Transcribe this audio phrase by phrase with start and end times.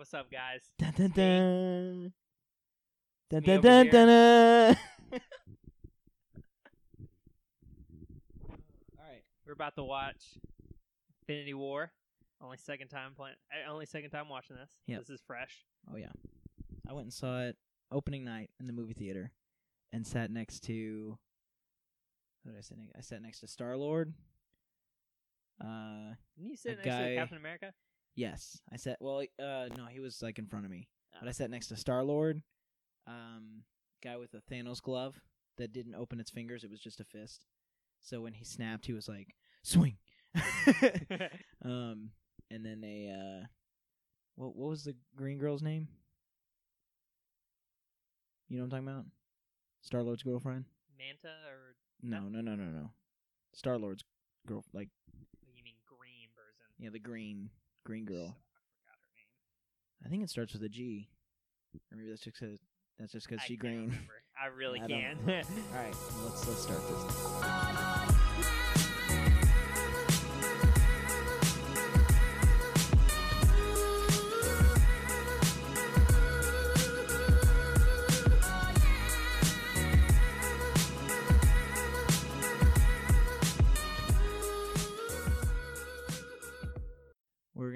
[0.00, 0.62] what's up, guys?
[0.78, 2.12] Dun, dun, dun.
[3.28, 4.76] Dun, dun, dun, dun, dun.
[8.98, 9.22] All right.
[9.46, 10.22] We're about to watch
[11.22, 11.92] Infinity War.
[12.42, 13.36] Only second time playing.
[13.52, 14.70] uh, Only second time watching this.
[14.86, 15.00] Yep.
[15.00, 15.66] This is fresh.
[15.92, 16.12] Oh yeah,
[16.88, 17.56] I went and saw it
[17.92, 19.32] opening night in the movie theater,
[19.92, 21.18] and sat next to.
[22.44, 22.92] Who did I sit next?
[22.96, 24.14] I sat next to Star Lord.
[25.62, 27.74] Uh, Didn't you sit next to Captain America?
[28.20, 28.98] Yes, I sat.
[29.00, 31.76] Well, uh, no, he was like in front of me, but I sat next to
[31.76, 32.42] Star Lord.
[33.06, 33.62] Um,
[34.04, 35.18] guy with a Thanos glove
[35.56, 37.46] that didn't open its fingers; it was just a fist.
[38.00, 39.96] So when he snapped, he was like, "Swing."
[41.64, 42.10] um,
[42.50, 43.46] and then they, uh,
[44.36, 45.88] what what was the green girl's name?
[48.48, 49.06] You know what I'm talking about?
[49.80, 50.64] Star Lord's girlfriend?
[50.98, 52.90] Manta or No, no, no, no, no.
[53.54, 54.04] Star Lord's
[54.46, 54.88] girl, like
[55.54, 56.66] you mean green person?
[56.78, 57.48] yeah, the green
[57.90, 58.36] green girl.
[58.36, 60.06] I forgot her name.
[60.06, 61.08] I think it starts with a G,
[61.90, 62.60] or maybe that's just cause
[63.00, 63.86] that's just because she green.
[63.86, 64.22] remember.
[64.40, 65.18] I really I can't.
[65.26, 65.34] All
[65.74, 68.19] right, let's let's start this.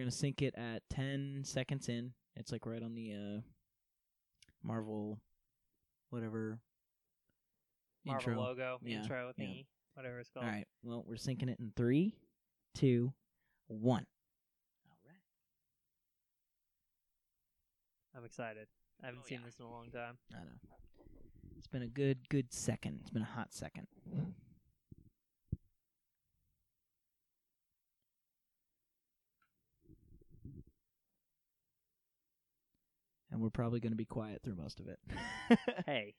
[0.04, 2.12] Gonna sync it at ten seconds in.
[2.36, 3.40] It's like right on the uh
[4.62, 5.18] Marvel,
[6.10, 6.58] whatever.
[8.04, 8.42] Marvel intro.
[8.44, 9.44] logo, Yeah, intro yeah.
[9.44, 10.44] thingy, whatever it's called.
[10.44, 10.66] All right.
[10.82, 12.14] Well, we're syncing it in three,
[12.74, 13.12] two,
[13.66, 14.04] one.
[14.90, 15.16] All right.
[18.18, 18.66] I'm excited.
[19.02, 19.46] I haven't Oh, seen yeah.
[19.46, 20.18] this in a long time.
[20.34, 20.50] I know.
[21.56, 22.98] It's been a good, good second.
[23.00, 23.86] It's been a hot second.
[33.34, 35.00] And we're probably going to be quiet through most of it.
[35.86, 36.14] Hey.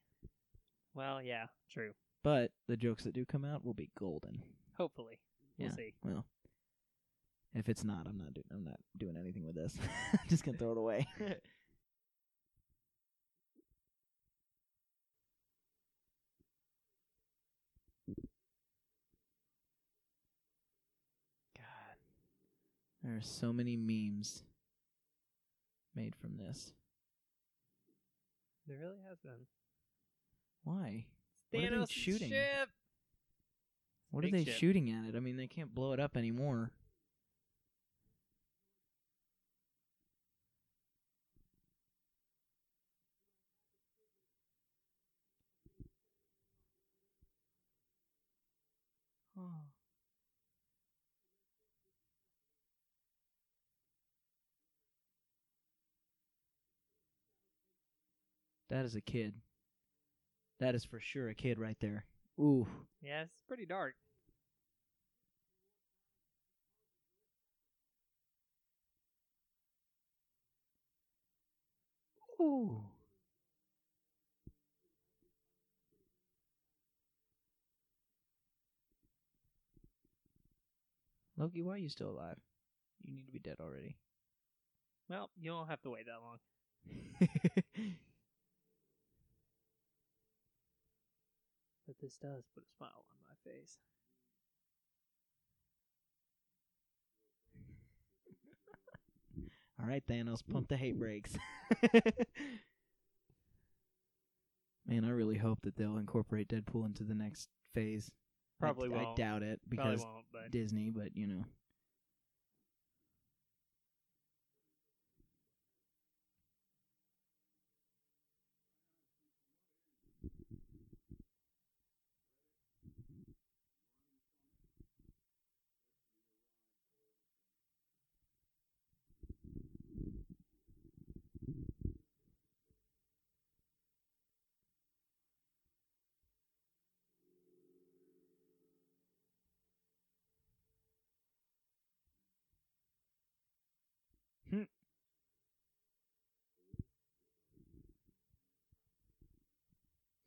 [0.94, 1.94] Well, yeah, true.
[2.24, 4.44] but the jokes that do come out will be golden.
[4.78, 5.20] Hopefully,
[5.58, 5.76] we'll Yeah.
[5.76, 5.94] see.
[6.04, 6.26] Well,
[7.54, 8.46] if it's not, I'm not doing.
[8.52, 9.78] I'm not doing anything with this.
[10.14, 11.08] I'm just gonna throw it away.
[21.58, 21.98] God,
[23.04, 24.44] there are so many memes
[25.96, 26.74] made from this.
[28.68, 29.46] There really has been.
[30.64, 31.06] Why?
[31.52, 32.30] What are they Thanos' shooting?
[32.30, 32.70] ship.
[34.12, 34.56] What are Big they ship.
[34.60, 35.16] shooting at it?
[35.16, 36.72] I mean, they can't blow it up anymore.
[58.70, 59.34] That is a kid.
[60.60, 62.06] That is for sure a kid right there.
[62.40, 62.68] Ooh.
[63.02, 63.96] Yeah, it's pretty dark.
[72.42, 72.82] Ooh.
[81.38, 82.38] Loki, why are you still alive?
[83.04, 83.98] You need to be dead already.
[85.10, 86.40] Well, you don't have to wait that long.
[91.88, 93.78] But this does put a smile on my face.
[99.80, 101.34] All right, Thanos, pump the hate brakes.
[104.88, 108.12] Man, I really hope that they'll incorporate Deadpool into the next phase.
[108.60, 109.20] Probably I, won't.
[109.20, 110.06] I doubt it because
[110.52, 111.44] Disney, but you know.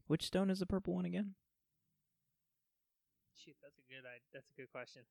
[0.08, 1.34] Which stone is the purple one again?
[3.48, 4.04] shoot, that's a good.
[4.32, 5.02] That's a good question.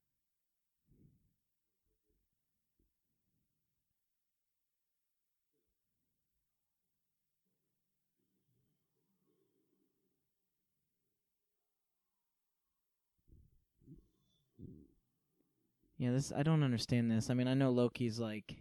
[15.99, 17.29] Yeah, this I don't understand this.
[17.29, 18.55] I mean, I know Loki's like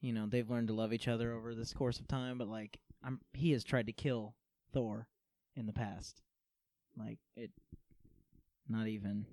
[0.00, 2.78] you know they've learned to love each other over this course of time, but like
[3.02, 4.34] I'm he has tried to kill
[4.72, 5.08] Thor
[5.58, 6.22] in the past.
[6.96, 7.50] Like it,
[8.68, 9.26] not even.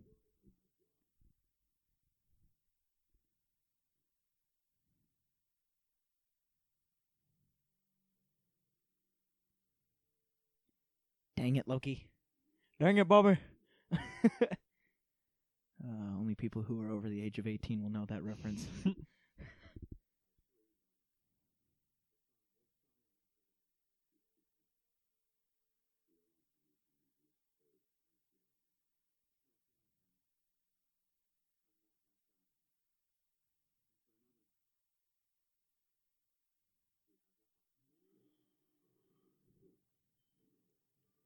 [11.37, 12.07] Dang it, Loki.
[12.79, 13.37] Dang it, Bobby.
[13.93, 13.97] uh,
[16.19, 18.65] only people who are over the age of 18 will know that reference.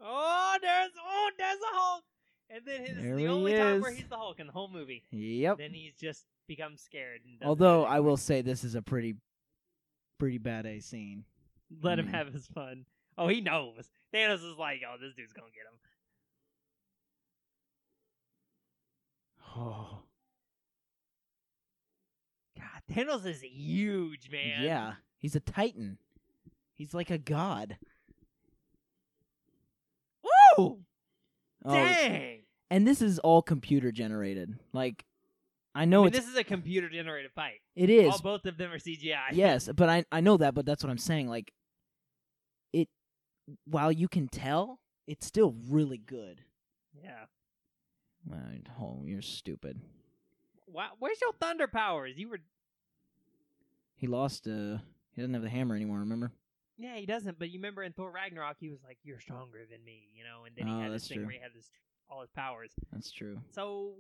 [0.02, 2.04] Oh, there's oh, there's a Hulk.
[2.52, 4.54] And then this There is the he only time where he's the Hulk in the
[4.54, 5.04] whole movie.
[5.12, 5.58] yep.
[5.58, 7.20] Then he's just becomes scared.
[7.26, 9.16] And Although I will say this is a pretty,
[10.18, 11.26] pretty bad A scene.
[11.82, 12.12] let him Mm.
[12.14, 12.86] have his fun.
[13.18, 13.90] Oh, he knows.
[14.14, 15.80] Thanos is like, oh, this dude's gonna get him.
[19.58, 20.04] Oh,
[22.58, 24.64] God, Thanos is huge, man.
[24.64, 24.94] yeah.
[25.18, 25.98] He's a titan.
[26.76, 27.78] He's like a god.
[30.60, 32.44] Oh, Dang.
[32.70, 34.58] and this is all computer generated.
[34.74, 35.06] Like,
[35.76, 37.62] I know I mean, this is a computer generated fight.
[37.76, 38.12] it is.
[38.12, 39.32] All both of them are CGI.
[39.34, 41.28] yes, but I I know that, but that's what I'm saying.
[41.28, 41.52] Like,
[42.74, 42.88] it
[43.66, 46.42] while you can tell, it's still really good.
[46.94, 47.26] Yeah.
[48.26, 48.40] Well,
[48.80, 49.82] oh, you're stupid.
[50.68, 50.92] Wow.
[51.00, 52.14] Where's your thunder powers?
[52.16, 52.40] You were.
[53.96, 54.48] He lost.
[54.48, 54.78] Uh,
[55.12, 56.00] he doesn't have the hammer anymore.
[56.00, 56.32] Remember?
[56.80, 57.40] Yeah, he doesn't.
[57.40, 60.46] But you remember in Thor Ragnarok, he was like, "You're stronger than me," you know.
[60.46, 61.26] And then he Oh, had that's this thing true.
[61.26, 61.70] where he had this
[62.10, 62.72] all his powers.
[62.92, 63.40] That's true.
[63.52, 63.96] So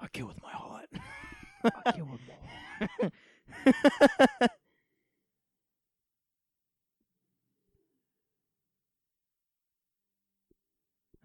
[0.00, 0.88] I kill with my heart.
[1.64, 3.10] I kill him all.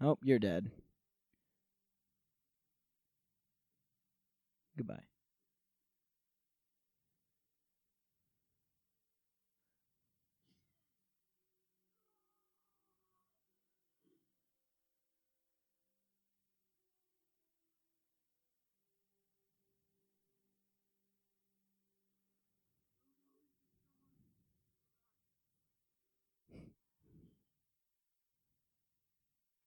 [0.00, 0.70] oh, you're dead.
[4.76, 5.04] Goodbye.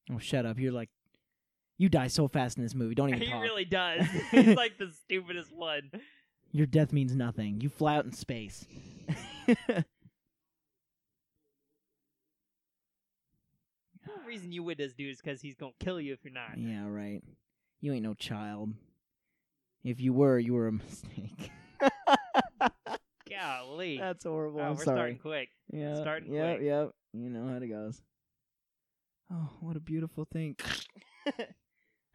[0.10, 0.58] Oh, shut up.
[0.58, 0.90] You're like,
[1.78, 2.96] you die so fast in this movie.
[2.96, 3.42] Don't even he talk.
[3.42, 4.06] really does.
[4.32, 5.92] He's like the stupidest one.
[6.52, 7.62] Your death means nothing.
[7.62, 8.66] You fly out in space.
[14.06, 16.34] The only reason you with this dude is because he's gonna kill you if you're
[16.34, 16.58] not.
[16.58, 17.22] yeah, right.
[17.82, 18.74] You ain't no child.
[19.84, 21.52] If you were, you were a mistake.
[23.30, 23.98] Golly.
[23.98, 24.62] That's horrible.
[24.62, 24.96] Oh, I'm we're sorry.
[24.98, 25.50] starting quick.
[25.72, 26.66] Yeah, starting Yep, quick.
[26.66, 26.92] yep.
[27.14, 28.02] You know how it goes.
[29.32, 30.56] Oh, what a beautiful thing.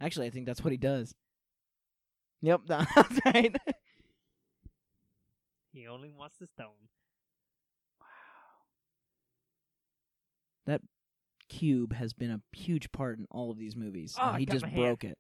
[0.02, 1.14] Actually, I think that's what he does.
[2.42, 3.54] Yep, that's right.
[5.72, 6.66] He only wants the stone.
[8.00, 8.06] Wow.
[10.66, 10.80] That
[11.48, 14.16] cube has been a huge part in all of these movies.
[14.20, 14.82] Oh, he just my hand.
[14.82, 15.18] broke it.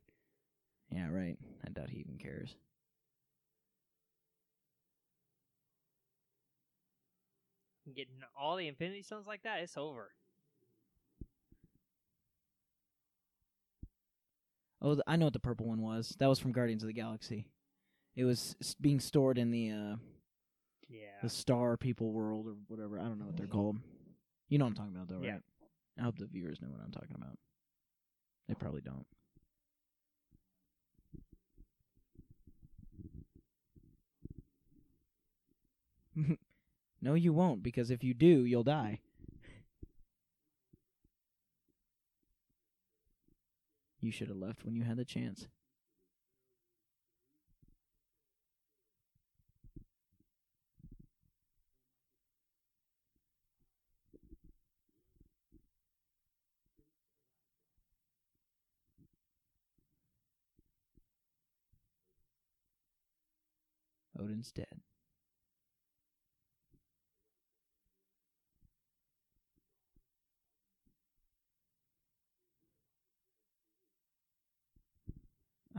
[0.90, 1.38] Yeah, right.
[1.64, 2.56] I doubt he even cares.
[7.94, 10.10] Getting all the Infinity Stones like that, it's over.
[14.82, 16.14] Oh, I know what the purple one was.
[16.18, 17.46] That was from Guardians of the Galaxy.
[18.16, 19.96] It was being stored in the uh,
[20.88, 21.20] Yeah.
[21.22, 22.98] the Star People world or whatever.
[22.98, 23.76] I don't know what they're called.
[24.48, 25.32] You know what I'm talking about, though, Yeah.
[25.34, 25.42] right?
[25.98, 27.38] I hope the viewers know what I'm talking about.
[28.48, 29.06] They probably don't.
[37.02, 39.00] no, you won't, because if you do, you'll die.
[44.02, 45.46] You should have left when you had the chance.
[64.18, 64.66] Odin's dead.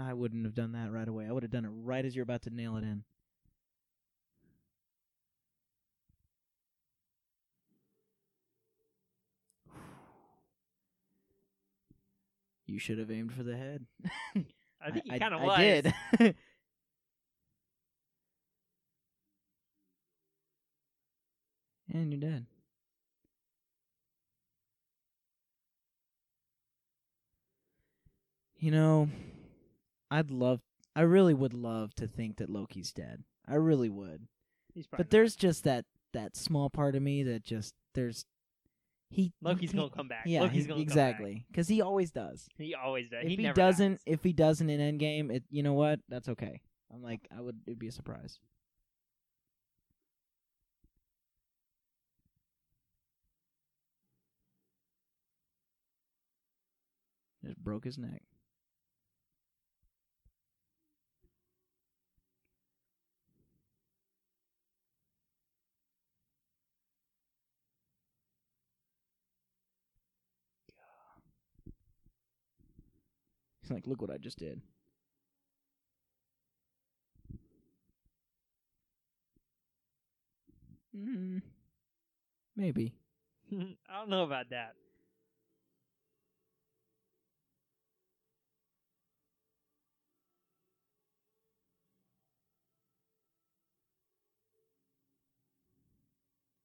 [0.03, 1.25] I wouldn't have done that right away.
[1.27, 3.03] I would have done it right as you're about to nail it in.
[12.65, 13.85] You should have aimed for the head.
[14.81, 15.93] I think I, kind of I did.
[21.93, 22.45] and you're dead.
[28.57, 29.09] You know,
[30.13, 30.61] I'd love
[30.95, 33.23] I really would love to think that Loki's dead.
[33.47, 34.27] I really would.
[34.71, 38.25] He's probably But there's just that that small part of me that just there's
[39.09, 39.33] he.
[39.41, 40.25] Loki's he gonna come back.
[40.27, 42.47] Yeah, Loki's gonna exactly because he always does.
[42.59, 43.23] He always does.
[43.23, 44.01] If he, he, doesn't, dies.
[44.05, 45.99] if he doesn't in Endgame, it you know what?
[46.09, 46.61] That's okay.
[46.93, 47.57] I'm like I would.
[47.65, 48.39] It'd be a surprise.
[57.43, 58.21] Just broke his neck.
[73.73, 74.61] Like, look what I just did.
[80.95, 81.41] Mm,
[82.55, 82.93] maybe.
[83.51, 84.75] I don't know about that.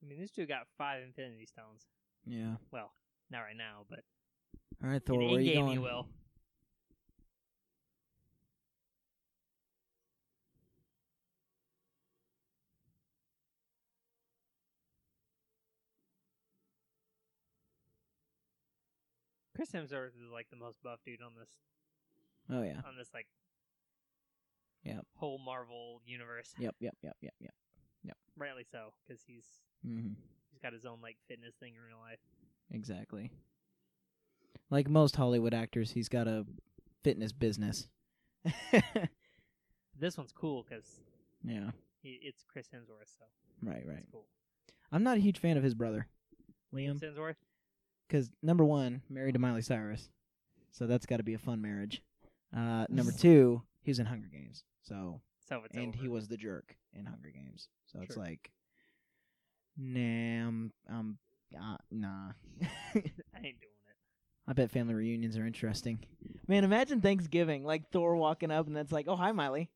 [0.03, 1.87] I mean, this dude got five Infinity Stones.
[2.27, 2.57] Yeah.
[2.71, 2.93] Well,
[3.31, 4.01] not right now, but
[4.83, 5.73] All right, in Thor, where are you going?
[5.73, 6.07] he will.
[19.59, 21.49] Chris Hemsworth is like the most buff dude on this
[22.49, 22.81] Oh yeah.
[22.87, 23.27] on this like
[24.85, 25.05] Yep.
[25.17, 26.55] whole Marvel universe.
[26.61, 26.77] Yep.
[26.79, 26.95] Yep.
[27.03, 27.17] Yep.
[27.21, 27.35] Yep.
[27.41, 27.55] Yep.
[28.05, 28.17] Yep.
[28.37, 29.45] Rightly so, because he's
[29.85, 30.11] hmm
[30.53, 32.21] he's got his own like fitness thing in real life.
[32.71, 33.33] Exactly.
[34.71, 36.47] Like most Hollywood actors, he's got a
[37.03, 37.89] fitness business.
[40.01, 40.87] This one's cool because
[41.43, 41.71] yeah.
[42.05, 43.25] it's Chris Hemsworth, so
[43.61, 43.83] Right.
[43.85, 43.99] Right.
[43.99, 44.27] it's cool.
[44.93, 46.07] I'm not a huge fan of his brother,
[46.73, 47.35] Liam, Hemsworth.
[48.09, 50.09] Because number one, married to Miley Cyrus,
[50.73, 52.03] so that's got to be a fun marriage.
[52.57, 55.99] Uh, number two, he was in Hunger Games, so So it's and over.
[55.99, 58.51] he was the jerk in Hunger Games, so it's like,
[59.77, 60.01] nah,
[60.49, 61.19] I'm, I'm
[61.55, 62.31] uh, nah.
[62.63, 63.03] I ain't
[63.43, 63.53] doing
[63.87, 63.97] it.
[64.47, 65.99] I bet family reunions are interesting.
[66.47, 69.69] Man, imagine Thanksgiving, like Thor walking up and that's like, "Oh, hi, Miley.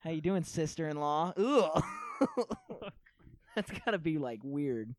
[0.00, 1.82] How you doing, sister-in-law?" Ugh.
[3.56, 4.94] that's got to be like weird.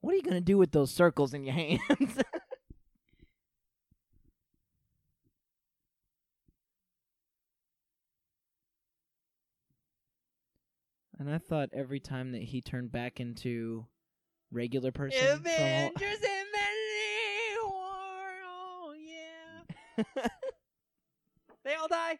[0.00, 2.18] What are you gonna do with those circles in your hands?
[11.18, 13.86] and I thought every time that he turned back into
[14.50, 18.30] regular person, from all- Avengers Infinity War.
[18.46, 20.26] Oh yeah.
[21.62, 22.18] They all die.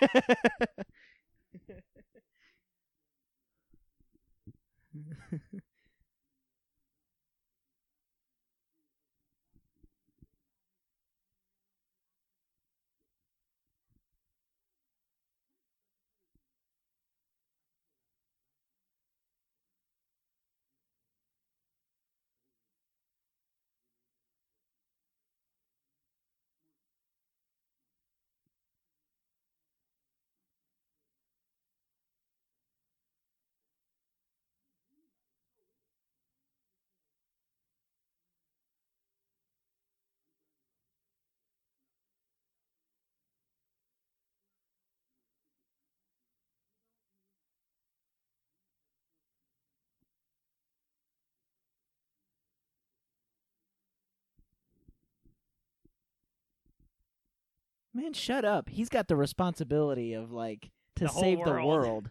[57.98, 58.68] Man, shut up.
[58.68, 61.66] He's got the responsibility of like to The save the world.
[61.66, 62.10] world.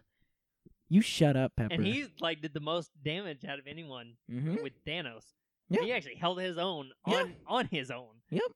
[0.90, 1.72] You shut up, Pepper.
[1.72, 4.62] And he like did the most damage out of anyone Mhm.
[4.62, 5.24] with Thanos.
[5.70, 5.82] Yeah.
[5.82, 7.22] He actually held his own Yeah.
[7.22, 8.20] on on his own.
[8.30, 8.52] Yep.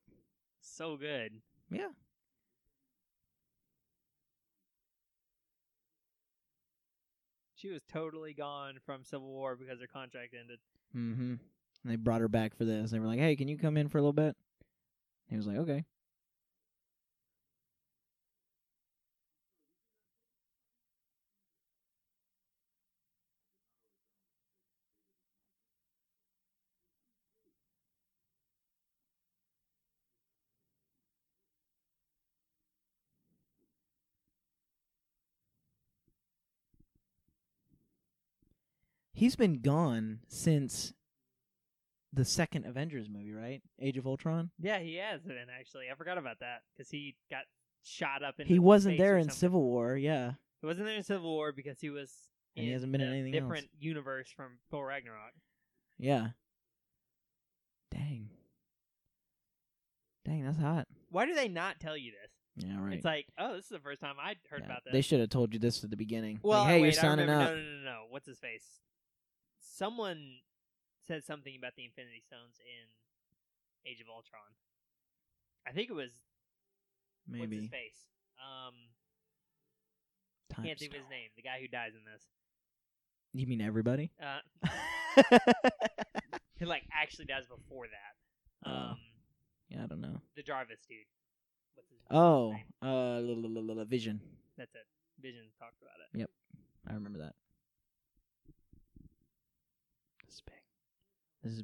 [0.60, 1.40] So good.
[1.70, 1.88] Yeah.
[7.54, 10.58] She was totally gone from Civil War because her contract ended.
[10.96, 11.34] Mm-hmm.
[11.84, 12.90] And they brought her back for this.
[12.90, 14.36] They were like, "Hey, can you come in for a little bit?"
[15.28, 15.84] He was like, "Okay."
[39.22, 40.92] He's been gone since
[42.12, 43.62] the second Avengers movie, right?
[43.80, 44.50] Age of Ultron.
[44.58, 45.84] Yeah, he has been actually.
[45.92, 47.44] I forgot about that because he got
[47.84, 48.40] shot up.
[48.40, 49.38] in He wasn't there in something.
[49.38, 49.96] Civil War.
[49.96, 50.32] Yeah.
[50.60, 52.12] He wasn't there in Civil War because he was.
[52.56, 53.42] And he hasn't been in a anything else.
[53.44, 55.34] different universe from Thor Ragnarok.
[55.98, 56.30] Yeah.
[57.92, 58.28] Dang.
[60.24, 60.88] Dang, that's hot.
[61.10, 62.66] Why do they not tell you this?
[62.66, 62.94] Yeah, right.
[62.94, 64.92] It's like, oh, this is the first time I'd heard Yeah, about this.
[64.92, 66.40] They should have told you this at the beginning.
[66.42, 67.50] Well, like, hey, wait, you're signing I up.
[67.50, 68.00] No, no, no, no.
[68.10, 68.64] What's his face?
[69.82, 70.38] Someone
[71.08, 72.86] said something about the Infinity Stones in
[73.90, 74.46] Age of Ultron.
[75.66, 76.12] I think it was
[77.26, 77.66] what's his Maybe.
[77.66, 77.98] face.
[78.38, 78.74] Um,
[80.54, 81.30] Time can't think of his name.
[81.34, 82.22] The guy who dies in this.
[83.34, 84.12] You mean everybody?
[84.22, 84.38] Uh,
[86.60, 88.70] he like actually dies before that.
[88.70, 88.90] Oh.
[88.94, 88.98] Um,
[89.68, 90.20] yeah, I don't know.
[90.36, 90.98] the Jarvis dude.
[91.74, 94.20] What's his Oh, uh, la- la- la- Vision.
[94.56, 94.86] That's it.
[95.20, 96.20] Vision talked about it.
[96.20, 96.30] Yep,
[96.88, 97.34] I remember that.
[100.32, 100.62] This is big.
[101.42, 101.62] This is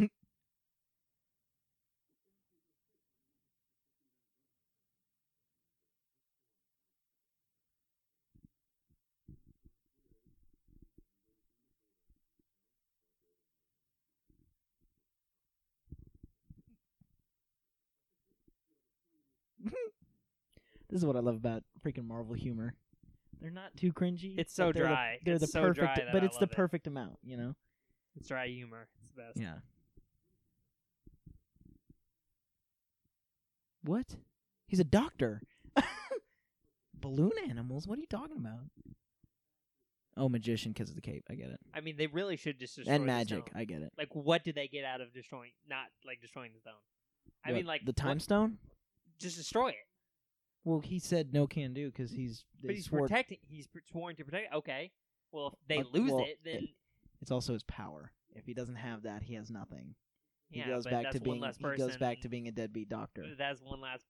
[0.00, 0.10] big.
[20.90, 22.74] This is what I love about freaking Marvel humor.
[23.40, 24.38] They're not too cringy.
[24.38, 25.18] It's but so they're the- dry.
[25.24, 26.56] they're It's the so perfect, dry that but I it's the love it.
[26.56, 27.18] perfect amount.
[27.22, 27.54] You know.
[28.16, 28.88] It's dry humor.
[29.02, 29.36] It's the best.
[29.38, 29.58] Yeah.
[33.82, 34.16] What?
[34.66, 35.40] He's a doctor.
[36.94, 37.86] Balloon animals?
[37.86, 38.60] What are you talking about?
[40.16, 41.24] Oh, magician because of the cape.
[41.30, 41.60] I get it.
[41.72, 43.46] I mean, they really should just destroy and the magic.
[43.48, 43.60] stone.
[43.60, 43.92] I get it.
[43.96, 45.52] Like, what do they get out of destroying?
[45.68, 46.74] Not like destroying the stone.
[47.44, 48.58] I What, mean, like the what- time stone.
[49.20, 49.76] Just destroy it.
[50.64, 52.44] Well, he said no can do because he's.
[52.62, 53.38] But he's swore- protecting.
[53.48, 54.52] He's pr- sworn to protect.
[54.54, 54.90] Okay.
[55.32, 56.70] Well, if they But- lose well, it, then it-
[57.20, 58.12] It's also his power.
[58.34, 59.94] If he doesn't have that, he has nothing.
[60.50, 61.36] He yeah, goes but back that's to being.
[61.40, 61.86] one less He person.
[61.86, 63.34] goes back to being a deadbeat doctor.
[63.36, 64.04] That's one last,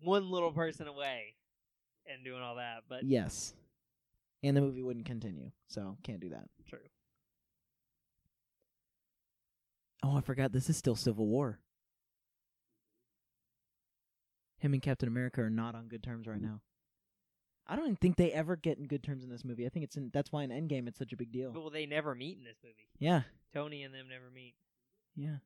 [0.00, 1.36] one little person away,
[2.06, 2.84] and doing all that.
[2.88, 3.54] But Yes.
[4.42, 6.48] And the movie wouldn't continue, so can't do that.
[6.66, 6.78] true.
[10.02, 10.52] Oh, I forgot.
[10.52, 11.60] This is still Civil War.
[14.60, 16.44] Him and Captain America are not on good terms right mm.
[16.44, 16.60] now.
[17.66, 19.64] I don't even think they ever get in good terms in this movie.
[19.64, 20.10] I think it's in.
[20.12, 21.52] That's why in Endgame it's such a big deal.
[21.52, 22.88] But well, they never meet in this movie.
[22.98, 23.22] Yeah,
[23.54, 24.54] Tony and them never meet.
[25.16, 25.36] yeah.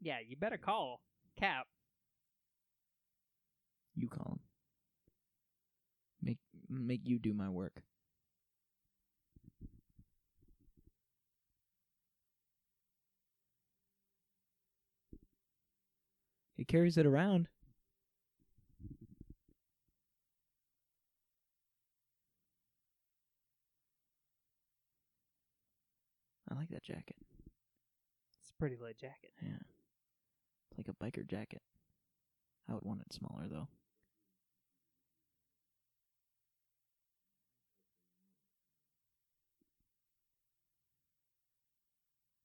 [0.00, 1.00] Yeah, you better call
[1.38, 1.66] Cap.
[3.94, 4.40] You call him.
[6.22, 7.82] Make make you do my work.
[16.56, 17.48] He carries it around.
[26.50, 27.16] I like that jacket.
[28.40, 29.32] It's a pretty light jacket.
[29.40, 29.58] Yeah.
[30.78, 31.60] Like a biker jacket.
[32.70, 33.68] I would want it smaller though.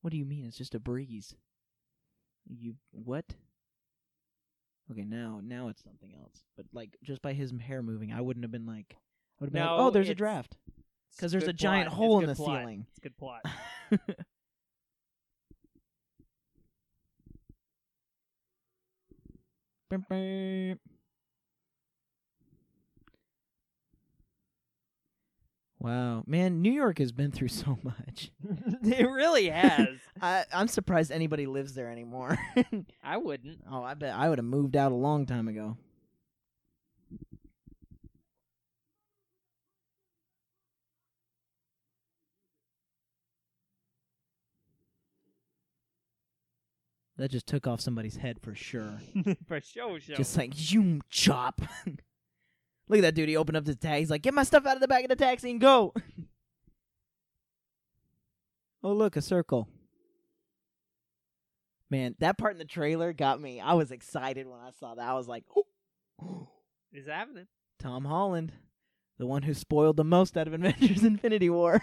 [0.02, 0.46] What do you mean?
[0.46, 1.36] It's just a breeze.
[2.50, 3.26] You what?
[4.92, 6.44] Okay, now now it's something else.
[6.58, 8.98] But like just by his hair moving, I wouldn't have been like
[9.40, 10.58] I would have been like, "Oh, there's a draft."
[11.16, 11.98] because there's a giant plot.
[11.98, 12.62] hole It's in the plot.
[12.62, 12.86] ceiling.
[12.90, 13.42] It's good plot.
[19.94, 20.80] Bum, bum.
[25.80, 28.32] Wow, man, New York has been through so much.
[28.84, 29.90] it really has.
[30.22, 32.40] I, I'm surprised anybody lives there anymore.
[33.04, 33.60] I wouldn't.
[33.70, 35.78] oh, I bet I would have moved out a long time ago.
[47.18, 49.00] That just took off somebody's head for sure.
[49.48, 50.16] For sure, sure.
[50.16, 51.62] Just like zoom chop.
[52.88, 53.30] Look at that dude.
[53.30, 54.00] He opened up the tag.
[54.00, 55.94] He's like, "Get my stuff out of the back of the taxi and go."
[58.84, 59.68] oh, look, a circle.
[61.90, 63.62] Man, that part in the trailer got me.
[63.62, 65.08] I was excited when I saw that.
[65.08, 66.50] I was like, oh.
[66.96, 67.48] It's happening.
[67.80, 68.52] Tom Holland,
[69.18, 71.82] the one who spoiled the most out of Avengers Infinity War.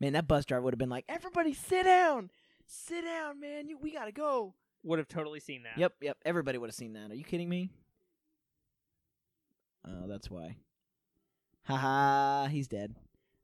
[0.00, 2.30] Man, that bus driver would have been like, "Everybody sit down.
[2.66, 3.68] Sit down, man.
[3.68, 5.78] You, we got to go." Would have totally seen that.
[5.78, 6.16] Yep, yep.
[6.24, 7.10] Everybody would have seen that.
[7.10, 7.70] Are you kidding me?
[9.86, 10.56] Oh, that's why.
[11.64, 12.94] Haha, he's dead.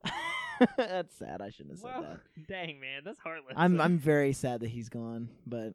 [0.76, 1.40] that's sad.
[1.42, 2.20] I shouldn't have said Well, that.
[2.48, 3.54] dang man, that's heartless.
[3.56, 5.74] I'm I'm very sad that he's gone, but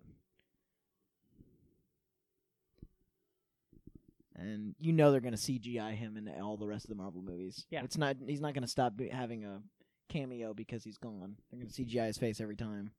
[4.35, 7.65] and you know they're gonna CGI him in all the rest of the Marvel movies.
[7.69, 7.83] Yeah.
[7.83, 8.17] it's not.
[8.25, 9.61] He's not gonna stop having a
[10.08, 11.38] cameo because he's gone.
[11.52, 12.91] They're gonna CGI his face every time.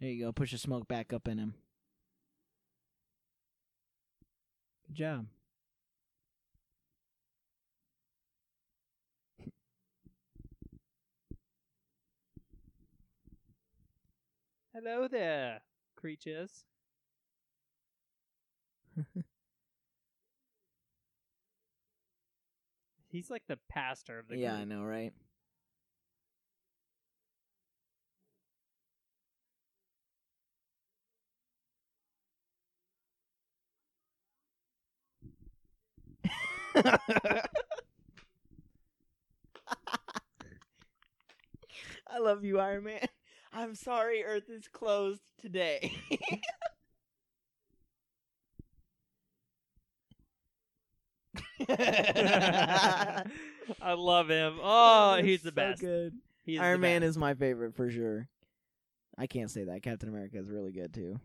[0.00, 0.32] There you go.
[0.32, 1.54] Push the smoke back up in him.
[4.88, 5.26] Good job.
[14.74, 15.60] Hello there,
[15.96, 16.64] creatures.
[23.12, 24.44] He's like the pastor of the game.
[24.44, 25.12] yeah, I know, right?
[42.06, 43.06] I love you, Iron Man.
[43.52, 45.92] I'm sorry Earth is closed today.
[53.80, 54.58] I love him.
[54.62, 55.80] Oh, he's the so best.
[55.80, 56.14] Good.
[56.44, 57.10] He is Iron Man best.
[57.10, 58.28] is my favorite for sure.
[59.16, 59.82] I can't say that.
[59.82, 61.20] Captain America is really good too.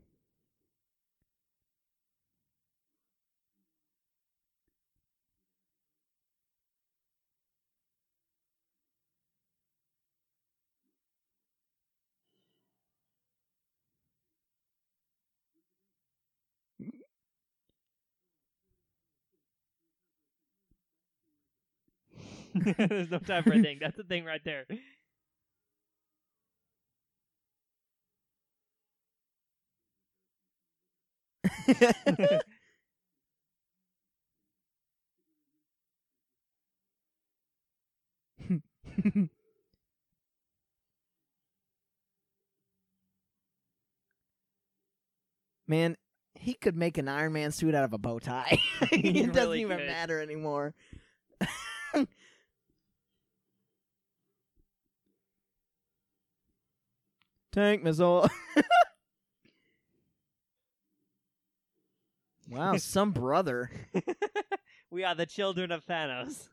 [22.90, 23.80] There's no time for a thing.
[23.82, 24.66] That's the thing right there.
[45.68, 45.98] Man,
[46.36, 48.60] he could make an Iron Man suit out of a bow tie.
[48.90, 49.86] He it doesn't really even could.
[49.86, 50.74] matter anymore.
[57.58, 58.30] Tank missile.
[62.48, 63.72] wow, some brother.
[64.92, 66.50] we are the children of Thanos.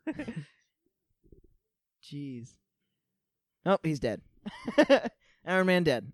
[2.03, 2.55] Jeez.
[3.67, 4.23] Oh, he's dead.
[5.45, 6.11] Iron Man dead.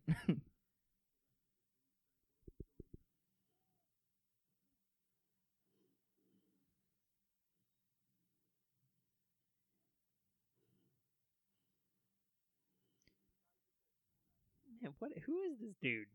[14.82, 15.12] Man, what?
[15.26, 16.06] Who is this dude?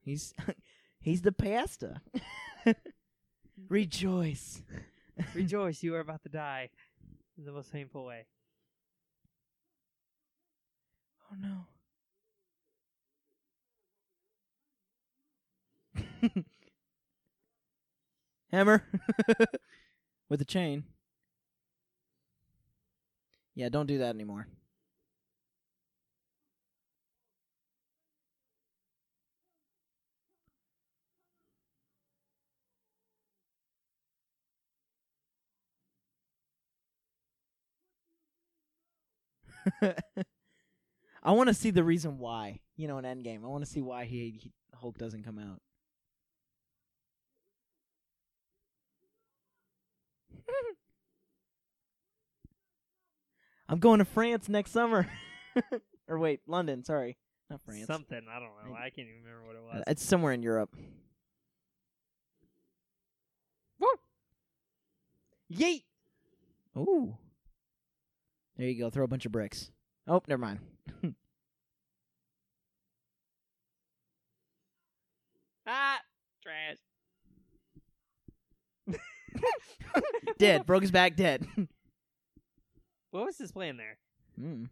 [0.00, 0.34] He's
[1.00, 2.00] he's the pasta.
[3.68, 4.62] Rejoice.
[5.34, 6.70] Rejoice, you are about to die
[7.38, 8.26] in the most painful way.
[11.32, 11.66] Oh no.
[18.50, 18.84] Hammer
[20.28, 20.84] with a chain.
[23.54, 24.46] Yeah, don't do that anymore.
[41.22, 42.60] I want to see the reason why.
[42.76, 45.60] You know, in Endgame, I want to see why he, he Hulk doesn't come out.
[53.68, 55.06] I'm going to France next summer.
[56.08, 56.84] or wait, London.
[56.84, 57.16] Sorry,
[57.50, 57.86] not France.
[57.86, 58.76] Something I don't know.
[58.76, 59.84] I- can't even remember what it Uh, was.
[59.88, 60.74] It's somewhere in Europe.
[63.78, 63.88] Woo!
[65.52, 65.84] Yeet.
[66.76, 67.16] Ooh.
[68.56, 68.90] There you go.
[68.90, 69.70] Throw a bunch of bricks.
[70.06, 70.60] Oh, never mind.
[75.66, 75.98] Ah,
[76.42, 76.76] trash.
[80.38, 80.66] dead.
[80.66, 81.16] Broke his back.
[81.16, 81.46] Dead.
[83.10, 83.96] What was his plan there?
[84.40, 84.66] mm.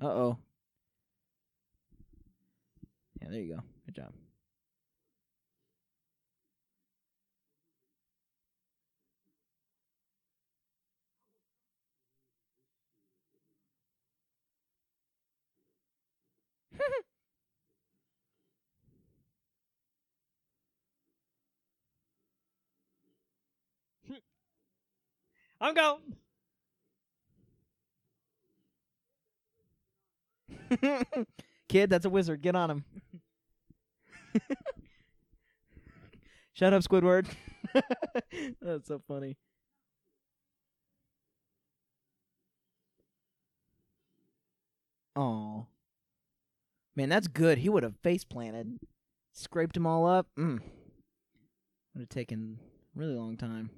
[0.00, 0.38] Uh oh.
[3.20, 3.62] Yeah, there you go.
[3.86, 4.12] Good job.
[25.60, 26.16] I'm going.
[31.68, 32.42] Kid, that's a wizard.
[32.42, 32.84] Get on him.
[36.52, 37.26] Shut up, Squidward.
[38.62, 39.36] that's so funny.
[45.14, 45.66] Oh.
[46.94, 47.58] Man, that's good.
[47.58, 48.78] He would have face planted.
[49.32, 50.28] Scraped them all up.
[50.38, 50.60] Mm.
[51.94, 52.58] Would have taken
[52.94, 53.70] really long time.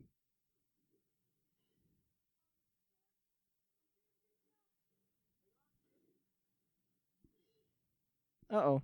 [8.51, 8.83] Uh oh.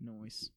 [0.00, 0.50] Noise.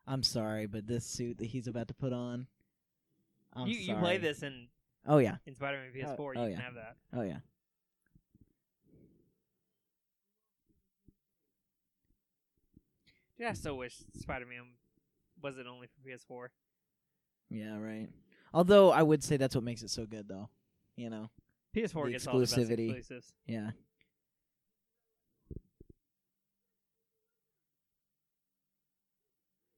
[0.06, 2.46] I'm sorry, but this suit that he's about to put on.
[3.54, 3.98] I'm you you sorry.
[4.00, 4.68] play this in
[5.06, 5.36] Oh yeah.
[5.46, 6.16] in Spider-Man PS4.
[6.18, 6.60] Oh, you oh, can yeah.
[6.60, 6.96] have that.
[7.14, 7.38] Oh yeah.
[13.38, 14.62] Dude, I still wish Spider-Man
[15.42, 16.48] wasn't only for PS4.
[17.50, 18.08] Yeah, right.
[18.54, 20.48] Although I would say that's what makes it so good though.
[20.96, 21.30] You know.
[21.76, 22.96] PS4 The gets all the best exclusivity.
[22.96, 23.32] exclusives.
[23.46, 23.70] Yeah.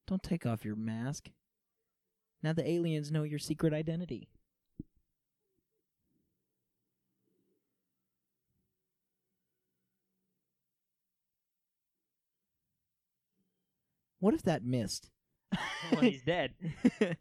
[0.06, 1.30] Don't take off your mask.
[2.44, 4.28] Now the aliens know your secret identity.
[14.20, 15.08] What if that missed?
[15.90, 16.52] well, he's dead.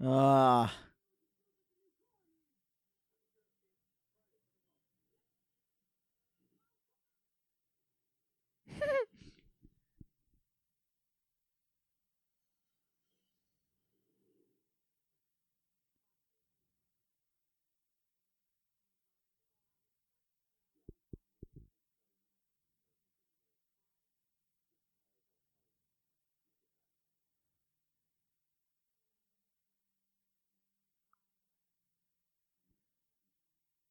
[0.00, 0.72] Ah.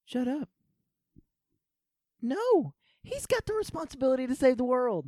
[0.07, 0.47] Shut up.
[2.21, 5.05] No, he's got the responsibility to save the world.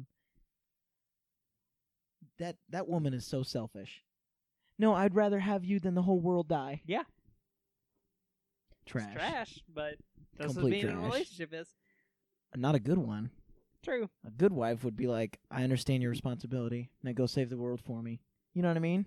[2.38, 4.04] That that woman is so selfish.
[4.78, 6.82] No, I'd rather have you than the whole world die.
[6.86, 7.04] Yeah.
[8.86, 9.06] Trash.
[9.06, 9.96] It's trash, but
[10.38, 11.70] that's what Complete being in a relationship is.
[12.56, 13.30] Not a good one.
[13.82, 14.10] True.
[14.28, 16.90] A good wife would be like, I understand your responsibility.
[17.04, 18.20] Now go save the world for me.
[18.54, 19.06] You know what I mean?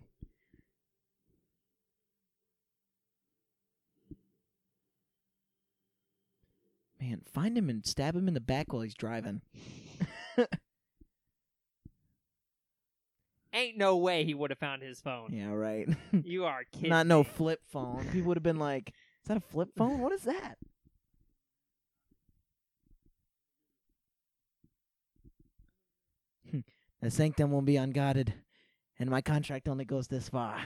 [7.03, 9.43] Man, find him and stab him in the back while he's driving.
[13.53, 15.33] Ain't no way he would have found his phone.
[15.33, 15.88] Yeah, right.
[16.25, 16.91] You are kidding.
[16.91, 17.25] Not no me.
[17.25, 18.07] flip phone.
[18.12, 19.99] People would have been like, "Is that a flip phone?
[19.99, 20.59] What is that?"
[27.01, 28.33] the sanctum will be unguarded,
[29.01, 30.61] and my contract only goes this far.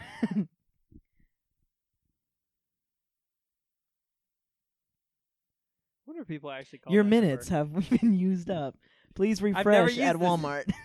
[6.16, 7.80] Wonder if people actually call Your that minutes number.
[7.80, 8.74] have been used up.
[9.14, 10.26] Please refresh at this.
[10.28, 10.64] Walmart.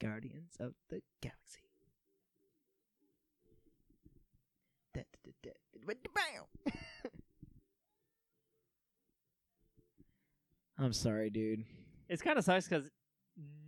[0.00, 1.62] Guardians of the Galaxy.
[4.94, 6.72] Da- da- da-.
[10.78, 11.64] I'm sorry, dude.
[12.08, 12.88] It's kind of sucks because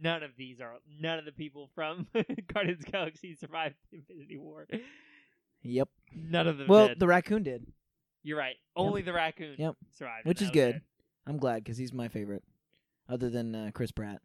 [0.03, 2.07] none of these are none of the people from
[2.53, 4.67] Guardians Galaxy survived the Infinity War.
[5.63, 5.89] Yep.
[6.15, 6.69] None of them.
[6.69, 6.99] Well, did.
[7.01, 7.67] the raccoon did,
[8.23, 8.57] You're right.
[8.77, 9.77] Only the raccoon Yep.
[9.97, 10.81] survived, which is good.
[11.27, 12.43] I'm glad because he's my favorite,
[13.09, 14.21] other than uh, Chris Pratt.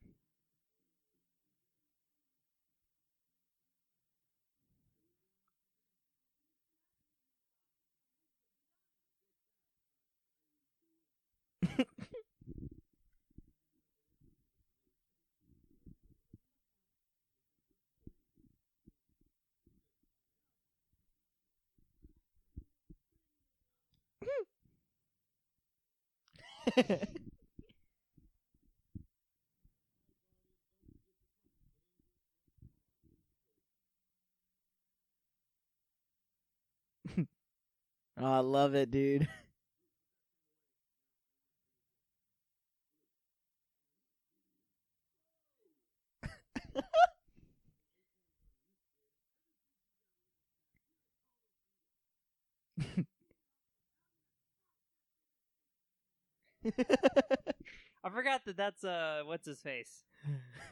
[38.17, 39.27] oh, I love it, dude.
[58.03, 60.03] I forgot that that's uh what's his face?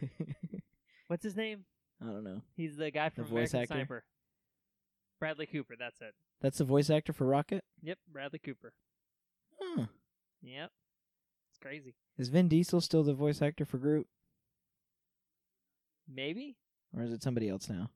[1.08, 1.66] What's his name?
[2.02, 2.42] I don't know.
[2.56, 3.86] He's the guy from the voice American actor?
[3.86, 4.04] Sniper.
[5.20, 6.14] Bradley Cooper, that's it.
[6.42, 7.64] That's the voice actor for Rocket.
[7.84, 8.74] Yep, Bradley Cooper.
[9.62, 9.86] Huh.
[10.42, 10.72] Yep.
[11.52, 11.94] It's crazy.
[12.18, 14.08] Is Vin Diesel still the voice actor for Groot,
[16.12, 16.58] Maybe?
[16.96, 17.90] or is it somebody else now?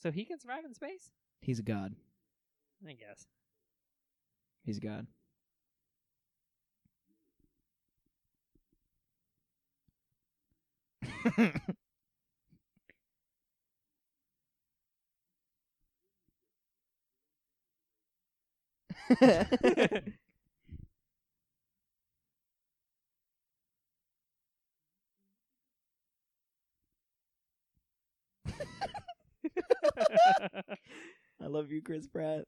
[0.00, 1.12] So he can survive in space?
[1.40, 1.94] He's a god.
[2.86, 3.26] I guess.
[4.62, 5.06] He's a god.
[31.42, 32.44] I love you, Chris Pratt.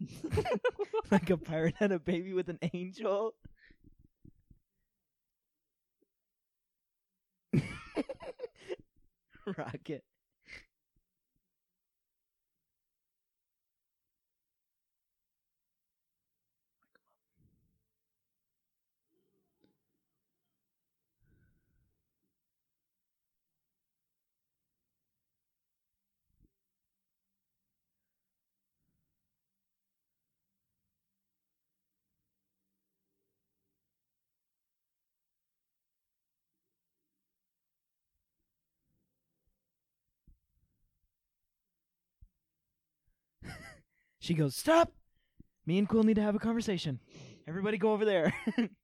[1.10, 3.34] like a pirate had a baby with an angel.
[9.56, 10.04] Rocket.
[44.22, 44.92] She goes, Stop!
[45.66, 47.00] Me and Quill need to have a conversation.
[47.48, 48.32] Everybody go over there.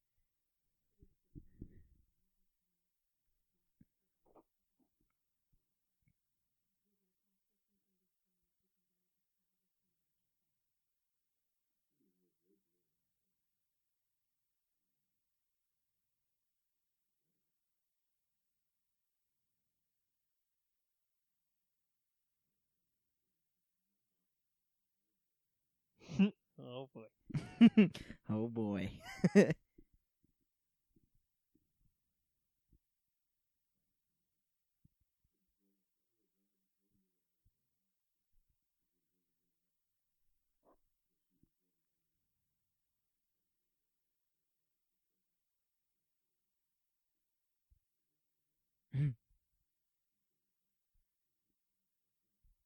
[26.78, 27.88] oh boy.
[28.30, 28.90] oh boy.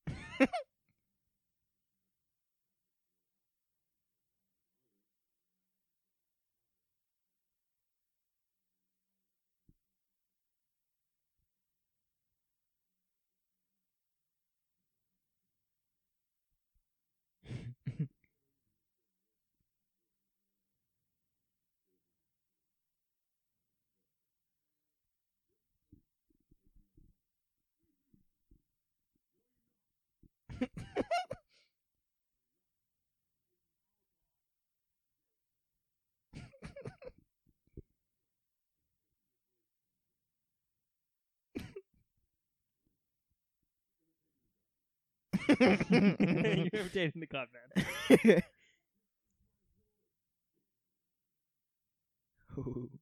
[45.48, 48.42] You're imitating the cloud man.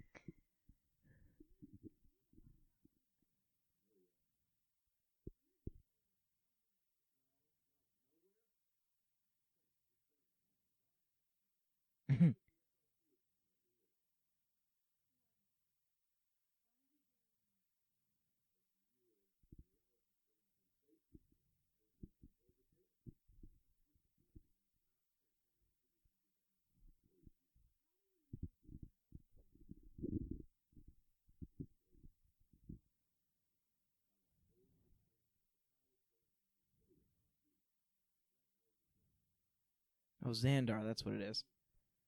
[40.31, 41.43] Oh, Xandar, that's what it is.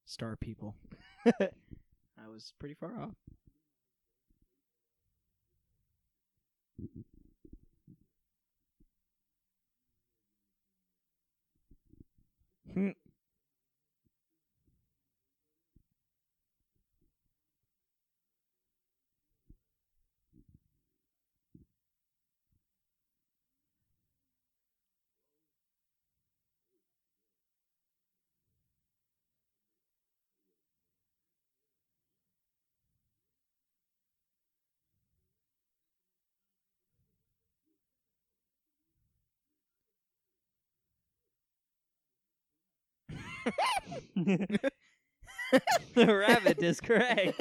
[0.06, 0.76] Star people.
[1.26, 1.50] I
[2.32, 3.16] was pretty far off.
[12.74, 12.92] Hmm.
[44.16, 44.60] the
[45.96, 47.40] rabbit is correct.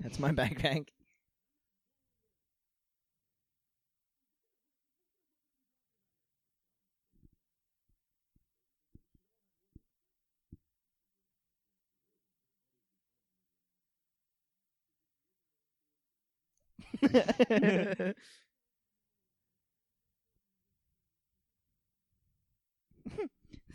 [0.00, 0.88] That's my backpack.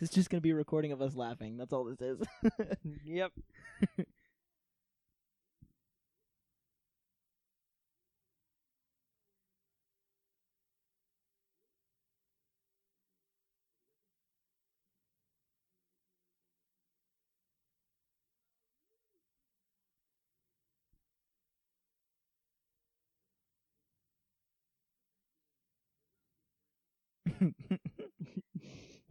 [0.00, 1.56] is just gonna be a recording of us laughing.
[1.56, 2.20] That's all this is.
[3.04, 3.32] yep.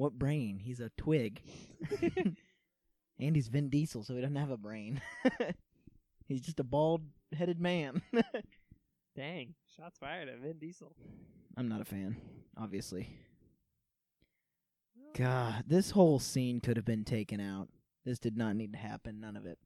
[0.02, 0.58] what brain?
[0.58, 1.44] He's a twig.
[3.20, 5.00] and he's Vin Diesel, so he doesn't have a brain.
[6.28, 7.04] he's just a bald
[7.38, 8.02] headed man.
[9.16, 9.54] Dang.
[9.78, 10.96] Shots fired at Vin Diesel.
[11.56, 12.18] I'm not a fan,
[12.58, 13.10] obviously.
[15.16, 17.68] God, this whole scene could have been taken out.
[18.04, 19.20] This did not need to happen.
[19.20, 19.60] None of it.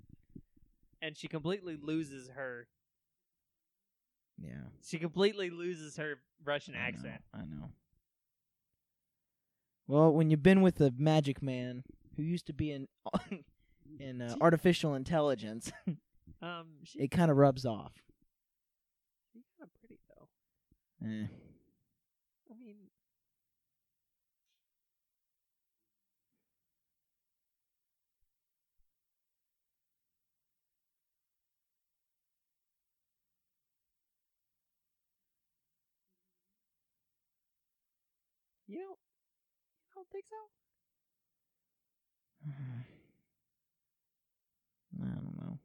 [1.01, 2.67] And she completely loses her.
[4.37, 4.65] Yeah.
[4.85, 7.21] She completely loses her Russian I accent.
[7.33, 7.69] Know, I know.
[9.87, 11.83] Well, when you've been with a magic man
[12.15, 12.87] who used to be in
[13.99, 15.71] in uh, artificial intelligence,
[16.41, 17.93] um, she, it kind of rubs off.
[19.33, 20.27] She's kind of pretty though.
[21.07, 21.27] Eh.
[22.49, 22.75] I mean,
[38.67, 38.97] you don't
[40.15, 40.37] think so?
[45.03, 45.59] I don't know.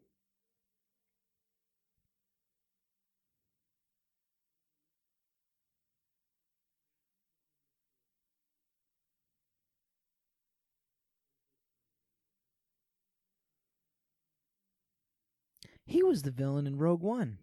[15.86, 17.38] He was the villain in Rogue One.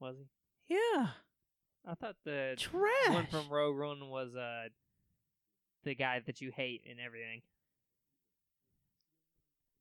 [0.00, 0.74] Was he?
[0.74, 1.08] Yeah.
[1.86, 3.08] I thought the Trash.
[3.10, 4.68] one from Rogue One was uh
[5.84, 7.42] the guy that you hate and everything.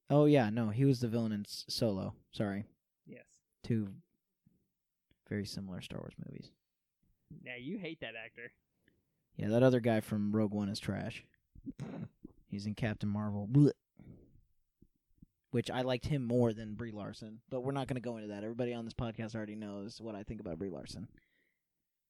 [0.10, 2.14] Oh yeah, no, he was the villain in S- Solo.
[2.32, 2.66] Sorry,
[3.08, 3.26] Yes.
[3.64, 3.88] two
[5.30, 6.51] very similar Star Wars movies.
[7.43, 8.51] Yeah, you hate that actor.
[9.38, 11.24] Yeah, that other guy from Rogue One is trash.
[12.47, 13.72] He's in Captain Marvel, Blech.
[15.51, 17.39] which I liked him more than Brie Larson.
[17.49, 18.43] But we're not going to go into that.
[18.43, 21.08] Everybody on this podcast already knows what I think about Brie Larson.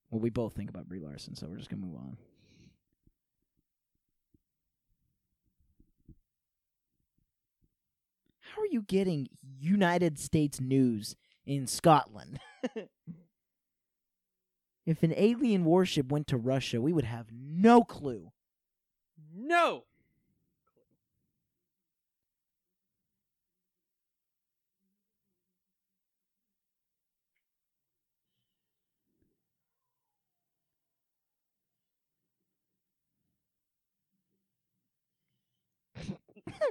[0.10, 2.18] Well, we both think about Brie Larson, so we're just to move on.
[8.42, 9.30] How are you getting
[9.60, 12.40] United States news in Scotland?
[14.86, 18.32] if an alien warship went to Russia, we would have no clue.
[19.36, 19.86] No.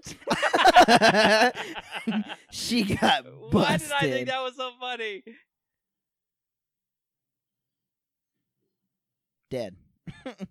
[2.51, 3.53] she got busted.
[3.53, 5.23] Why did I think that was so funny?
[9.51, 9.77] Dead.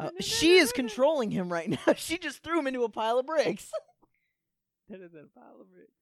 [0.00, 1.76] Uh, she is controlling him right now.
[1.96, 3.70] She just threw him into a pile of bricks.
[4.88, 5.92] That is a pile of bricks.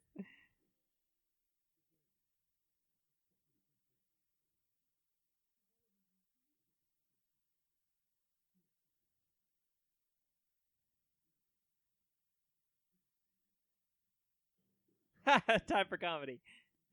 [15.69, 16.41] Time for comedy.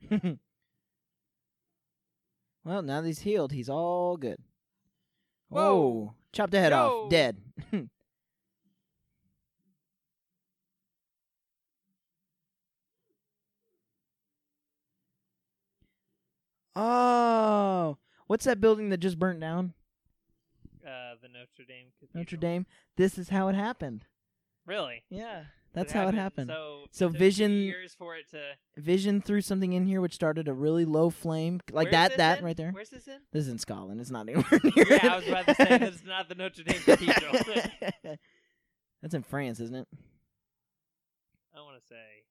[2.64, 4.38] well, now that he's healed, he's all good.
[5.50, 5.62] Whoa.
[5.62, 6.78] Oh, chopped the head Yo.
[6.78, 7.38] off, dead.
[16.76, 19.74] oh, what's that building that just burnt down?
[20.86, 21.88] Uh, the Notre Dame.
[22.00, 22.20] Cathedral.
[22.22, 22.66] Notre Dame.
[22.98, 24.06] This is how it happened.
[24.66, 25.04] Really?
[25.10, 26.49] Yeah, that's how it happened.
[26.49, 28.41] So, So it Vision- it to.
[28.78, 32.17] Vision threw something in here which started a really low flame, like Where's that.
[32.17, 32.45] That in?
[32.45, 32.71] right there.
[32.71, 33.19] Where's this in?
[33.32, 33.99] This is in Scotland.
[34.01, 34.86] It's not anywhere near.
[34.89, 37.34] Yeah, I was about to say that's not the Notre Dame Cathedral.
[39.01, 39.88] That's in France, isn't it?
[41.55, 42.23] I want to say.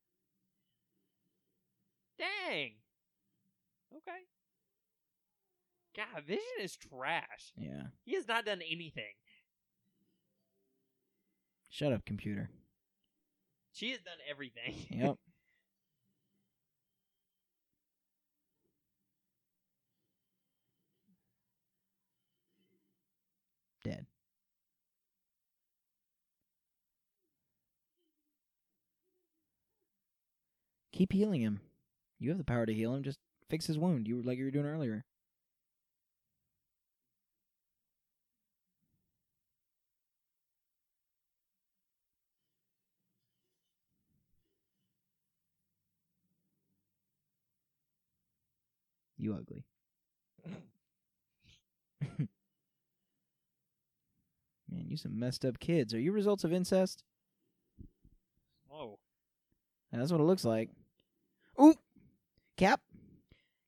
[2.18, 2.72] Dang.
[3.96, 4.18] Okay.
[5.96, 7.52] God, Vision is trash.
[7.56, 7.82] Yeah.
[8.04, 9.12] He has not done anything.
[11.68, 12.50] Shut up, computer.
[13.74, 14.74] She has done everything.
[14.90, 15.18] Yep.
[23.84, 24.06] Dead.
[30.92, 31.60] Keep healing him.
[32.18, 33.02] You have the power to heal him.
[33.02, 33.18] Just
[33.50, 34.08] fix his wound.
[34.08, 35.04] You like you were doing earlier.
[49.24, 49.64] You ugly.
[54.70, 55.94] Man, you some messed up kids.
[55.94, 57.02] Are you results of incest?
[58.68, 58.98] Whoa.
[59.90, 60.68] That's what it looks like.
[61.58, 61.72] Ooh,
[62.58, 62.82] cap,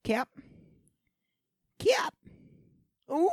[0.05, 0.29] cap,
[1.79, 2.13] cap.
[3.11, 3.31] Ooh.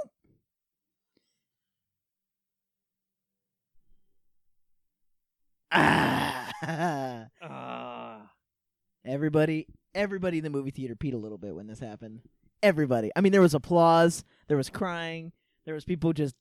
[5.73, 6.49] Ah.
[7.41, 8.31] Ah.
[9.03, 12.21] Everybody, everybody in the movie theater peed a little bit when this happened.
[12.61, 13.11] Everybody.
[13.15, 14.23] I mean, there was applause.
[14.47, 15.31] There was crying.
[15.65, 16.35] There was people just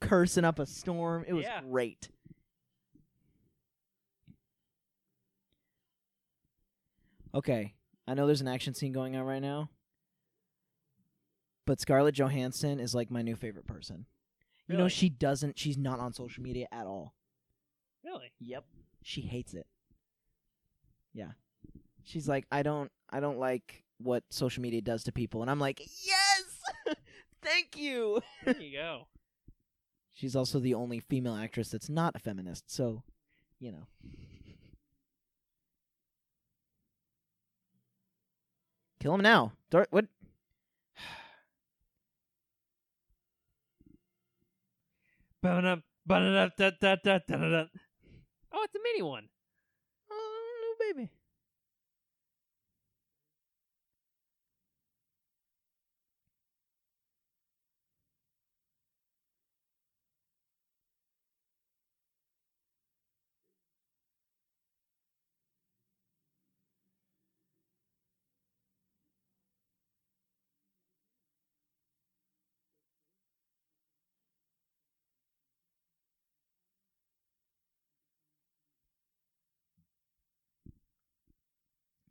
[0.00, 1.24] cursing up a storm.
[1.26, 1.60] It was Yeah.
[1.62, 2.08] great.
[7.34, 7.74] Okay,
[8.06, 9.68] I know there's an action scene going on right now,
[11.66, 14.06] but Scarlett Johansson is like my new favorite person.
[14.68, 14.90] You know, Really?
[14.90, 15.58] she doesn't.
[15.58, 17.14] She's not on social media at all.
[18.02, 18.32] Really?
[18.40, 18.64] Yep.
[19.02, 19.66] She hates it.
[21.12, 21.32] Yeah.
[22.04, 25.42] She's like, I don't I don't like what social media does to people.
[25.42, 26.46] And I'm like, Yes
[27.42, 28.20] Thank you.
[28.44, 29.06] There you go.
[30.14, 33.02] She's also the only female actress that's not a feminist, so
[33.60, 33.86] you know.
[39.00, 39.52] Kill him now.
[39.70, 40.06] What.
[48.52, 49.28] Oh, it's a mini one.
[50.10, 51.10] Oh baby.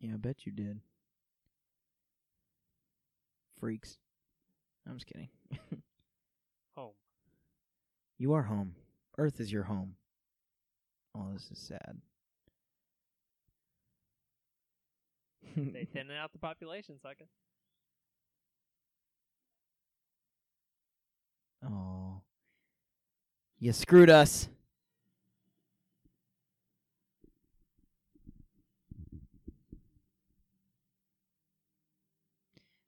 [0.05, 0.81] Yeah, I bet you did.
[3.59, 3.97] Freaks.
[4.87, 5.29] I'm just kidding.
[6.75, 6.91] Home.
[8.19, 8.75] You are home.
[9.17, 9.95] Earth is your home.
[11.17, 11.97] Oh, this is sad.
[15.55, 17.25] They thinning out the population, sucker.
[21.65, 22.21] oh.
[23.57, 24.49] You screwed us.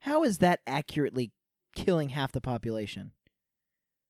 [0.08, 1.34] How is that accurately
[1.76, 3.12] killing half the population?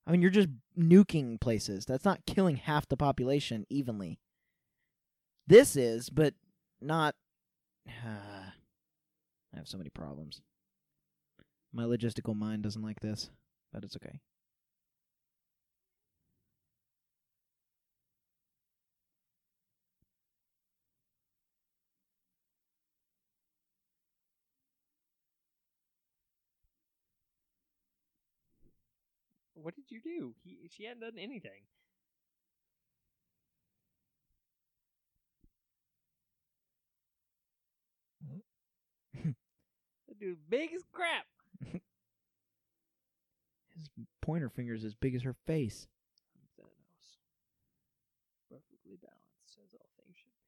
[0.05, 1.87] I mean, you're just nuking places.
[1.87, 4.19] That's not killing half the population evenly.
[5.47, 6.35] This is, but
[6.79, 7.15] not.
[7.87, 8.51] I
[9.55, 10.41] have so many problems.
[11.73, 13.31] My logistical mind doesn't like this,
[13.73, 14.19] but it's okay.
[29.67, 30.33] What did you do?
[30.45, 31.59] He, she hadn't done anything.
[40.07, 41.25] that dude big as crap.
[43.75, 43.89] His
[44.21, 45.89] pointer finger is as big as her face.
[46.57, 47.17] Thanos.
[48.49, 50.47] Perfectly balanced as all things should be.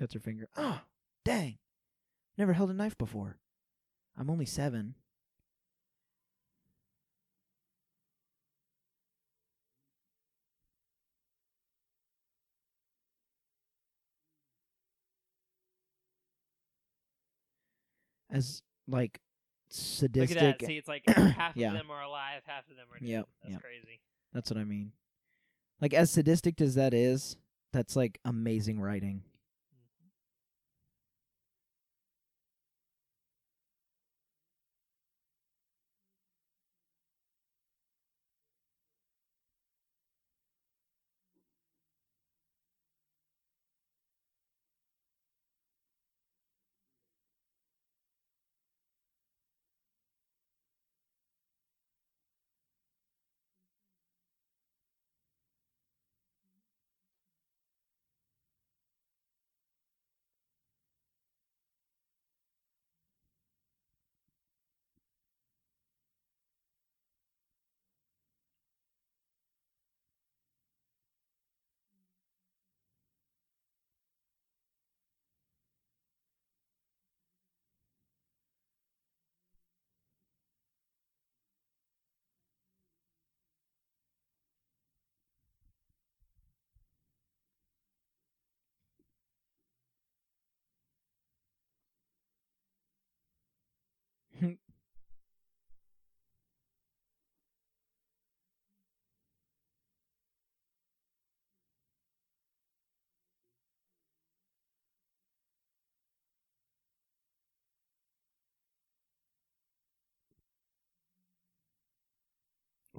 [0.00, 0.48] Cuts her finger.
[0.56, 0.80] Oh,
[1.26, 1.58] dang.
[2.38, 3.38] Never held a knife before.
[4.16, 4.94] I'm only seven.
[18.30, 19.20] As like
[19.70, 20.36] sadistic.
[20.36, 20.66] Look at that.
[20.66, 21.68] See, it's like half Yeah.
[21.68, 23.08] of them are alive, half of them are dead.
[23.08, 23.62] Yep, That's yep.
[23.62, 24.00] crazy.
[24.32, 24.92] That's what I mean.
[25.80, 27.36] Like as sadistic as that is,
[27.72, 29.22] that's like amazing writing.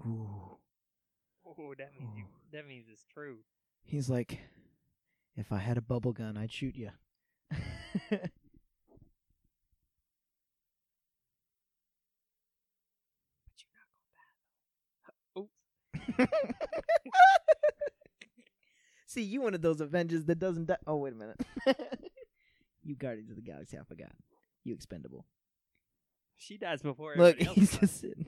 [0.05, 0.57] Ooh.
[1.45, 2.23] Oh, that means you.
[2.53, 3.37] That means it's true.
[3.83, 4.39] He's like,
[5.35, 6.91] if I had a bubble gun, I'd shoot you.
[15.37, 15.49] Oops.
[19.07, 20.77] See, you one of those Avengers that doesn't die.
[20.87, 21.41] Oh, wait a minute.
[22.83, 24.11] you Guardians of the Galaxy, I forgot.
[24.63, 25.25] You expendable.
[26.37, 27.79] She dies before Look, he's does.
[27.79, 28.27] just sitting.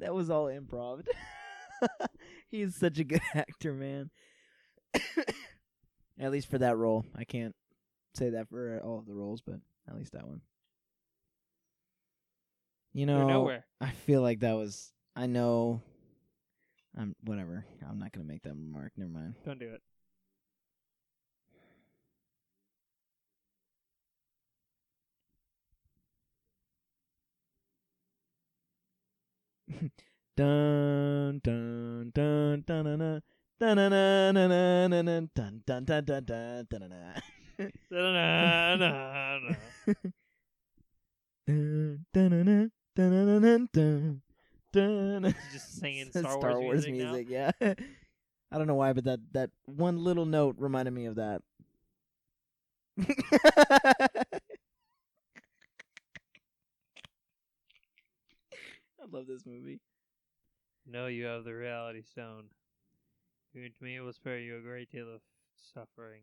[0.00, 1.06] that was all improv.
[2.48, 4.10] He's such a good actor, man.
[6.18, 7.04] at least for that role.
[7.16, 7.54] I can't
[8.14, 10.40] say that for all of the roles, but at least that one.
[12.92, 13.60] You know.
[13.80, 14.92] I feel like that was.
[15.14, 15.82] I know.
[16.98, 17.64] I'm whatever.
[17.88, 18.92] I'm not gonna make that remark.
[18.96, 19.34] Never mind.
[19.44, 19.80] Don't do it.
[30.36, 33.22] dun dun dun dun
[43.72, 44.22] dun
[44.72, 47.74] dun just singing Star, Star Wars, Wars music, music yeah.
[48.52, 51.42] I don't know why, but that that one little note reminded me of that.
[59.12, 59.80] I love this movie.
[60.86, 62.50] No, you have the reality stone.
[63.54, 65.20] Me, it will spare you a great deal of
[65.56, 66.22] suffering.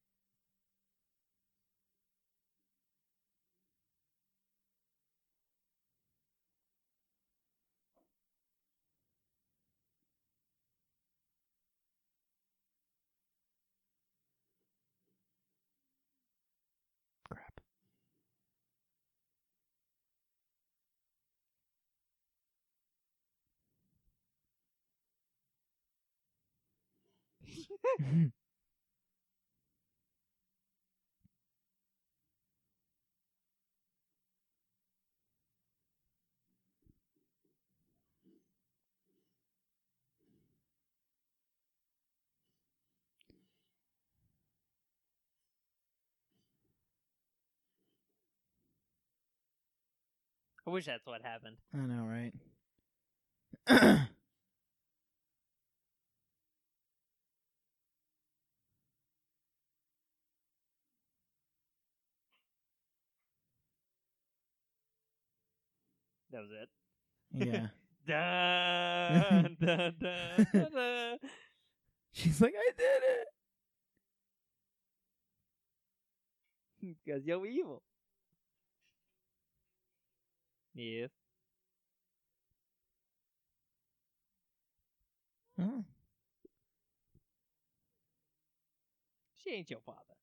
[28.01, 28.25] Mm-hmm.
[50.67, 51.57] I wish that's what happened.
[51.73, 52.05] I know,
[53.67, 54.07] right?
[66.31, 66.69] That was it.
[67.33, 67.67] yeah.
[68.07, 71.17] Dun, dun, dun.
[72.13, 73.27] She's like, I did it.
[77.05, 77.81] Because you're evil.
[80.73, 81.11] Yes.
[85.59, 85.85] Oh.
[89.35, 90.15] She ain't your father.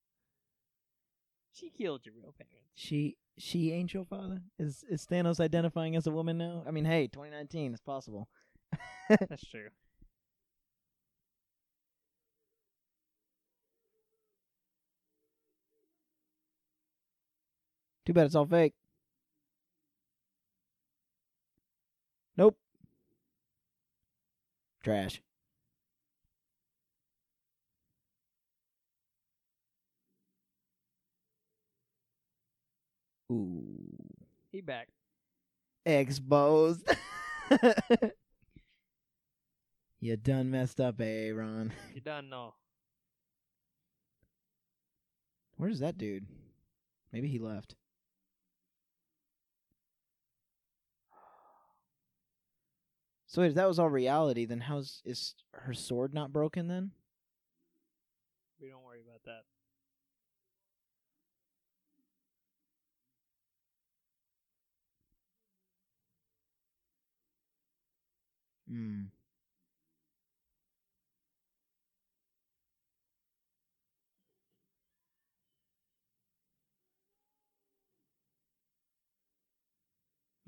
[1.59, 2.69] She killed your real parents.
[2.75, 4.43] She she ain't your father?
[4.59, 6.63] Is is Thanos identifying as a woman now?
[6.67, 8.29] I mean, hey, 2019, it's possible.
[9.09, 9.69] That's true.
[18.07, 18.75] Too bad it's all fake.
[22.37, 22.57] Nope.
[24.83, 25.21] Trash.
[33.31, 33.74] Ooh.
[34.51, 34.89] He back.
[35.85, 36.89] Exposed.
[40.01, 41.72] you done messed up, Aaron.
[41.95, 42.55] You done no.
[45.57, 46.26] Where's that dude?
[47.12, 47.74] Maybe he left.
[53.26, 56.93] So if that was all reality, then how's is her sword not broken then?
[58.61, 59.43] We don't worry about that.
[68.69, 69.11] Hmm.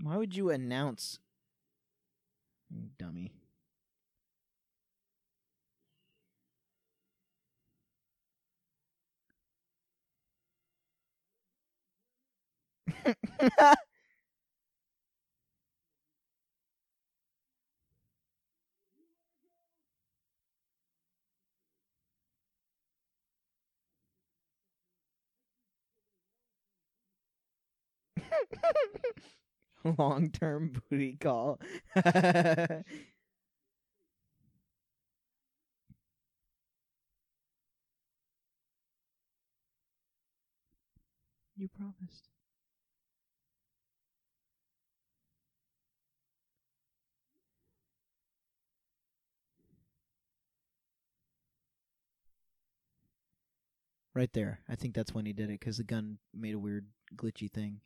[0.02, 1.20] Why would you announce?
[2.98, 3.32] Dummy.
[29.98, 31.58] Long term booty call.
[41.56, 42.28] you promised.
[54.14, 54.60] Right there.
[54.68, 57.80] I think that's when he did it because the gun made a weird glitchy thing.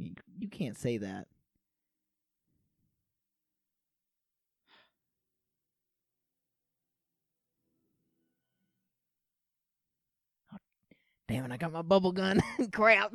[0.00, 1.26] You, you can't say that.
[10.52, 10.56] Oh,
[11.28, 12.42] damn it, I got my bubble gun.
[12.72, 13.12] Crap.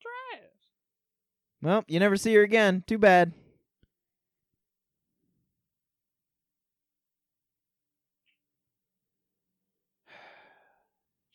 [0.00, 0.50] Trash.
[1.60, 2.84] Well, you never see her again.
[2.86, 3.32] Too bad.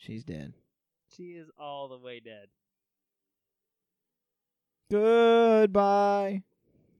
[0.01, 0.53] She's dead.
[1.15, 2.47] She is all the way dead.
[4.89, 6.41] Goodbye.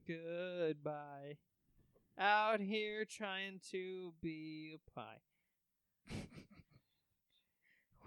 [0.06, 1.38] Goodbye.
[2.16, 5.18] Out here trying to be a pie.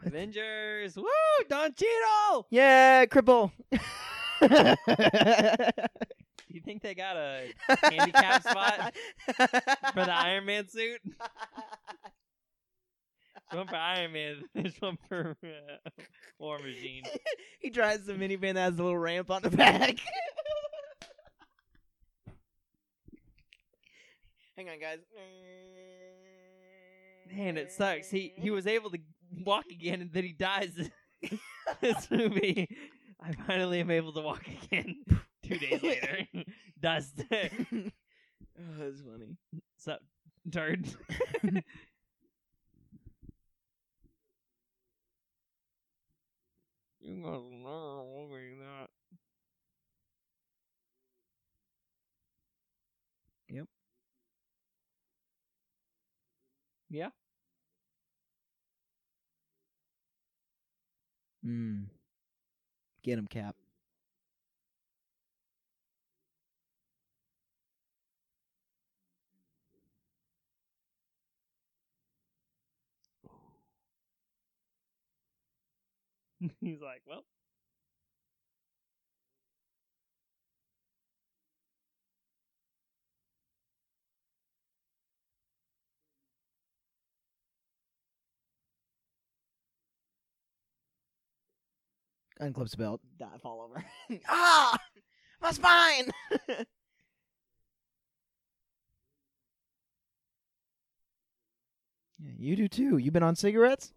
[0.06, 0.96] Avengers!
[0.96, 1.04] Woo!
[1.50, 2.48] Don Cheadle!
[2.50, 3.52] Yeah, cripple.
[3.72, 3.80] Do
[6.48, 7.50] you think they got a
[7.84, 8.96] handicap spot
[9.36, 11.02] for the Iron Man suit?
[13.56, 14.44] one for Iron Man.
[14.56, 15.90] There's one for uh,
[16.40, 17.04] War Machine.
[17.60, 19.98] he drives the minivan that has a little ramp on the back.
[24.58, 25.00] Hang on, guys.
[27.30, 28.10] Man, it sucks.
[28.10, 29.00] He he was able to
[29.44, 30.72] walk again, and then he dies.
[31.82, 32.70] this movie,
[33.22, 35.04] I finally am able to walk again.
[35.44, 36.20] Two days later,
[36.80, 37.22] dust.
[37.32, 37.36] oh,
[38.80, 39.36] that's funny.
[39.78, 40.00] Sup,
[40.52, 40.88] turd?
[47.06, 48.28] You guys know
[48.60, 48.90] that.
[53.50, 53.68] Yep.
[56.90, 57.10] Yeah.
[61.46, 61.86] Mm.
[63.04, 63.56] Get him, Cap.
[76.62, 77.24] He's like, well,
[92.42, 93.02] Unclips the belt.
[93.18, 93.84] Die, fall over.
[94.28, 94.78] ah!
[95.42, 96.12] My spine!
[96.50, 96.66] yeah,
[102.20, 102.98] you do too.
[102.98, 103.94] You've been on cigarettes?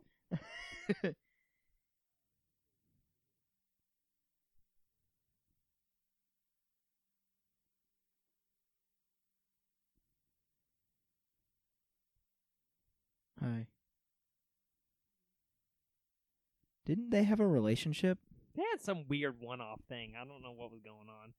[16.86, 18.18] Didn't they have a relationship?
[18.56, 20.14] they had some weird one-off thing.
[20.20, 21.32] I don't know what was going on.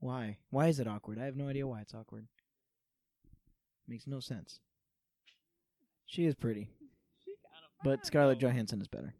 [0.00, 0.38] Why?
[0.50, 1.18] Why is it awkward?
[1.18, 2.26] I have no idea why it's awkward.
[3.86, 4.60] Makes no sense.
[6.06, 6.68] She is pretty,
[7.24, 9.14] She kind of, but Scarlett Johansson is better.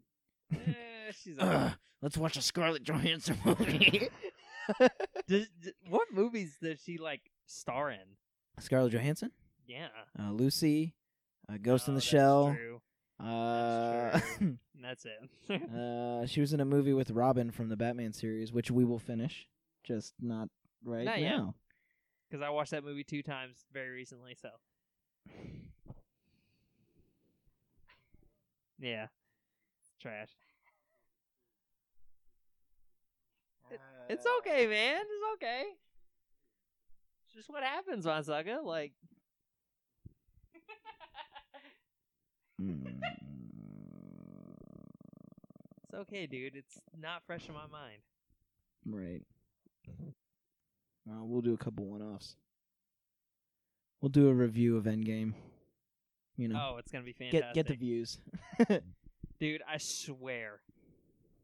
[0.53, 4.09] Eh, she's Ugh, let's watch a Scarlett Johansson movie.
[5.27, 5.47] Does,
[5.89, 7.99] what movies does she like star in?
[8.59, 9.31] Scarlett Johansson,
[9.67, 9.87] Yeah,
[10.19, 10.93] uh, Lucy,
[11.49, 12.55] uh, Ghost in Oh, the that's Shell.
[12.55, 12.81] true.
[13.25, 14.57] Uh, true.
[14.81, 15.19] That's it.
[15.75, 18.99] uh, she was in a movie with Robin from the Batman series, which we will
[18.99, 19.45] finish,
[19.83, 20.47] just not
[20.85, 21.55] right Not now.
[22.29, 24.35] Because I watched that movie two times very recently.
[24.41, 24.49] So
[28.79, 29.07] yeah,
[30.01, 30.29] trash.
[34.09, 35.01] It's okay, man.
[35.01, 35.63] It's okay.
[37.25, 38.63] It's just what happens, Mansaga.
[38.63, 38.93] Like,
[42.61, 42.99] Mm.
[45.83, 46.55] it's okay, dude.
[46.55, 48.01] It's not fresh in my mind.
[48.85, 49.21] Right.
[51.05, 52.35] Well, we'll do a couple one-offs.
[54.01, 55.33] We'll do a review of Endgame.
[56.35, 57.53] You know, Oh, it's gonna be fantastic.
[57.53, 58.19] get get the views.
[59.39, 59.61] dude.
[59.67, 60.61] I swear,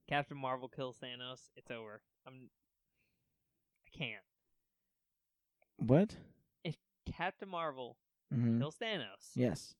[0.08, 1.50] Captain Marvel kills Thanos.
[1.58, 2.02] It's over.
[2.28, 2.50] I'm.
[3.88, 4.24] I can't.
[5.78, 6.16] what?
[6.64, 6.76] If
[7.12, 7.98] Captain Marvel
[8.34, 8.60] Mm-hmm.
[8.60, 9.32] kills Thanos.
[9.36, 9.76] Yes.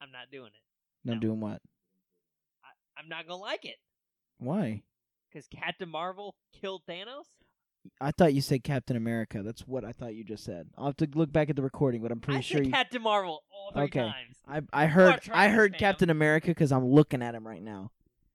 [0.00, 1.08] I'm not doing it.
[1.08, 1.20] Not No.
[1.20, 1.62] doing what?
[2.62, 2.68] I,
[3.00, 3.76] I'm not gonna like it
[4.38, 4.82] Why?
[5.32, 7.24] because Captain Marvel killed Thanos.
[8.00, 9.42] I thought you said Captain America.
[9.42, 10.68] That's what I thought you just said.
[10.76, 12.70] I'll have to look back at the recording, but I'm pretty I sure you.
[12.70, 14.00] Captain Marvel all three Okay.
[14.00, 14.36] times.
[14.46, 15.78] I I heard I heard.
[15.78, 17.90] Captain America because I'm looking at him right now.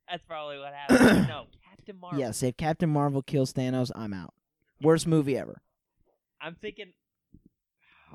[0.10, 1.28] That's probably what happened.
[1.28, 1.46] no,
[1.86, 2.20] Captain Marvel.
[2.20, 4.34] Yes, if Captain Marvel kills Thanos, I'm out.
[4.82, 5.62] Worst movie ever.
[6.42, 6.94] I'm thinking.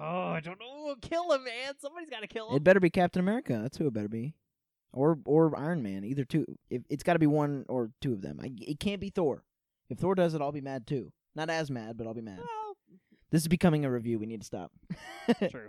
[0.01, 1.75] Oh, I don't know kill him, man.
[1.79, 2.57] Somebody's got to kill him.
[2.57, 3.59] It better be Captain America.
[3.61, 4.35] That's who it better be,
[4.93, 6.05] or or Iron Man.
[6.05, 6.47] Either two.
[6.71, 8.39] If it's got to be one or two of them.
[8.43, 9.45] I, it can't be Thor.
[9.91, 11.12] If Thor does it, I'll be mad too.
[11.35, 12.39] Not as mad, but I'll be mad.
[12.39, 12.77] well,
[13.31, 14.19] This is becoming a review.
[14.19, 14.73] We need to stop.
[15.51, 15.69] true.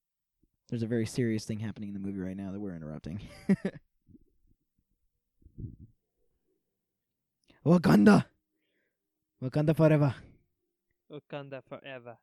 [0.68, 3.20] There's a very serious thing happening in the movie right now that we're interrupting.
[7.66, 8.24] Wakanda.
[9.42, 10.14] Wakanda forever.
[11.10, 12.16] Wakanda forever.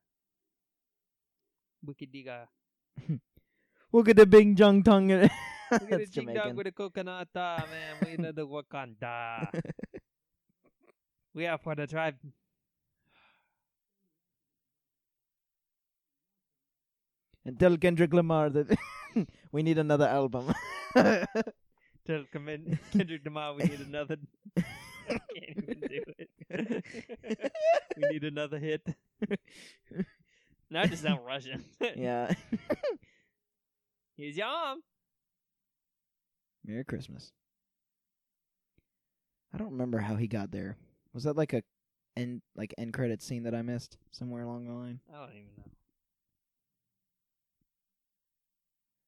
[1.86, 2.48] Wicked Diga.
[3.92, 5.10] Look at the Bing Jung Tongue.
[5.72, 7.96] Look at the Jing Dong with the coconut, ah, man.
[8.08, 9.52] We know the Wakanda.
[11.36, 12.16] we are for the tribe.
[17.46, 18.78] and tell Kendrick Lamar that
[19.52, 20.54] we need another album.
[20.96, 24.16] Tell Kendrick Lamar we need another.
[25.10, 26.84] Can't even do it.
[27.98, 28.86] we need another hit.
[30.70, 31.64] now I just sound Russian.
[31.96, 32.34] yeah.
[34.18, 34.82] Here's Yom.
[36.66, 37.32] Merry Christmas.
[39.54, 40.78] I don't remember how he got there.
[41.14, 41.64] Was that like a
[42.16, 45.00] end like end credit scene that I missed somewhere along the line?
[45.14, 45.72] I don't even know.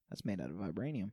[0.09, 1.11] That's made out of vibranium.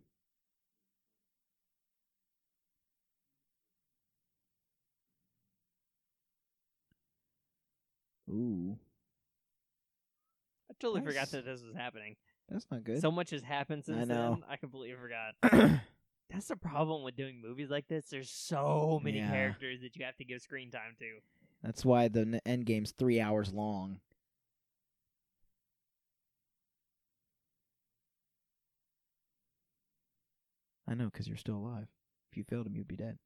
[8.32, 8.76] Ooh,
[10.70, 12.16] I totally forgot that this was happening.
[12.48, 13.00] that's not good.
[13.00, 14.38] So much has happened since know.
[14.40, 14.44] then.
[14.48, 15.80] I completely forgot.
[16.30, 18.06] That's the problem with doing movies like this.
[18.06, 19.30] There's so many Yeah.
[19.30, 21.18] characters that you have to give screen time to.
[21.62, 24.00] that's why the n- Endgame's three hours long.
[30.88, 31.86] I know, because you're still alive.
[32.30, 33.18] If you failed him, you'd be dead.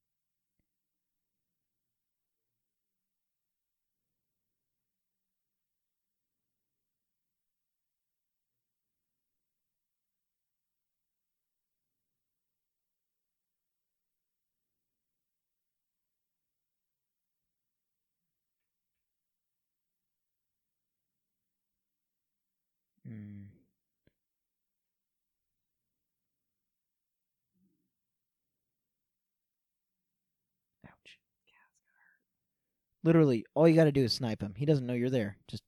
[33.06, 34.54] Literally, all you got to do is snipe him.
[34.56, 35.36] He doesn't know you're there.
[35.46, 35.62] Just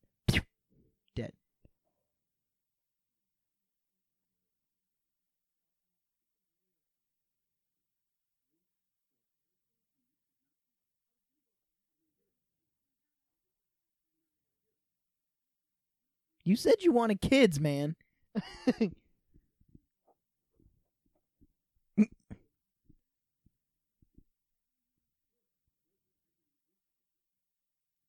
[1.15, 1.33] dead.
[16.43, 17.95] You said you wanted kids, man.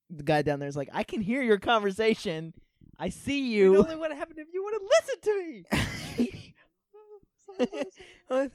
[0.09, 2.53] the guy down there's like, I can hear your conversation.
[2.97, 3.77] I see You you.
[3.83, 5.63] only what happened if you would have listened to me.
[8.31, 8.49] Iron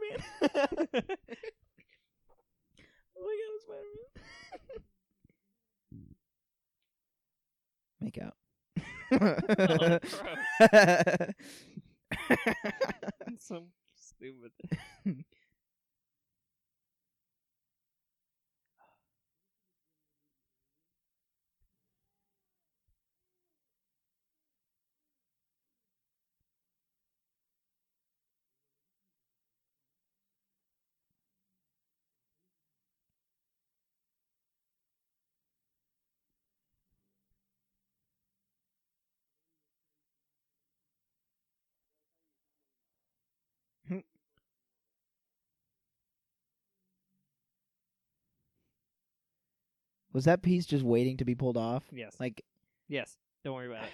[0.00, 0.18] Man.
[3.16, 4.08] oh my god, Spider-Man.
[8.00, 8.36] Make out.
[9.12, 9.98] Oh,
[13.38, 14.52] so stupid.
[50.14, 51.84] Was that piece just waiting to be pulled off?
[51.92, 52.14] Yes.
[52.18, 52.42] Like
[52.88, 53.18] yes.
[53.44, 53.90] Don't worry about it.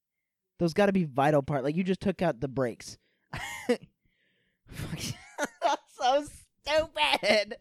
[0.58, 1.64] those got to be vital part.
[1.64, 2.96] Like you just took out the brakes.
[4.68, 4.98] Fuck.
[6.00, 6.24] so
[6.62, 7.56] stupid.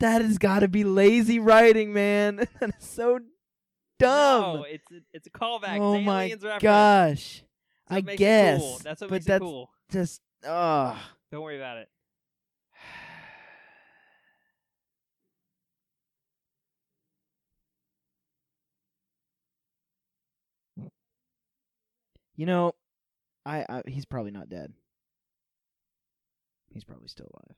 [0.00, 2.48] that has got to be lazy writing, man.
[2.60, 3.20] that is so
[4.00, 4.56] dumb.
[4.56, 5.78] No, it's a, it's a callback.
[5.78, 6.62] oh it's my aliens reference.
[6.62, 7.44] gosh.
[7.88, 8.60] That's what I makes it guess.
[8.60, 8.80] cool.
[8.82, 9.70] That's what but makes that's it cool.
[9.90, 10.96] just ugh.
[11.30, 11.88] Don't worry about it.
[22.42, 22.74] You know,
[23.46, 24.72] I, I he's probably not dead.
[26.72, 27.56] He's probably still alive.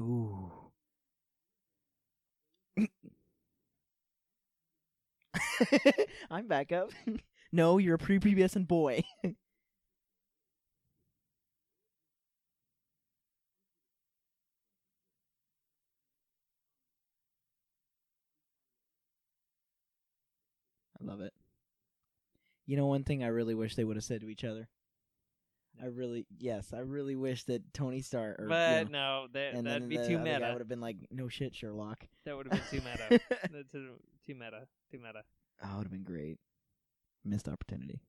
[0.00, 0.57] Ooh.
[6.30, 6.90] I'm back up.
[7.52, 9.02] no, you're a prepubescent boy.
[9.24, 9.30] I
[21.00, 21.32] love it.
[22.66, 24.68] You know, one thing I really wish they would have said to each other.
[25.80, 29.64] I really, yes, I really wish that Tony Stark, or, you But know, no, that,
[29.64, 30.50] that'd be the too meta.
[30.52, 33.20] would have been like, "No shit, Sherlock." That would have been too meta.
[33.70, 33.94] Too,
[34.26, 34.66] too meta.
[34.90, 35.22] Too meta.
[35.62, 36.38] Oh, it would have been great.
[37.24, 38.00] Missed opportunity.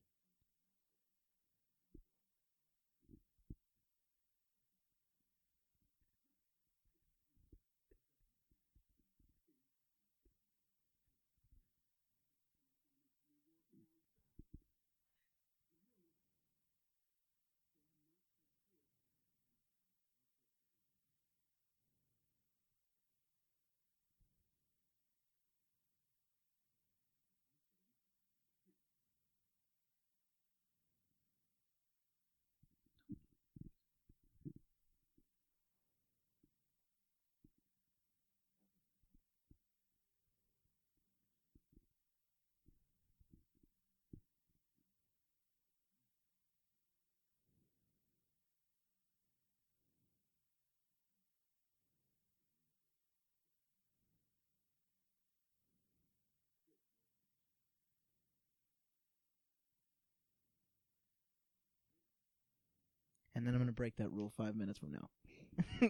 [63.39, 65.89] And then I'm gonna break that rule five minutes from now.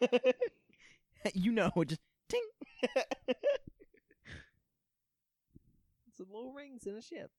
[1.34, 2.42] you know, just ting.
[6.20, 7.30] It's little rings in a ship.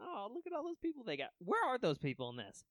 [0.00, 1.30] Oh, look at all those people they got.
[1.38, 2.64] Where are those people in this?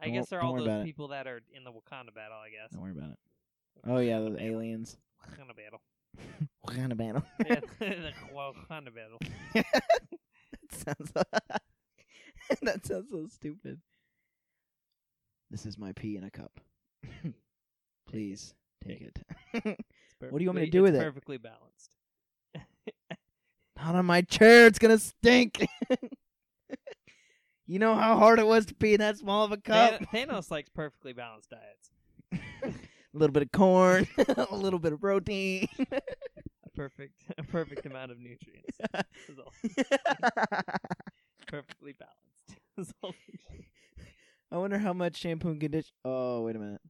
[0.00, 0.84] I Don't guess wor- they're don't all worry those about it.
[0.84, 2.38] people that are in the Wakanda battle.
[2.38, 2.70] I guess.
[2.70, 3.18] Don't worry about it.
[3.86, 4.96] Oh yeah, the aliens.
[5.26, 5.80] Wakanda battle.
[6.60, 7.22] What kind of battle?
[7.46, 9.18] yeah, the Wakanda battle.
[9.54, 11.12] that sounds.
[12.62, 13.80] that sounds so stupid.
[15.50, 16.52] This is my pee in a cup.
[18.08, 18.54] Please
[18.84, 19.18] take it.
[20.18, 21.00] What do you want me to do with it?
[21.00, 21.96] Perfectly balanced.
[23.76, 24.66] Not on my chair.
[24.66, 25.66] It's gonna stink.
[27.66, 29.98] you know how hard it was to pee in that small of a cup.
[29.98, 31.90] Than- Thanos likes perfectly balanced diets.
[33.14, 34.06] A little bit of corn,
[34.50, 35.68] a little bit of protein.
[35.90, 38.78] A perfect, a perfect amount of nutrients.
[41.48, 42.96] Perfectly balanced.
[44.50, 45.92] I wonder how much shampoo and conditioner.
[46.04, 46.80] Oh, wait a minute.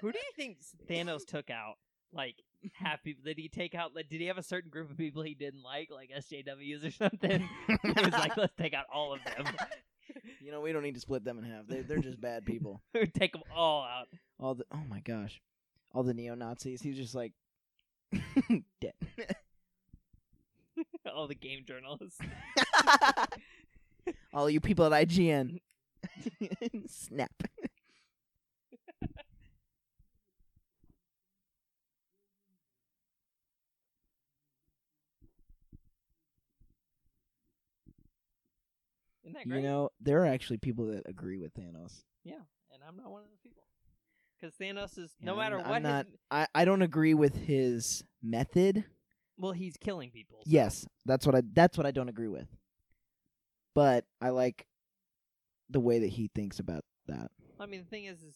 [0.00, 1.76] Who do you think Thanos took out?
[2.12, 2.36] Like
[3.04, 3.22] people?
[3.24, 3.94] Did he take out?
[3.94, 6.90] Like, did he have a certain group of people he didn't like, like SJWs or
[6.90, 7.48] something?
[7.82, 9.54] he was like, let's take out all of them.
[10.40, 11.66] you know, we don't need to split them in half.
[11.66, 12.82] They, they're just bad people.
[13.14, 14.08] take them all out.
[14.40, 15.40] All the oh my gosh,
[15.92, 16.82] all the neo Nazis.
[16.82, 17.32] He's just like
[18.80, 18.94] dead.
[21.14, 22.20] all the game journalists.
[24.32, 25.60] all you people at IGN.
[26.86, 27.32] Snap.
[39.28, 42.04] Isn't that You know, there are actually people that agree with Thanos.
[42.24, 42.34] yeah,
[42.72, 43.62] and I'm not one of those people.
[44.40, 45.82] Because Thanos is no Yeah, matter I'm- I'm what.
[45.82, 48.84] not- I, I don't agree with his method.
[49.36, 50.38] well, he's killing people.
[50.38, 52.48] so- Yes, that's what I that's what I don't agree with.
[53.74, 54.66] But I like
[55.70, 57.30] the way that he thinks about that.
[57.60, 58.34] I mean, the thing is, is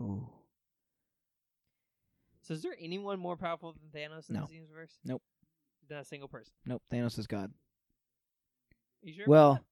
[0.00, 0.28] Oh.
[2.42, 4.42] so is there anyone more powerful than Thanos in No.
[4.42, 4.98] this universe?
[5.04, 5.22] Nope.
[5.90, 6.52] Not a single person.
[6.66, 7.52] Nope, Thanos is God.
[9.02, 9.24] You sure?
[9.24, 9.64] about Well, that?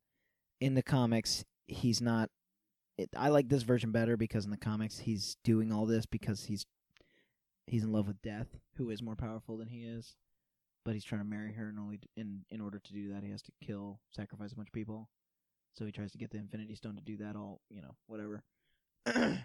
[0.67, 2.31] in the comics, he's not.
[2.99, 6.45] It, I like this version better because in the comics, he's doing all this because
[6.45, 6.65] he's
[7.67, 10.15] he's in love with Death, who is more powerful than he is,
[10.85, 13.31] but he's trying to marry her, and only in in order to do that, he
[13.31, 15.09] has to kill, sacrifice a bunch of people.
[15.75, 17.37] So he tries to get the Infinity Stone to do that.
[17.37, 18.43] All you know, whatever,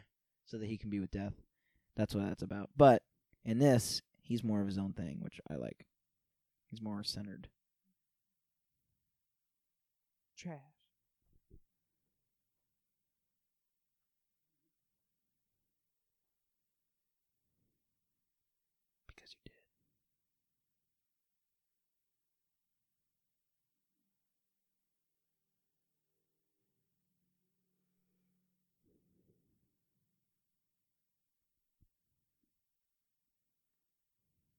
[0.51, 1.33] so that he can be with Death.
[1.95, 2.69] That's what that's about.
[2.75, 3.01] But
[3.45, 5.87] in this, he's more of his own thing, which I like.
[6.69, 7.47] He's more centered.
[10.37, 10.70] trash.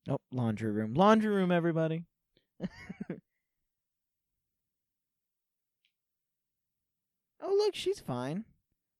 [0.08, 0.94] Oh, laundry room.
[0.94, 2.04] Laundry room, everybody.
[7.40, 8.44] oh, look, she's fine.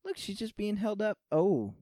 [0.05, 1.19] Look, she's just being held up.
[1.31, 1.75] Oh.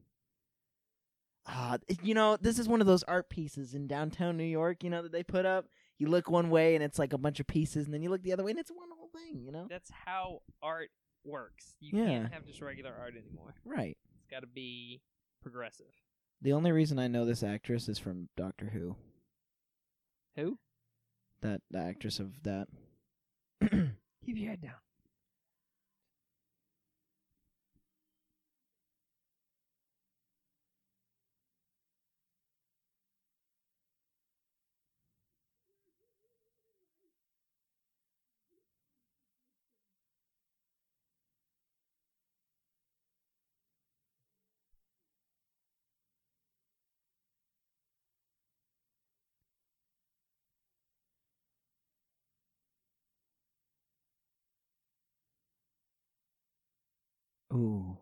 [1.47, 4.90] Ah, you know, this is one of those art pieces in downtown New York, you
[4.90, 5.66] know, that they put up.
[5.98, 8.22] You look one way and it's like a bunch of pieces, and then you look
[8.22, 9.66] the other way and it's one whole thing, you know?
[9.68, 10.90] That's how art
[11.24, 11.76] works.
[11.80, 12.06] You Yeah.
[12.06, 13.55] can't have just regular art anymore.
[13.64, 13.97] Right.
[14.18, 15.02] It's got to be
[15.42, 15.86] progressive.
[16.42, 18.97] The only reason I know this actress is from Doctor Who.
[20.36, 20.59] Who?
[21.43, 22.69] That the actress of that.
[23.61, 24.74] Keep your head down.
[57.52, 57.97] Ooh.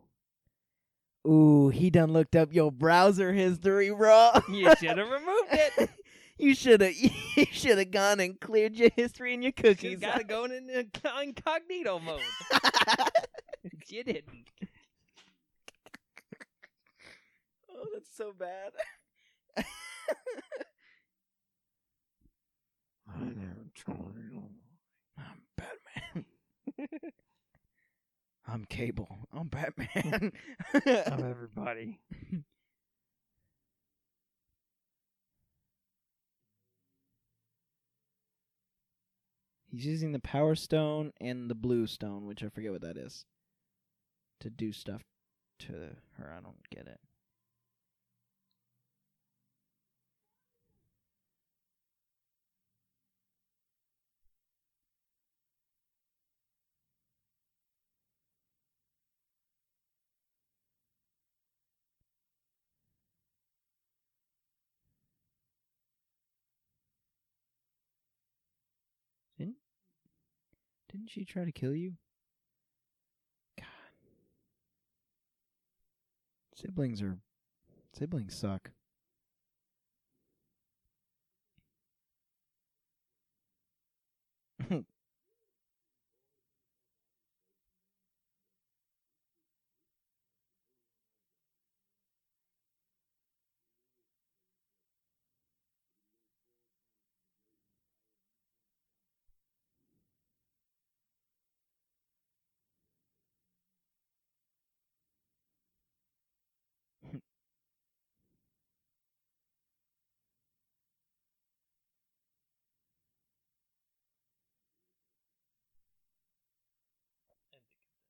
[1.27, 4.31] Ooh, he done looked up your browser history, bro.
[4.49, 5.89] You should have removed it.
[6.37, 6.93] you should have
[7.35, 9.91] you should have gone and cleared your history and your cookies.
[9.91, 12.21] You got to go in incognito mode.
[13.87, 14.49] you didn't.
[17.71, 18.71] Oh, that's so bad.
[23.07, 24.43] I never told you.
[25.17, 27.11] I'm Batman.
[28.51, 29.27] I'm Cable.
[29.31, 30.31] I'm Batman.
[30.73, 31.99] I'm everybody.
[39.71, 43.25] He's using the Power Stone and the Blue Stone, which I forget what that is,
[44.39, 45.03] to do stuff
[45.59, 45.73] to
[46.17, 46.33] her.
[46.35, 46.99] I don't get it.
[70.91, 71.93] Didn't she try to kill you?
[73.57, 73.65] God.
[76.55, 77.17] Siblings are
[77.93, 78.71] siblings suck.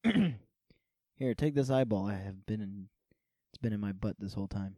[1.15, 2.07] Here, take this eyeball.
[2.07, 2.87] I have been in
[3.51, 4.75] it's been in my butt this whole time.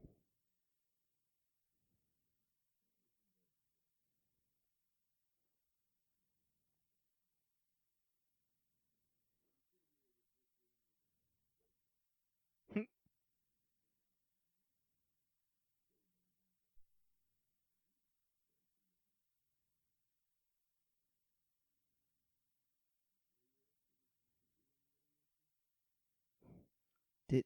[27.32, 27.45] Did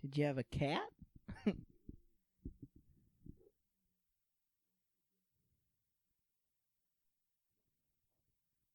[0.00, 0.88] Did you have a cat?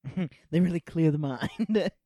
[0.52, 1.92] they really clear the mind.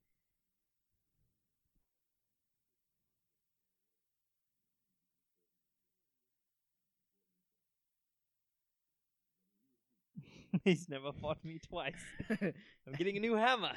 [10.64, 11.94] He's never fought me twice.
[12.30, 13.74] I'm getting a new hammer.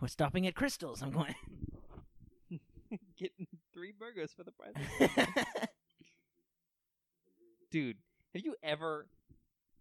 [0.00, 1.02] We're stopping at Krystals.
[1.02, 1.34] I'm going.
[3.18, 4.74] Getting three burgers for the price.
[7.70, 7.96] Dude,
[8.34, 9.06] have you ever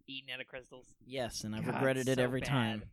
[0.08, 0.86] eaten out of Krystals?
[1.06, 2.50] yes, and I've God, regretted it so every bad.
[2.50, 2.84] time.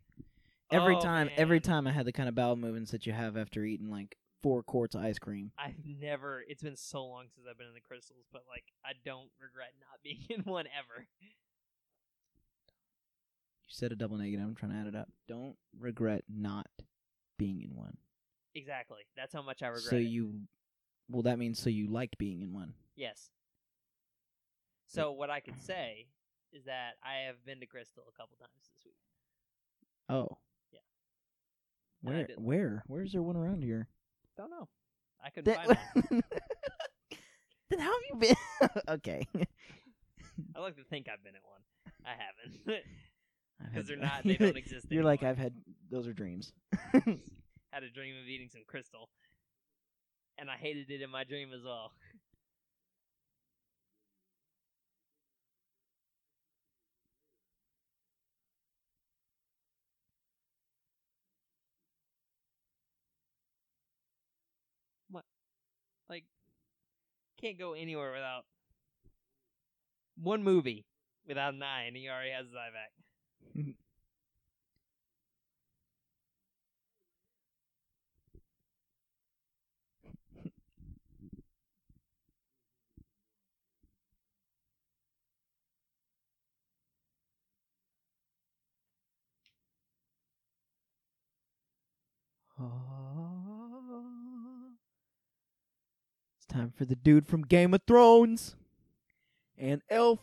[0.71, 3.37] Every Oh, time, every time I had the kind of bowel movements that you have
[3.37, 5.51] after eating like four quarts of ice cream.
[5.59, 6.43] I've never.
[6.47, 9.71] It's been so long since I've been in the Krystals, but like I don't regret
[9.79, 11.05] not being in one ever.
[11.21, 11.27] You
[13.67, 14.45] said a double negative.
[14.45, 15.09] I'm trying to add it up.
[15.27, 16.67] Don't regret not
[17.37, 17.97] being in one.
[18.55, 19.01] Exactly.
[19.15, 19.83] That's how much I regret.
[19.89, 20.01] so it.
[20.03, 20.33] you,
[21.09, 22.73] well, that means so you liked being in one.
[22.95, 23.29] Yes.
[24.87, 26.07] So what I could say
[26.53, 28.95] is that I have been to Krystal a couple times this week.
[30.09, 30.37] Oh.
[30.71, 30.79] Yeah.
[32.03, 32.27] And I Where?
[32.27, 32.43] didn't.
[32.43, 32.83] Where?
[32.87, 33.87] Where's there one around here?
[34.37, 34.67] Don't know.
[35.23, 36.21] I couldn't find one.
[37.69, 38.69] then how have you been?
[38.89, 39.27] okay.
[40.55, 41.61] I like to think I've been at one.
[42.05, 42.61] I haven't.
[43.61, 44.23] I've Because had- they're not.
[44.23, 44.85] They don't exist.
[44.89, 45.31] You're like anymore.
[45.31, 45.53] I've had.
[45.89, 46.53] Those are dreams.
[47.75, 49.07] Had a dream of eating some Krystal,
[50.37, 51.91] and I hated it in my dream as well.
[65.11, 65.25] What?
[66.09, 66.23] Like,
[67.41, 68.45] can't go anywhere without
[70.15, 70.85] one movie
[71.27, 73.75] without an eye, and he already has Zyvac.
[96.37, 98.55] It's time for the dude from Game of Thrones
[99.57, 100.19] and Elf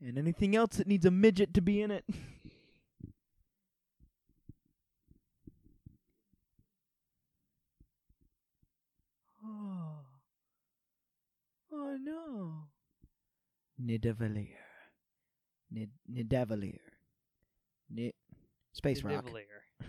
[0.00, 2.04] and anything else that needs a midget to be in it.
[9.44, 9.98] oh.
[11.72, 12.64] oh no.
[13.80, 14.48] Nidavellir.
[15.70, 16.78] Nid Nidavellir.
[17.90, 18.14] Nid
[18.72, 19.30] Space The Rock.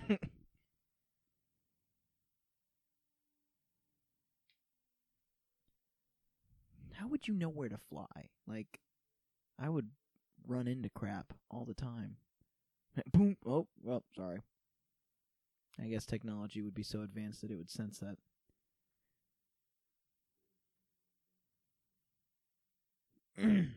[7.03, 8.29] how would you know where to fly?
[8.47, 8.79] Like,
[9.59, 9.89] I would
[10.47, 12.15] run into crap all the time.
[13.13, 13.35] Boom.
[13.45, 14.39] Oh, well, sorry.
[15.81, 18.17] I guess technology would be so advanced that it would sense that.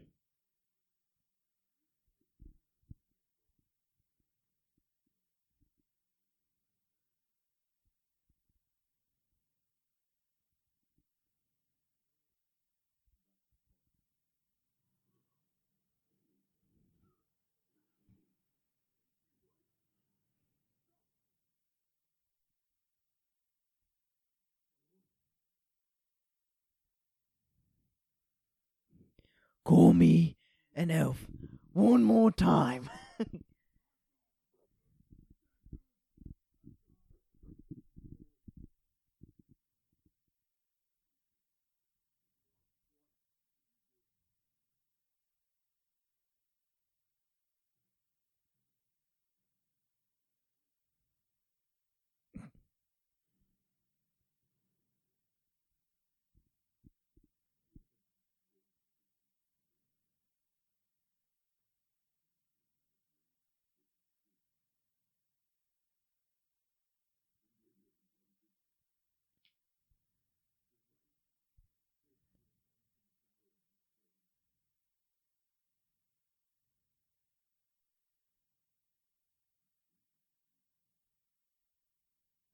[29.65, 30.37] Call me
[30.75, 31.27] an elf
[31.73, 32.91] one more time.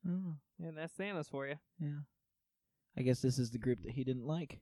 [0.08, 1.56] oh, Yeah, that's Thanos for you.
[1.80, 2.00] yeah.
[2.96, 4.60] I guess this is the group that he didn't like.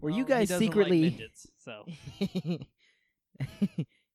[0.00, 1.00] Were you Well, he guys doesn't like secretly?
[1.10, 1.84] midgets, so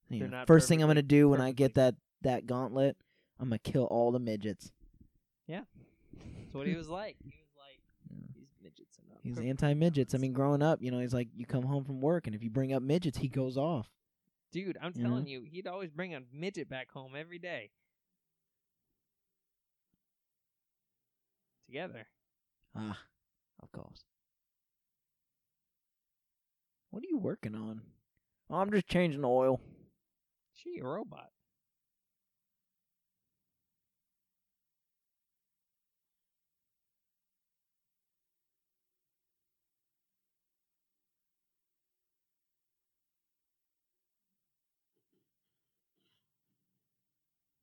[0.10, 2.96] You know, first thing I'm gonna do when I get that that gauntlet,
[3.40, 4.72] I'm gonna kill all the midgets.
[5.48, 5.62] Yeah,
[6.14, 7.18] that's what he was like.
[7.24, 7.80] He was like,
[8.12, 8.28] Yeah.
[8.36, 9.46] these midgets are not.
[9.50, 10.14] Anti midgets.
[10.14, 12.44] I mean, growing up, you know, he's like, you come home from work, and if
[12.44, 13.90] you bring up midgets, he goes off.
[14.52, 17.72] dude, I'm you telling you, he'd always bring a midget back home every day.
[21.68, 22.06] Together.
[22.76, 22.98] Ah,
[23.62, 24.04] of course.
[26.92, 27.82] What are you working on?
[28.50, 29.60] Oh, I'm just changing the oil.
[30.54, 31.30] She a robot.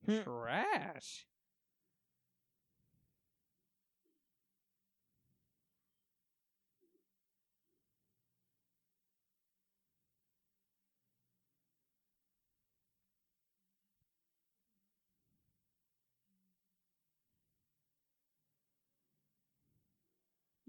[0.06, 0.22] Hmm.
[0.22, 1.26] Trash.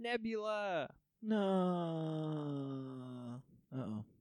[0.04, 0.90] Nebula.
[1.22, 1.40] No.
[3.74, 4.04] Uh oh.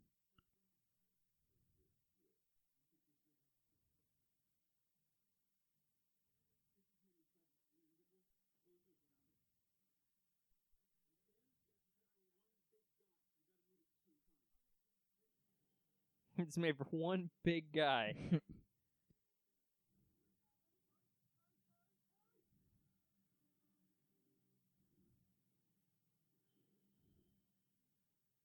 [16.39, 18.15] It's made for one big guy.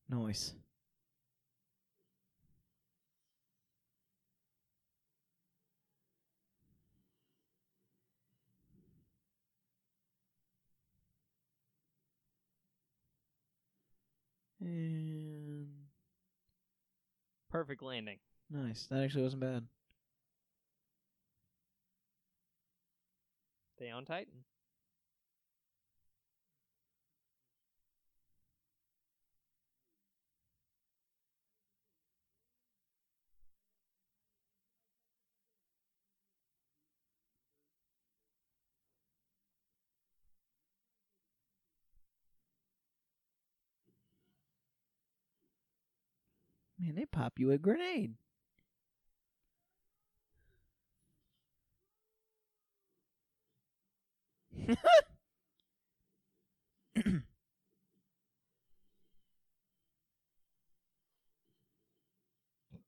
[0.10, 0.54] Noise.
[14.60, 15.68] And
[17.50, 18.20] Perfect landing.
[18.50, 18.88] nice.
[18.88, 19.64] That actually wasn't bad.
[23.76, 24.44] Stay on Titan.
[46.88, 48.14] Man, they pop you a grenade.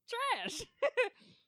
[0.08, 0.64] Trash.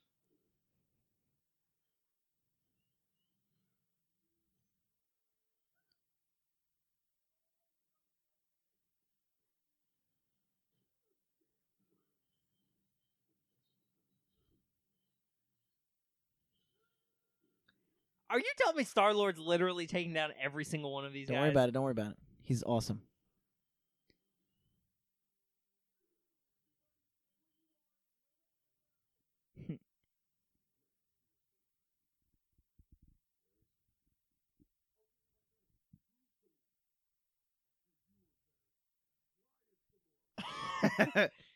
[18.32, 21.36] Are you telling me Star Lord's literally taking down every single one of these Don't
[21.36, 21.42] guys?
[21.42, 21.72] worry about it.
[21.72, 22.16] Don't worry about it.
[22.42, 23.02] He's awesome.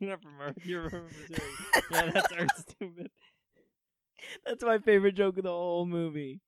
[0.00, 0.56] not from Earth.
[0.64, 1.58] You're from Missouri.
[1.90, 3.10] yeah, that's Earth stupid.
[4.46, 6.40] That's my favorite joke of the whole movie.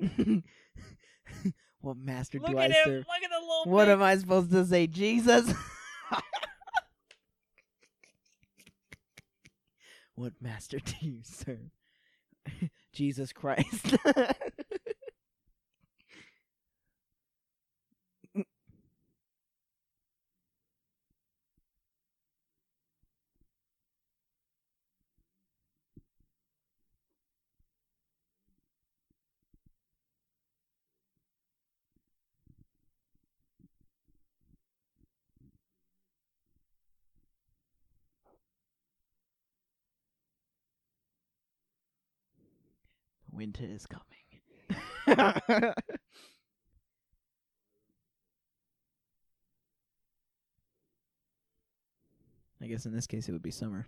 [1.80, 2.74] what master Look do I him.
[2.84, 3.06] serve?
[3.06, 3.64] Look at the little.
[3.66, 3.92] What face.
[3.92, 5.52] am I supposed to say, Jesus?
[10.14, 11.70] what master do you serve?
[12.92, 13.96] Jesus Christ.
[43.40, 44.04] Winter is coming.
[52.62, 53.86] I guess in this case it would be summer.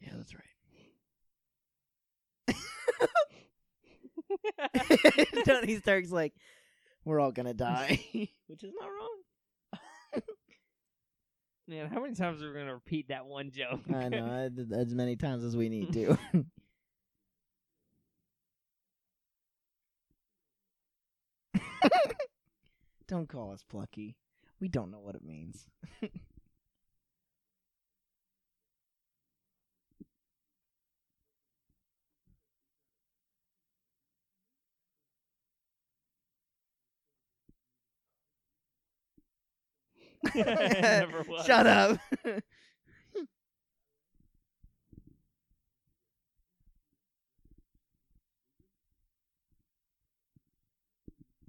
[0.00, 0.42] Yeah, that's right.
[5.44, 6.32] Tony Stark's like,
[7.04, 8.00] we're all gonna die,
[8.48, 9.18] which is not wrong.
[11.68, 13.80] Man, how many times are we gonna repeat that one joke?
[13.92, 16.16] I know I did as many times as we need to.
[23.08, 24.14] don't call us plucky.
[24.60, 25.66] We don't know what it means.
[41.46, 41.98] Shut up.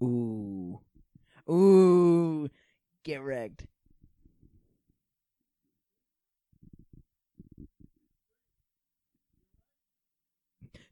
[0.02, 0.80] Ooh.
[1.50, 2.50] Ooh.
[3.04, 3.66] Get wrecked.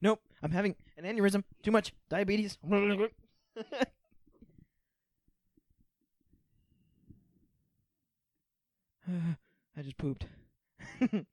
[0.01, 0.21] Nope.
[0.43, 1.43] I'm having an aneurysm.
[1.63, 1.93] Too much.
[2.09, 2.57] Diabetes.
[9.77, 10.25] I just pooped.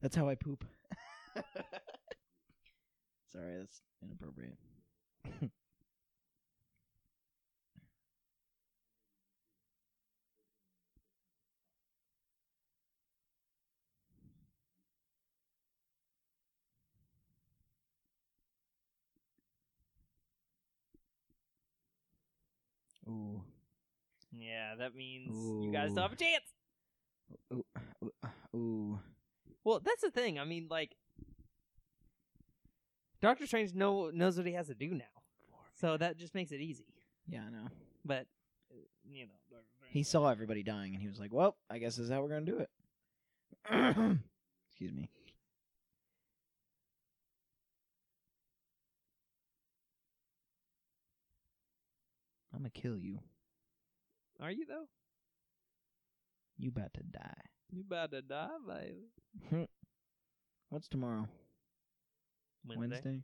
[0.00, 0.64] that's how I poop.
[3.32, 4.58] Sorry, that's inappropriate.
[23.08, 23.42] Ooh.
[24.32, 25.34] Yeah, that means
[25.64, 26.06] you guys still Ooh.
[26.06, 26.44] have a chance.
[27.52, 27.64] Ooh.
[28.54, 28.94] Ooh.
[28.94, 28.98] uh,
[29.64, 30.38] Well, that's the thing.
[30.38, 30.96] I mean, like,
[33.20, 35.04] Doctor Strange know knows what he has to do now,
[35.74, 36.86] so that just makes it easy.
[37.28, 37.68] Yeah, I know.
[38.04, 38.26] But
[38.72, 38.76] uh,
[39.10, 39.58] you know,
[39.88, 42.28] He saw everybody dying and he was like, "Well, I guess this is how we're
[42.28, 42.70] gonna do it."
[44.70, 45.10] Excuse me.
[52.52, 53.18] I'm gonna kill you.
[54.40, 54.86] Are you though?
[56.58, 57.42] You about to die.
[57.70, 59.68] You about to die, baby.
[60.70, 61.28] What's tomorrow?
[62.66, 63.22] Wednesday.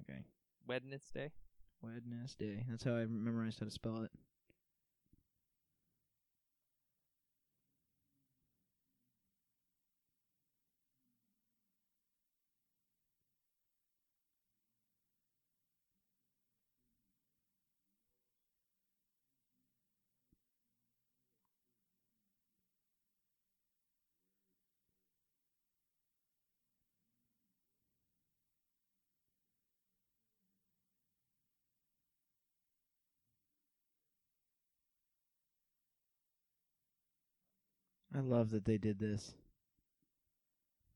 [0.00, 0.20] Okay.
[0.66, 1.30] Wednesday.
[1.82, 2.64] Wednesday.
[2.68, 4.10] That's how I memorized how to spell it.
[38.16, 39.34] I love that they did this.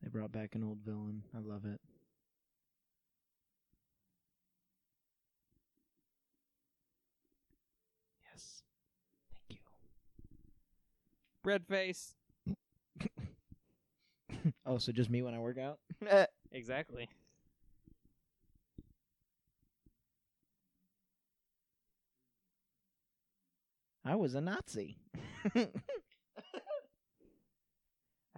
[0.03, 1.23] They brought back an old villain.
[1.37, 1.79] I love it.
[8.33, 8.63] Yes.
[9.31, 9.57] Thank you.
[11.43, 12.15] Bread face.
[14.65, 15.79] oh, so just me when I work out?
[16.53, 17.09] Exactly.
[24.05, 24.97] I was a Nazi.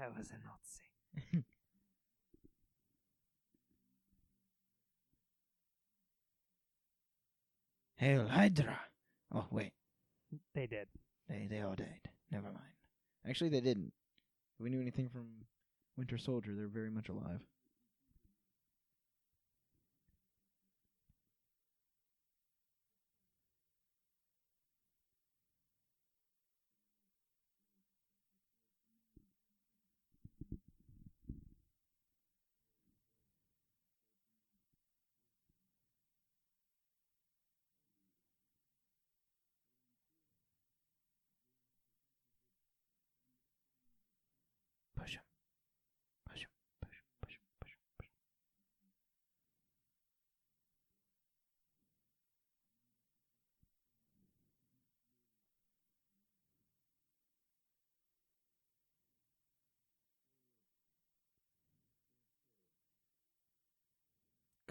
[0.02, 1.44] I was a Nazi.
[7.96, 8.80] Hail Hydra.
[9.32, 9.72] Oh, wait.
[10.54, 10.88] They did.
[11.28, 12.08] They they all died.
[12.32, 12.58] Never mind.
[13.28, 13.92] Actually, they didn't.
[14.58, 15.28] If we knew anything from
[15.96, 17.40] Winter Soldier, they're very much alive.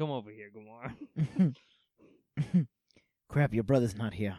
[0.02, 1.56] Come over here, Gamora.
[3.30, 4.36] Crap, your brother's not here.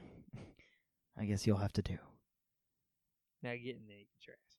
[1.16, 1.98] I guess you'll have to do.
[3.44, 4.51] now get in there, you trash.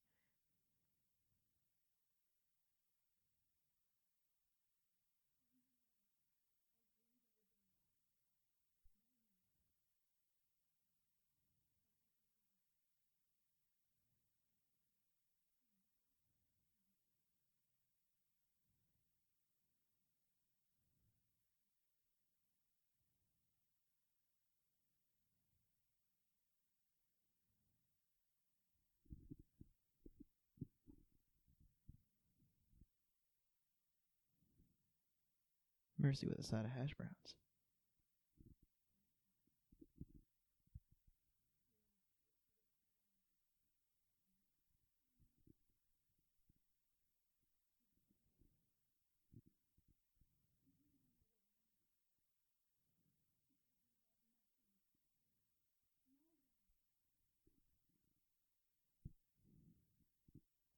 [36.04, 37.14] Mercy with a side of hash browns.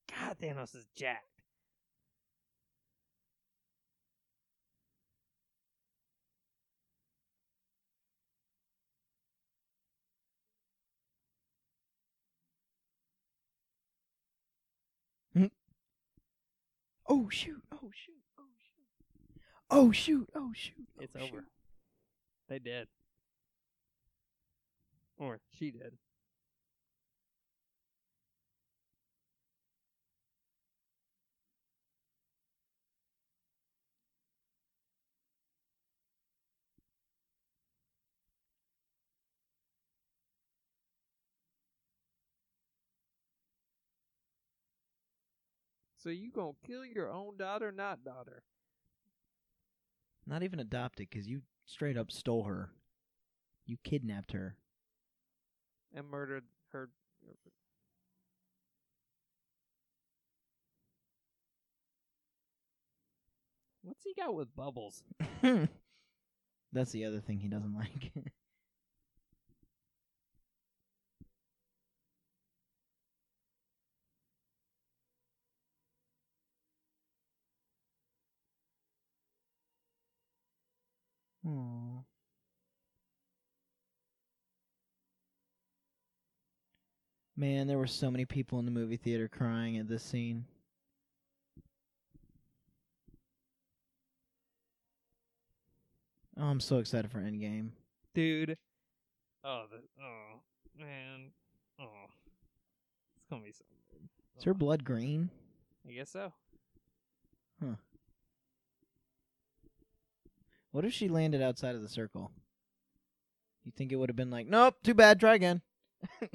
[0.07, 1.34] God, Thanos is jacked.
[17.07, 17.61] Oh shoot!
[17.71, 18.15] Oh shoot!
[18.39, 19.39] Oh shoot!
[19.69, 20.29] Oh shoot!
[20.35, 20.87] Oh shoot!
[20.97, 21.21] oh, It's shoot.
[21.33, 21.45] over.
[22.49, 22.87] They did.
[25.17, 25.93] Or she did.
[46.05, 48.43] So you gonna kill your own daughter, not daughter?
[50.27, 52.69] Not even adopted, because you straight up stole her.
[53.65, 54.55] You kidnapped her.
[55.95, 56.89] and murdered her.
[63.81, 65.01] What's he got with bubbles?
[66.71, 68.11] That's the other thing he doesn't like.
[81.45, 82.03] Aww.
[87.37, 90.45] Man, there were so many people in the movie theater crying at this scene.
[96.37, 97.69] Oh, I'm so excited for Endgame.
[98.13, 98.57] Dude.
[99.43, 100.39] Oh, the, oh,
[100.77, 101.31] man.
[101.79, 101.85] Oh.
[103.17, 104.07] It's gonna be so good.
[104.37, 105.29] Is her Oh, blood green?
[105.87, 106.33] I guess so.
[110.75, 112.33] What if she landed outside of the circle?
[113.63, 115.61] You think it would have been like, nope, too bad, try again.
[116.21, 116.27] I'm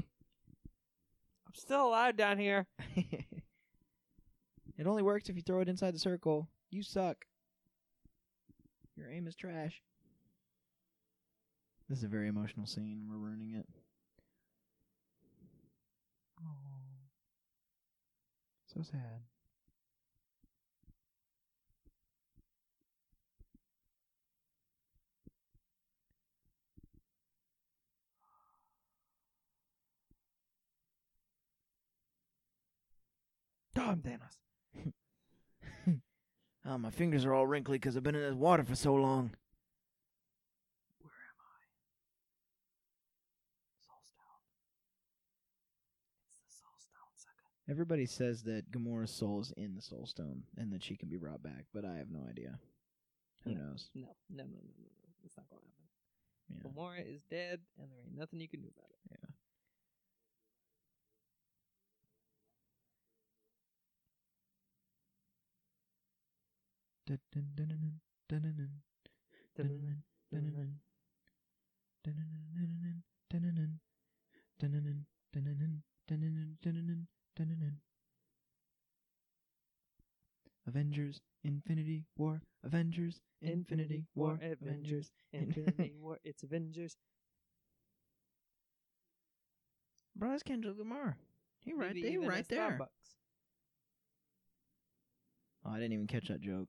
[1.53, 2.67] still alive down here.
[2.97, 3.27] it
[4.87, 6.49] only works if you throw it inside the circle.
[6.71, 7.27] You suck.
[8.97, 9.83] Your aim is trash.
[11.91, 13.09] This is a very emotional scene.
[13.11, 13.67] We're ruining it.
[18.73, 19.21] So sad.
[33.81, 34.37] Damn, Thanos.
[36.67, 39.31] Oh, my fingers are all wrinkly because I've been in this water for so long.
[41.01, 41.65] Where am I?
[43.81, 44.45] Soulstone.
[46.47, 47.71] It's the Soulstone, sucker.
[47.71, 51.43] Everybody says that Gamora's soul is in the Soulstone and that she can be brought
[51.43, 52.59] back, but I have no idea.
[53.45, 53.61] Who No.
[53.63, 53.89] knows?
[53.95, 55.09] No, no, no, no, no, no.
[55.25, 55.77] It's not gonna happen.
[56.53, 56.63] Yeah.
[56.69, 58.99] Gamora is dead, and there ain't nothing you can do about it.
[59.09, 59.33] Dun,
[80.67, 86.19] Avengers, Infinity War, Avengers, Infinity War, Avengers, Infinity War.
[86.23, 86.97] It's Avengers.
[90.15, 91.17] Bro, that's Kendrick Lamar.
[91.65, 92.71] He right Maybe there, even right at there.
[92.71, 93.17] Starbucks.
[95.65, 96.69] Oh, I didn't even catch that joke.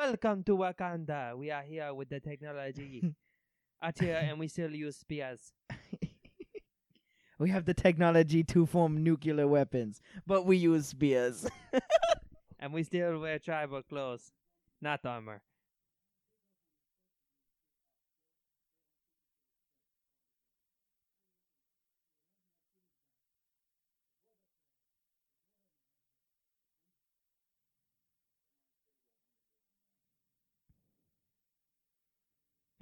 [0.00, 1.36] Welcome to Wakanda.
[1.36, 3.14] We are here with the technology.
[3.82, 5.52] Out here, and we still use spears.
[7.38, 11.46] we have the technology to form nuclear weapons, but we use spears.
[12.58, 14.32] And we still wear tribal clothes,
[14.80, 15.42] not armor.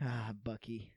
[0.02, 0.92] Ah, Bucky.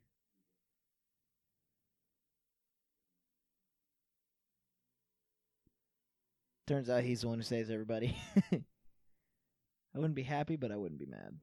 [6.68, 8.16] Turns out he's the one who saves everybody.
[8.52, 11.38] I wouldn't be happy, but I wouldn't be mad.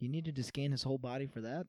[0.00, 1.66] You needed to scan his whole body for that?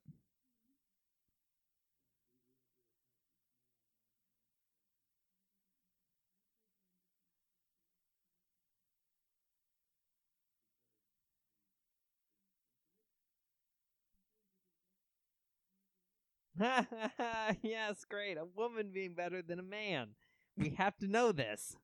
[17.62, 18.38] yes, great.
[18.38, 20.10] A woman being better than a man.
[20.58, 21.76] We have to know this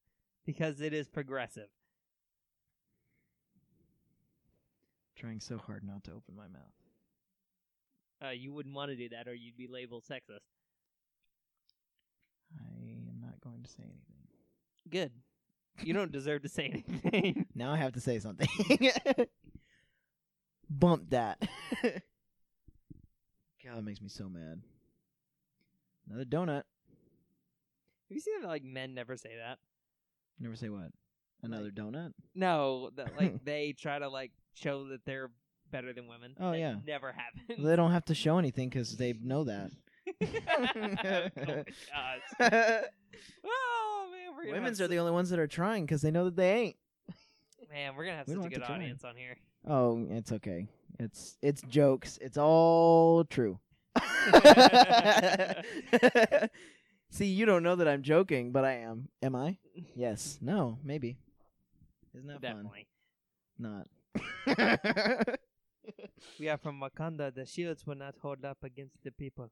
[0.46, 1.68] because it is progressive.
[5.16, 6.72] Trying so hard not to open my mouth.
[8.24, 10.40] Uh, you wouldn't want to do that, or you'd be labeled sexist.
[12.60, 14.22] I am not going to say anything.
[14.90, 15.12] Good.
[15.84, 17.46] You don't deserve to say anything.
[17.56, 18.48] Now I have to say something.
[20.70, 21.42] Bump that.
[23.64, 24.62] God, that makes me so mad.
[26.10, 26.64] Another donut.
[26.64, 26.66] Have
[28.10, 29.58] you seen that like men never say that?
[30.40, 30.92] Never say what?
[31.44, 32.14] Another Like- donut?
[32.36, 35.32] No, that like they try to like show that they're
[35.72, 36.36] better than women.
[36.40, 36.76] Oh, That yeah.
[36.86, 37.64] never happens.
[37.66, 39.72] They don't have to show anything because they know that.
[40.22, 41.28] oh.
[43.46, 46.26] Oh man, we're gonna Women's are the only ones that are trying because they know
[46.26, 46.76] that they ain't.
[47.72, 47.96] man.
[47.96, 49.38] We're gonna have We such a to good audience on here.
[49.68, 50.68] Oh, it's okay.
[51.00, 52.18] It's it's jokes.
[52.22, 53.60] It's all true.
[57.10, 59.10] See, you don't know that I'm joking, but I am.
[59.22, 59.58] Am I?
[59.96, 60.40] Yes.
[60.42, 60.78] No.
[60.84, 61.18] Maybe.
[62.16, 62.70] Isn't that fun?
[63.60, 63.88] Not.
[66.40, 67.34] We are from Wakanda.
[67.34, 69.50] The shields will not hold up against the people.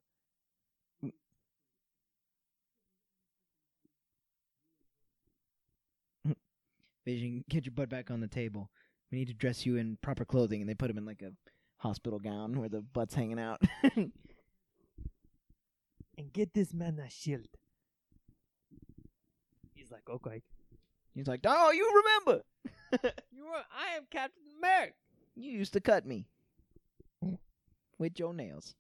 [7.05, 8.69] Vision, get your butt back on the table.
[9.11, 11.31] We need to dress you in proper clothing, and they put him in like a
[11.77, 13.61] hospital gown where the butt's hanging out.
[16.19, 17.47] And get this man a shield.
[19.73, 20.41] He's like, okay.
[21.15, 22.43] He's like, "Oh, you remember?
[23.31, 23.63] You are.
[23.71, 24.93] I am Captain America.
[25.35, 26.27] You used to cut me
[27.23, 27.37] mm.
[27.97, 28.75] with your nails."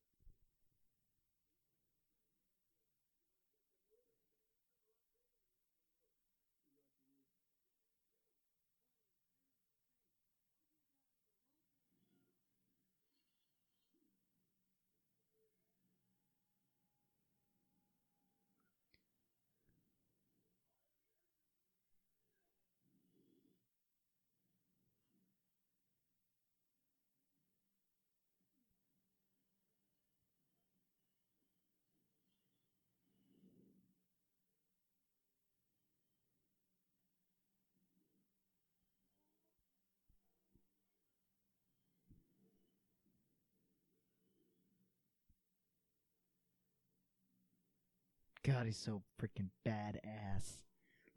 [48.49, 50.63] God, he's so freaking badass.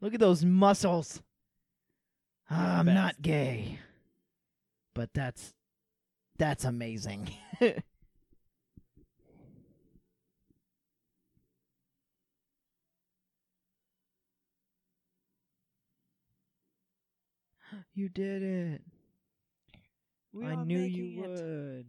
[0.01, 1.19] Look at those muscles.
[2.47, 3.79] Ah, I'm not gay,
[4.93, 5.55] but that's
[6.37, 7.31] that's amazing.
[17.95, 18.81] you did it.
[20.31, 21.27] We I knew you it.
[21.29, 21.87] would.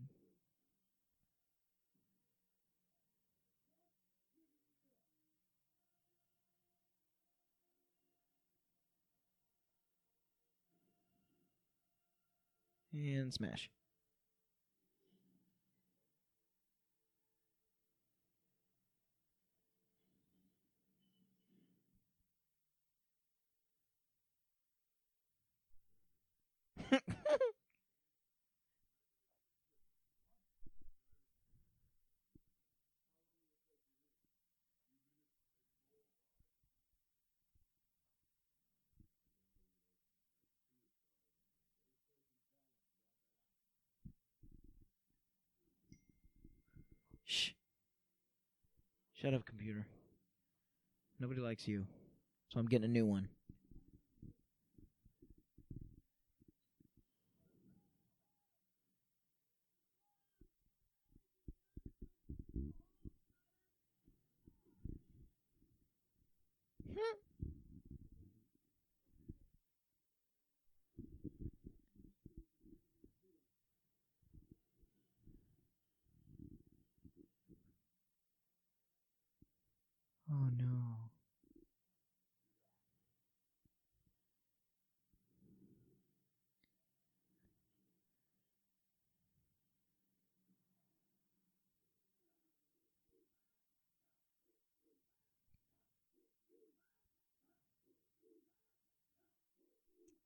[12.95, 13.69] And smash.
[49.25, 49.87] Shut up, computer.
[51.19, 51.87] Nobody likes you.
[52.53, 53.27] So I'm getting a new one.
[80.35, 81.11] Oh no.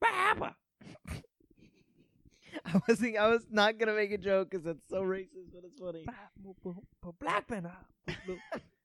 [0.00, 0.56] Baba.
[2.64, 5.64] I was think I was not gonna make a joke because that's so racist, but
[5.64, 6.04] it's funny.
[7.20, 7.70] Black man.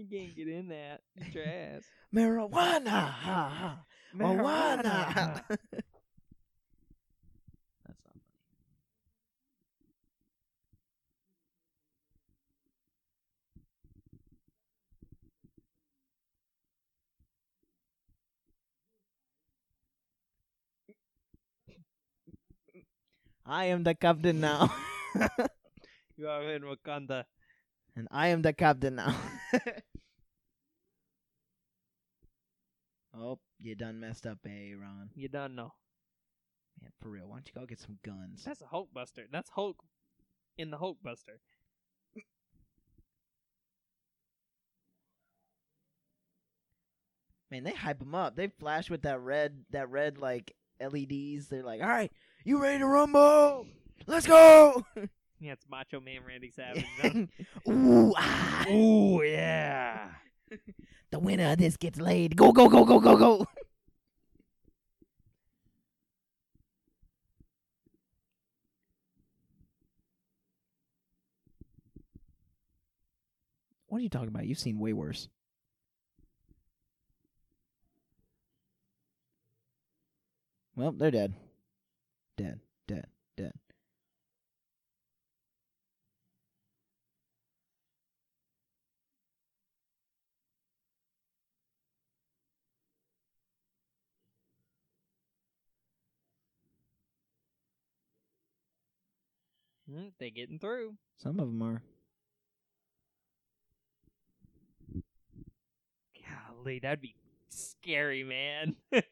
[0.00, 1.02] You can't get in that.
[1.16, 1.84] It's your ass.
[2.14, 2.88] Marijuana.
[2.88, 3.78] Ha, ha.
[4.16, 5.42] Marijuana.
[7.84, 8.20] that's not funny.
[23.44, 24.72] I am the captain now.
[26.16, 27.24] You are in Wakanda.
[27.96, 29.16] And I am the captain now.
[33.16, 35.10] oh, you done messed up, eh, Ron?
[35.14, 35.72] You don't know.
[36.82, 38.42] Man, for real, why don't you go get some guns?
[38.44, 39.26] That's a Hulk Buster.
[39.30, 39.82] That's Hulk
[40.56, 41.40] in the Hulk Buster.
[47.50, 48.36] Man, they hype them up.
[48.36, 51.48] They flash with that red, that red like LEDs.
[51.48, 52.12] They're like, "All right,
[52.44, 53.66] you ready to rumble?
[54.06, 54.86] Let's go!"
[55.40, 56.84] Yeah, it's Macho Man Randy Savage.
[57.68, 58.68] Ooh, ah.
[58.68, 60.08] Ooh, yeah.
[61.10, 62.36] The winner of this gets laid.
[62.36, 63.46] Go, go, go, go, go, go.
[73.88, 74.46] What are you talking about?
[74.46, 75.28] You've seen way worse.
[80.76, 81.34] Well, they're dead.
[82.36, 83.06] Dead, dead,
[83.36, 83.52] dead.
[99.90, 100.94] Mm, they getting through.
[101.18, 101.82] Some of them are.
[106.54, 107.14] Golly, that'd be
[107.48, 108.76] scary, man.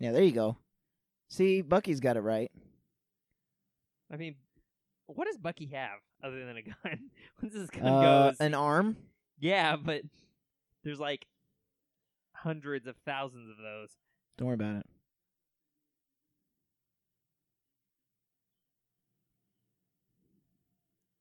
[0.00, 0.58] Yeah, there you go.
[1.30, 2.50] See, Bucky's got it right.
[4.12, 4.34] I mean,
[5.06, 6.74] what does Bucky have other than a gun?
[7.42, 8.96] Once this gun Uh, goes, an arm.
[9.38, 10.02] yeah, but
[10.82, 11.24] there's like
[12.34, 13.88] hundreds of thousands of those.
[14.36, 14.86] Don't worry about it.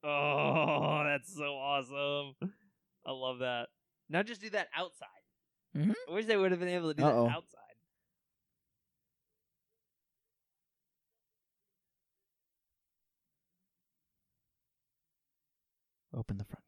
[0.04, 2.36] Oh, that's so awesome!
[3.06, 3.68] I love that.
[4.10, 5.08] Now just do that outside.
[5.76, 5.94] Mhm.
[6.10, 7.26] I wish they would have been able to do Uh-oh.
[7.26, 7.60] that outside.
[16.16, 16.63] Open the front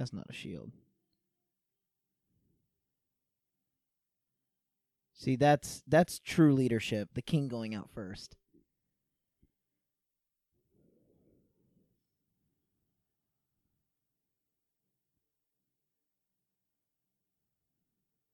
[0.00, 0.72] That's not a shield.
[5.12, 7.10] See, that's that's true leadership.
[7.12, 8.34] The king going out first.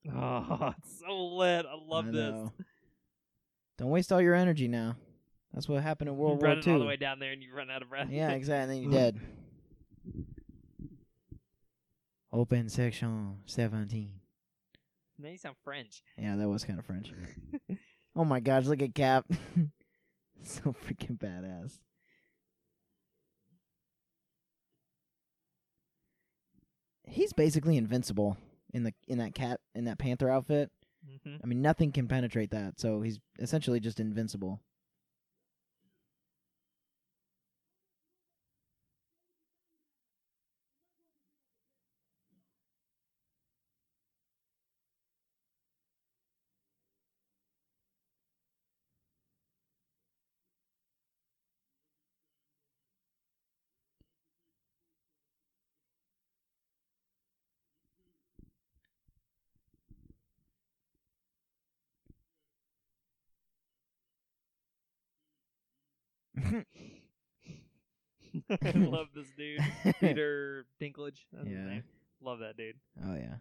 [0.14, 1.66] Oh, it's so lit.
[1.66, 2.51] I love I this.
[3.76, 4.94] Don't waste all your energy now.
[5.52, 7.72] That's what happened in World War Running all the way down there and you run
[7.72, 8.06] out of breath.
[8.09, 8.76] Yeah, exactly.
[8.76, 9.20] And then you're dead.
[12.36, 14.20] Open section seventeen.
[15.18, 16.02] now you sound French.
[16.18, 17.10] Yeah, that was kind of French.
[18.14, 19.24] oh my gosh, look at Cap.
[20.42, 21.78] so freaking badass.
[27.08, 28.36] He's basically invincible
[28.74, 30.70] in the in that cat in that panther outfit.
[31.24, 34.60] hmm I mean, nothing can penetrate that, so he's essentially just invincible.
[68.62, 69.60] I love this dude.
[70.01, 71.24] Peter Dinklage.
[71.32, 71.64] That's his Yeah.
[71.66, 71.85] name.
[72.20, 72.77] Love that dude.
[73.05, 73.36] oh yeah.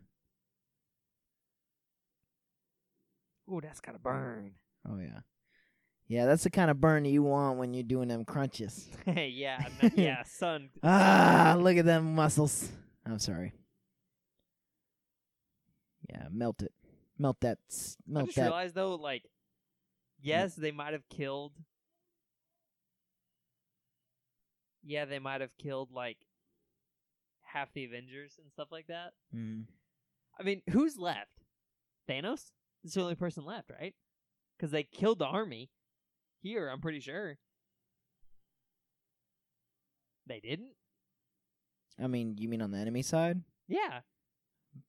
[3.51, 4.51] Ooh, that's gotta burn.
[4.87, 5.19] Oh yeah.
[6.07, 8.87] Yeah, that's the kind of burn you want when you're doing them crunches.
[9.05, 10.69] Hey, yeah, yeah, son.
[10.83, 12.69] Ah, look at them muscles.
[13.05, 13.53] I'm sorry.
[16.09, 16.71] Yeah, melt it.
[17.17, 17.57] Melt that.
[17.71, 18.43] s- I Melt just that.
[18.43, 19.23] realized though, like,
[20.21, 21.53] yes, they might have killed.
[24.85, 26.17] Yeah, they might have killed like
[27.41, 29.13] half the Avengers and stuff like that.
[29.35, 29.65] Mm.
[30.39, 31.31] I mean, who's left?
[32.09, 32.51] Thanos.
[32.83, 33.95] is the only person left, right?
[34.57, 35.69] Because they killed the army.
[36.41, 37.37] Here, I'm pretty sure.
[40.27, 40.73] They didn't.
[41.99, 43.41] I mean, you mean on the enemy side?
[43.67, 44.01] Yeah,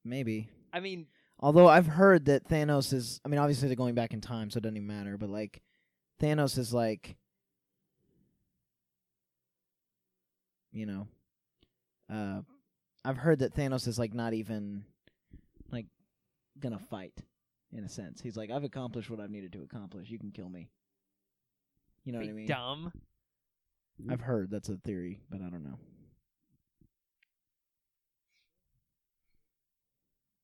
[0.05, 0.49] Maybe.
[0.73, 1.07] I mean,
[1.39, 3.21] Although I've heard that Thanos is.
[3.25, 5.19] I mean, obviously they're going back in time, so it doesn't even matter.
[5.19, 5.63] But like,
[6.21, 7.17] Thanos is like,
[10.77, 11.09] you know,
[12.13, 12.43] uh,
[13.03, 14.85] I've heard that Thanos is like not even
[15.73, 15.87] like
[16.61, 17.19] gonna fight
[17.73, 18.21] in a sense.
[18.21, 20.11] He's like, I've accomplished what I've needed to accomplish.
[20.11, 20.69] You can kill me.
[22.05, 22.47] You know be what I mean?
[22.47, 22.93] dumb.
[24.11, 25.79] I've heard that's a theory, but I don't know.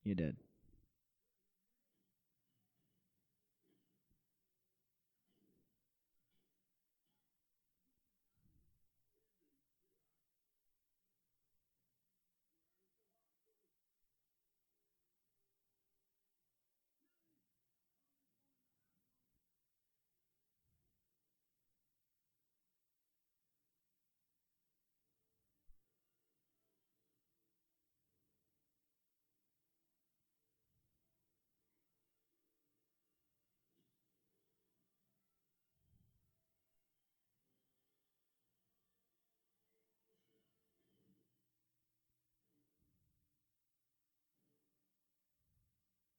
[0.02, 0.36] You did.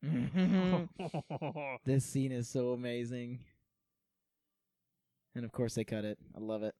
[1.86, 3.40] this scene is so amazing.
[5.36, 6.18] And of course they cut it.
[6.36, 6.76] I love it.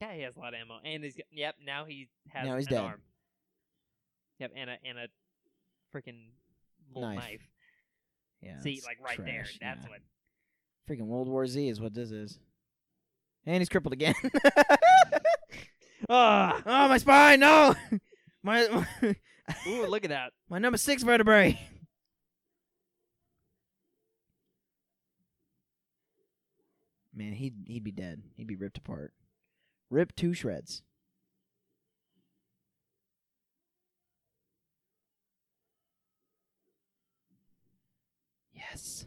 [0.00, 1.54] Yeah, he has a lot of ammo, and he's got, yep.
[1.64, 2.82] Now he has Now he's an dead.
[2.82, 3.00] arm.
[4.40, 5.06] Yep, and a and a
[5.94, 6.30] freaking
[6.94, 7.18] Knife.
[7.18, 7.48] knife.
[8.42, 8.60] Yeah.
[8.60, 9.46] See, like right there.
[9.60, 9.90] That's yeah.
[9.90, 10.00] what.
[10.88, 12.38] freaking World War Z is what this is.
[13.46, 14.14] And he's crippled again.
[16.10, 16.62] Ah!
[16.66, 17.40] oh, my spine!
[17.40, 17.74] No,
[18.42, 19.16] my my,
[19.66, 20.32] Ooh, look at that.
[20.48, 21.58] my number six vertebrae.
[27.14, 28.22] Man, he'd he'd be dead.
[28.36, 29.12] He'd be ripped apart,
[29.88, 30.82] ripped to shreds.
[38.52, 39.06] Yes.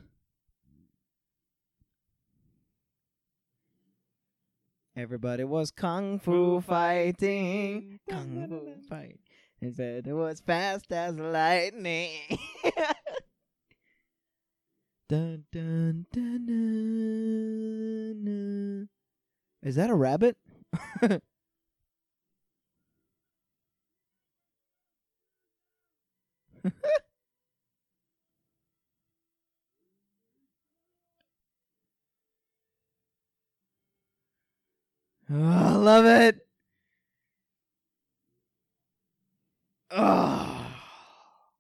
[4.95, 9.19] Everybody was kung fu fighting, kung fu fight.
[9.59, 12.11] He said it was fast as lightning.
[15.09, 18.89] dun, dun, dun, dun, dun.
[19.63, 20.38] Is that a rabbit?
[35.29, 36.47] Oh, I love it.
[39.91, 40.64] Ugh.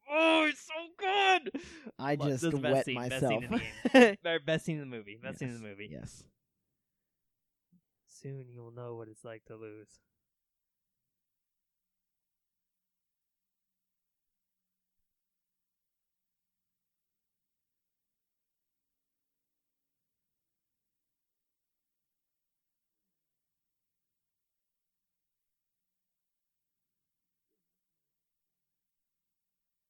[0.09, 1.61] Oh, it's so good.
[1.99, 3.43] I Lo- just best wet scene, best myself.
[3.93, 5.17] scene Very best scene in the movie.
[5.21, 5.89] Best scene in the movie.
[5.91, 6.23] Yes.
[8.07, 9.87] Soon you'll know what it's like to lose.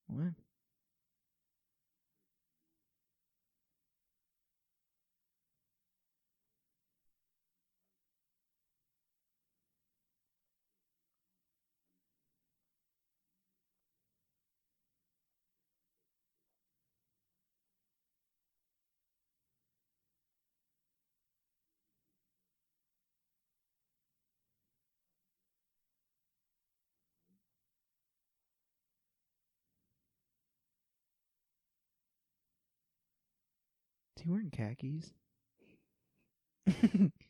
[0.08, 0.47] What?
[34.28, 35.14] Is weren't khakis?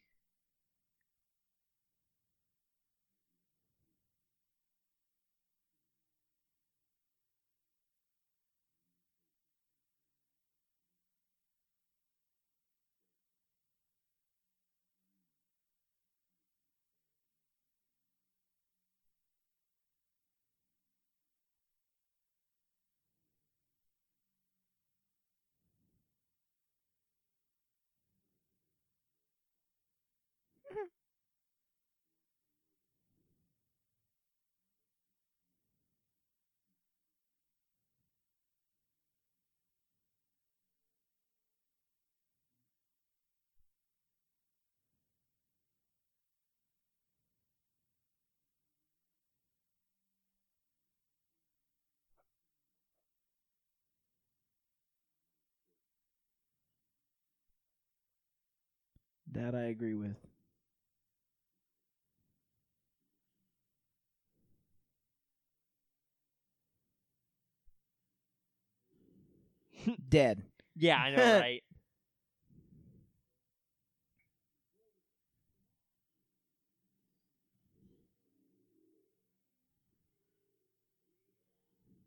[59.38, 60.16] that I agree with.
[70.10, 70.44] Dead.
[70.76, 71.64] Yeah, I know, right?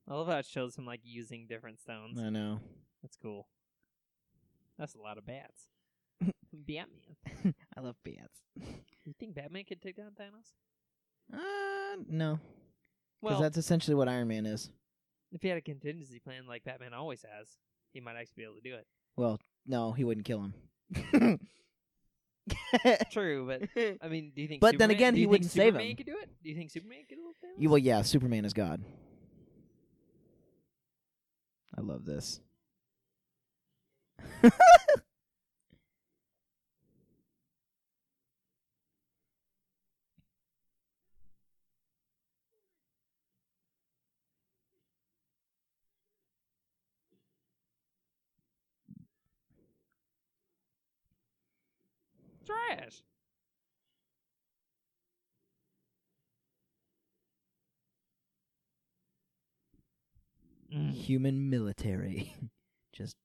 [0.09, 2.19] I love how it shows him like using different stones.
[2.21, 2.61] I know.
[3.03, 3.47] That's cool.
[4.79, 5.70] That's a lot of bats.
[6.53, 7.55] Batman.
[7.77, 8.41] I love bats.
[9.05, 10.53] You think Batman could take down Thanos?
[11.33, 12.39] Uh, no,
[13.23, 14.71] because Well, that's essentially what Iron Man is.
[15.33, 17.49] if he had a contingency plan like Batman always has,
[17.93, 18.87] he might actually be able to do it.
[19.17, 20.55] Well, no, he wouldn't kill him.
[23.13, 23.69] True, but
[24.03, 24.61] I mean, do you think?
[24.61, 25.97] But then Superman- again, do he you think wouldn't save Superman him.
[25.97, 26.31] Could do it?
[26.43, 27.61] Do you think Superman could do it?
[27.63, 28.83] You- well, yeah, Superman is God.
[31.79, 32.41] I love this.
[52.51, 53.03] Trash.
[60.75, 60.93] Mm.
[60.93, 62.35] Human military.
[62.93, 63.17] Just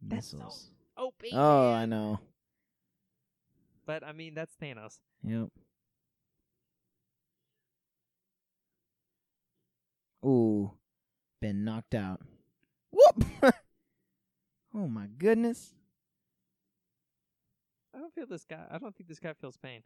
[0.00, 0.70] That's so missiles.
[0.96, 2.20] Oh, Oh, I know.
[3.86, 4.98] But I mean, that's Thanos.
[5.24, 5.48] Yep.
[10.24, 10.70] Ooh,
[11.40, 12.20] been knocked out.
[12.92, 13.24] Whoop!
[14.74, 15.74] oh my goodness.
[17.94, 18.64] I don't feel this guy.
[18.70, 19.82] I don't think this guy feels pain.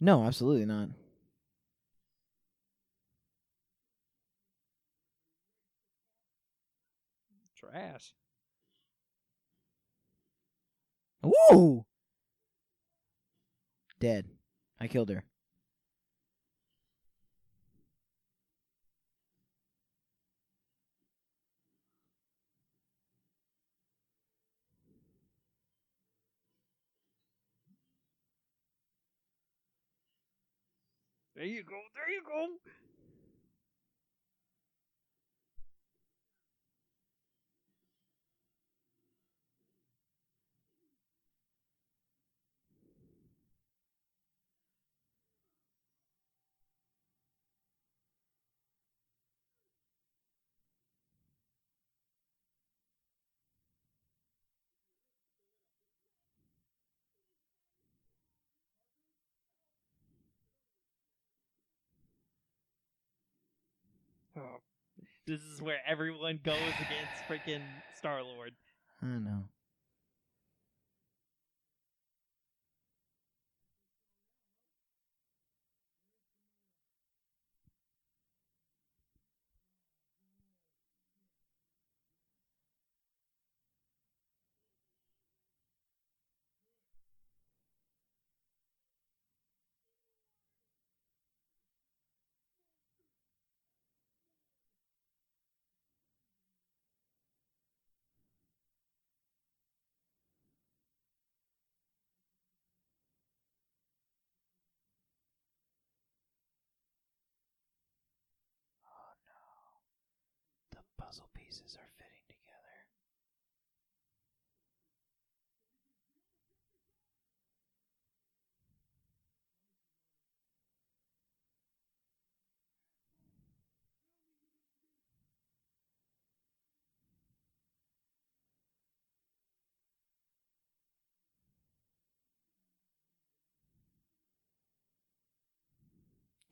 [0.00, 0.88] No, absolutely not.
[7.56, 8.12] Trash.
[11.22, 11.84] Woo!
[14.00, 14.26] Dead.
[14.80, 15.24] I killed her.
[31.42, 31.74] There you go.
[31.98, 32.46] There you go.
[65.26, 67.62] This is where everyone goes against freaking
[67.96, 68.52] Star Lord.
[69.00, 69.44] I know.
[111.12, 112.38] Puzzle pieces are fitting together.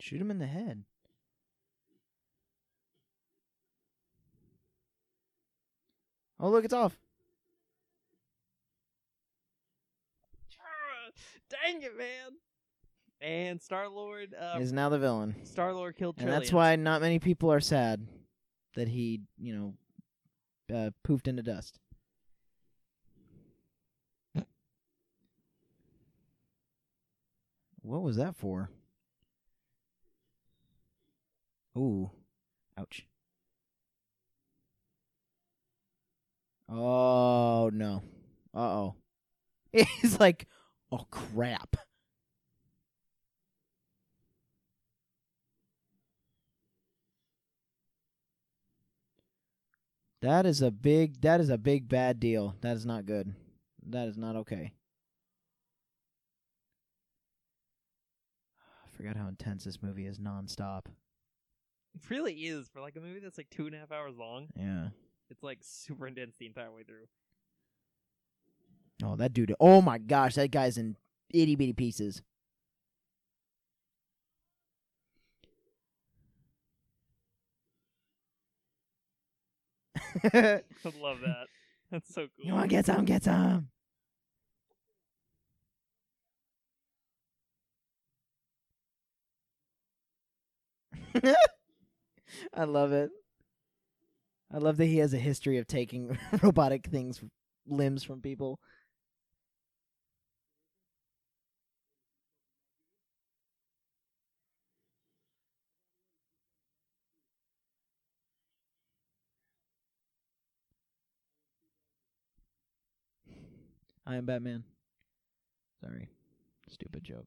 [0.01, 0.85] Shoot him in the head.
[6.41, 6.99] Oh, look, it's off.
[11.51, 12.33] Dang it, man!
[13.21, 15.35] And Star Lord, uh, Is now the villain.
[15.45, 18.07] Star Lord killed And that's why not many people are sad
[18.77, 19.55] that he, you
[20.71, 21.79] know, uh, poofed into dust.
[27.83, 28.71] What was that for?
[31.77, 32.11] Ooh.
[32.79, 33.07] Ouch.
[36.71, 38.03] Oh, no.
[38.55, 38.95] Uh oh.
[39.73, 40.47] He's like,
[40.93, 41.77] oh, crap.
[50.23, 52.55] That is a big that is a big bad deal.
[52.61, 53.35] That is not good.
[53.89, 54.75] That is not okay.
[58.87, 60.83] I forgot how intense this movie is nonstop.
[61.95, 64.49] It really is for like a movie that's like two and a half hours long.
[64.55, 64.89] Yeah.
[65.31, 67.07] It's like super intense the entire way through.
[69.02, 69.55] Oh, that dude.
[69.61, 70.97] Oh my gosh, that guy's in
[71.32, 72.23] itty bitty pieces.
[80.35, 80.62] I
[81.01, 81.47] love that.
[81.90, 82.47] That's so cool.
[82.47, 83.05] You want to get some?
[83.05, 83.69] Get some.
[92.55, 93.11] I love it.
[94.53, 97.21] I love that he has a history of taking robotic things,
[97.67, 98.59] limbs from people.
[114.05, 114.65] I am Batman.
[115.81, 116.09] Sorry.
[116.69, 117.27] Stupid joke.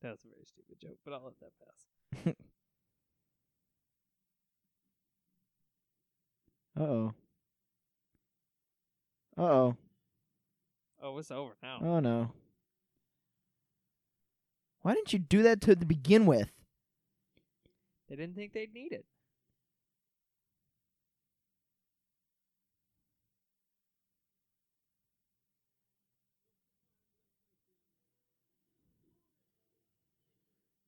[0.00, 1.52] That's a very stupid joke, but I'll let that
[2.24, 2.34] pass.
[6.78, 7.14] Uh oh.
[9.36, 9.76] Uh oh.
[11.02, 11.78] Oh, it's over now.
[11.82, 12.30] Oh no.
[14.82, 16.50] Why didn't you do that to the begin with?
[18.08, 19.04] They didn't think they'd need it.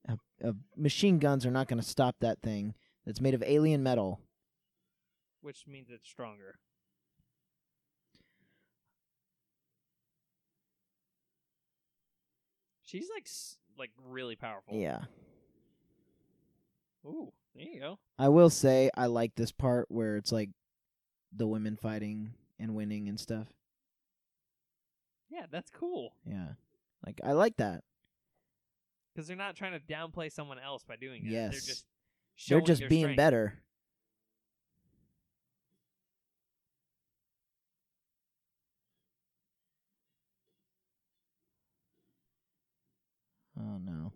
[0.09, 2.73] Uh, uh, machine guns are not going to stop that thing
[3.05, 4.19] that's made of alien metal.
[5.41, 6.59] Which means it's stronger.
[12.83, 14.75] She's like s- like really powerful.
[14.77, 15.01] Yeah.
[17.05, 17.99] Ooh, there you go.
[18.19, 20.49] I will say I like this part where it's like
[21.35, 23.47] the women fighting and winning and stuff.
[25.29, 26.49] Yeah, that's cool Yeah.
[27.05, 27.83] Like I like that.
[29.15, 31.31] because they're not trying to downplay someone else by doing it.
[31.31, 31.51] Yes.
[31.51, 31.85] They're just
[32.49, 33.17] They're showing just their being strength.
[33.17, 33.61] better.
[43.61, 44.11] Oh no.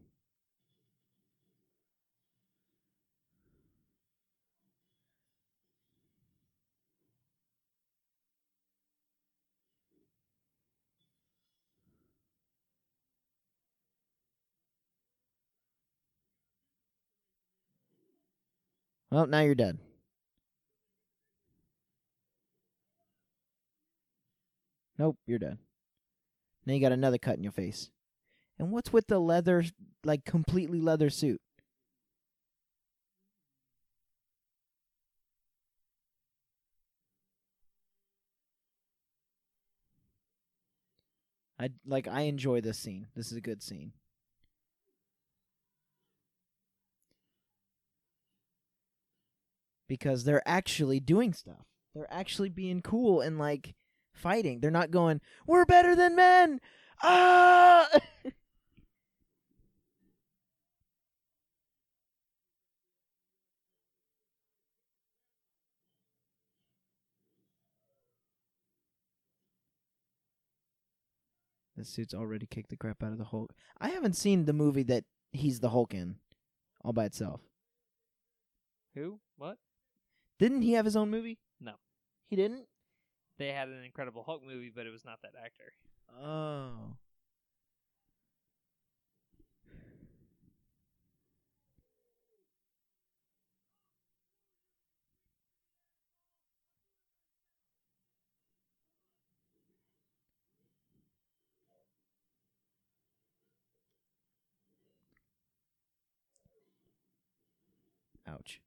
[19.11, 19.77] Well, now you're dead.
[24.97, 25.59] Nope, you're dead.
[26.65, 27.91] Now you got another cut in your face.
[28.57, 29.63] And what's with the leather,
[30.03, 31.41] like completely leather suit?
[41.59, 43.07] I like I enjoy this scene.
[43.15, 43.93] This is a good scene.
[49.87, 51.65] Because they're actually doing stuff.
[51.93, 53.75] They're actually being cool and like
[54.13, 54.59] fighting.
[54.59, 56.59] They're not going, "We're better than men."
[57.03, 57.87] Ah!
[71.75, 73.53] This suit's already kicked the crap out of the Hulk.
[73.79, 75.03] I haven't seen the movie that
[75.33, 76.15] he's the Hulk in,
[76.83, 77.41] all by itself.
[78.93, 79.19] Who?
[79.37, 79.57] What?
[80.39, 81.39] Didn't he have his own movie?
[81.59, 81.73] No.
[82.27, 82.67] He didn't?
[83.37, 85.73] They had an Incredible Hulk movie, but it was not that actor.
[86.23, 86.95] Oh.
[108.27, 108.59] Ouch.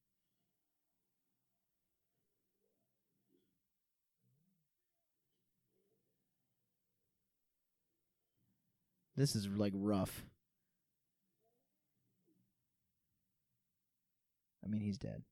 [9.18, 10.22] This is like rough.
[14.64, 15.24] I mean, he's dead.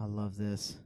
[0.00, 0.78] I love this.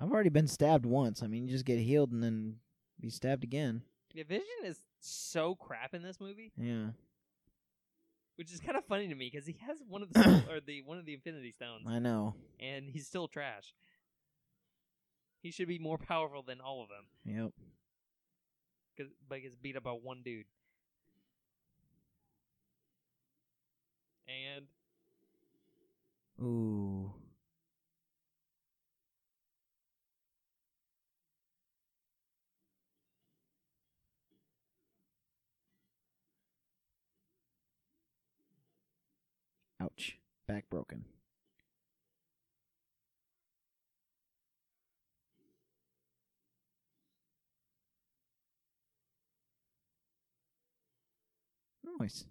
[0.00, 1.22] I've already been stabbed once.
[1.22, 2.56] I mean, you just get healed and then
[3.00, 3.82] be stabbed again.
[4.14, 6.88] Yeah, Vision is so crap in this movie, Yeah,
[8.36, 10.60] which is kind of funny to me because he has one of the soul- or
[10.60, 12.34] the one of the Infinity Stones, I know.
[12.58, 13.74] and he's still trash.
[15.42, 17.52] He should be more powerful than all of them, Yep.
[18.98, 20.46] cause, but he gets beat up by one dude.
[24.28, 24.66] And
[26.42, 27.12] Ooh.
[39.80, 40.18] Ouch.
[40.46, 41.04] Back broken.
[51.98, 52.24] Nice.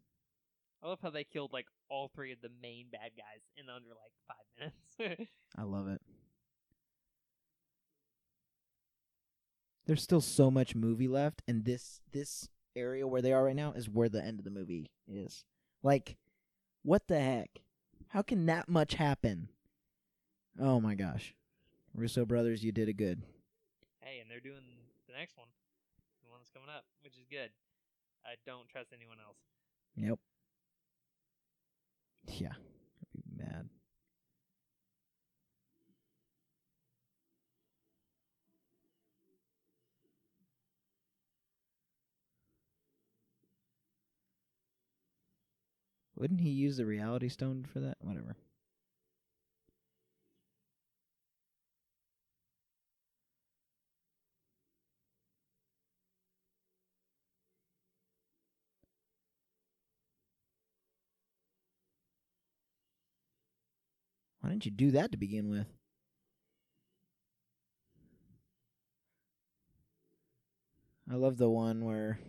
[0.83, 3.89] I love how they killed like all three of the main bad guys in under
[3.89, 4.71] like five
[5.07, 5.31] minutes.
[5.57, 6.01] I love it.
[9.85, 13.73] There's still so much movie left, and this this area where they are right now
[13.73, 15.43] is where the end of the movie is.
[15.81, 16.17] Like,
[16.89, 17.61] what the heck?
[18.07, 19.49] How can that much happen?
[20.59, 21.35] Oh my gosh,
[21.93, 23.21] Russo brothers, you did it good.
[24.01, 24.65] hey, and they're doing
[25.05, 25.49] the next one,
[26.23, 27.51] the one that's coming up, which is good.
[28.25, 29.37] I don't trust anyone else.
[29.97, 30.17] Yep.
[32.27, 33.69] Yeah, I'd be mad.
[46.19, 47.95] Wouldn't he use the reality stone for that?
[48.01, 48.35] Whatever.
[64.41, 65.67] Why didn't you do that to begin with?
[71.09, 72.19] I love the one where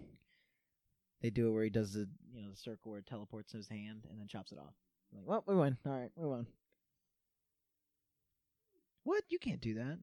[1.21, 3.69] they do it where he does the you know the circle where it teleports his
[3.69, 4.75] hand and then chops it off.
[5.13, 5.77] Like, well, we won.
[5.87, 6.47] All right, we won.
[9.05, 9.25] What?
[9.29, 9.99] You can't do that.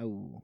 [0.00, 0.42] Oh.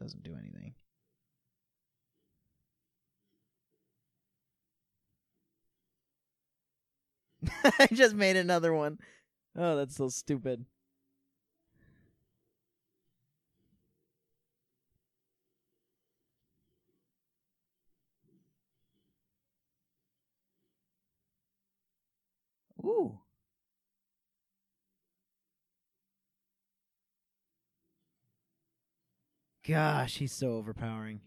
[0.00, 0.74] Doesn't do anything.
[7.78, 8.98] I just made another one.
[9.56, 10.66] Oh, that's so stupid.
[22.84, 23.19] Ooh.
[29.66, 31.20] Gosh, he's so overpowering.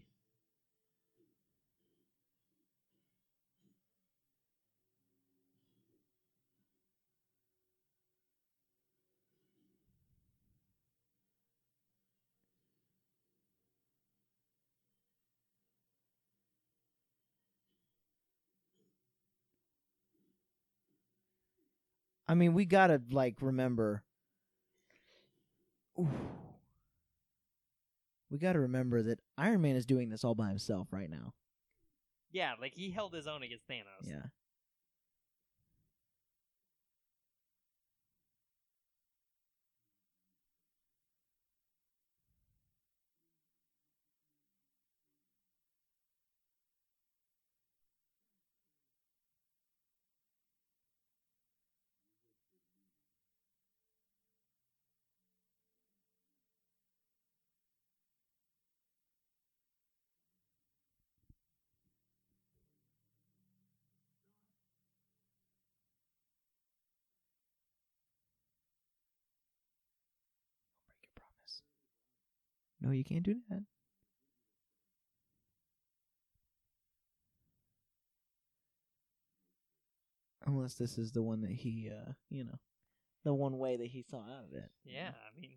[22.26, 24.02] I mean, we gotta like remember.
[25.98, 26.08] Ooh.
[28.34, 31.34] We gotta remember that Iron Man is doing this all by himself right now.
[32.32, 34.02] Yeah, like he held his own against Thanos.
[34.02, 34.24] Yeah.
[72.84, 73.64] No, you can't do that.
[80.46, 82.58] Unless this is the one that he, uh, you know,
[83.24, 84.70] the one way that he saw out of it.
[84.84, 85.52] Yeah, I mean,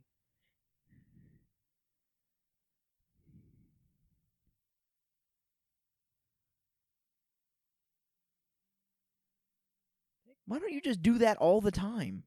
[10.46, 12.24] Why don't you just do that all the time?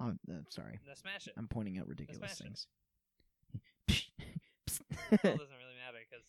[0.00, 0.80] Oh, uh, sorry.
[0.84, 1.34] now smash it.
[1.36, 2.66] I'm pointing out ridiculous things.
[2.68, 2.83] it.
[4.66, 4.78] It
[5.22, 6.24] doesn't really matter because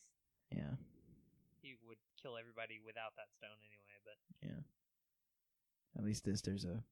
[0.52, 0.76] yeah.
[1.62, 3.98] he would kill everybody without that stone anyway.
[4.04, 4.62] But yeah,
[5.98, 6.84] At least this, there's a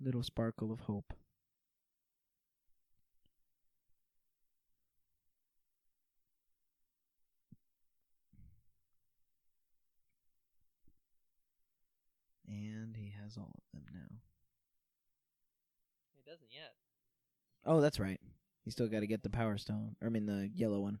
[0.00, 1.12] little sparkle of hope.
[12.48, 14.16] And he has all of them now.
[16.14, 16.72] he doesn't yet.
[17.66, 18.20] Oh, that's right.
[18.68, 19.96] He's still got to get the Power Stone.
[20.02, 20.98] Or, I mean, the yellow one.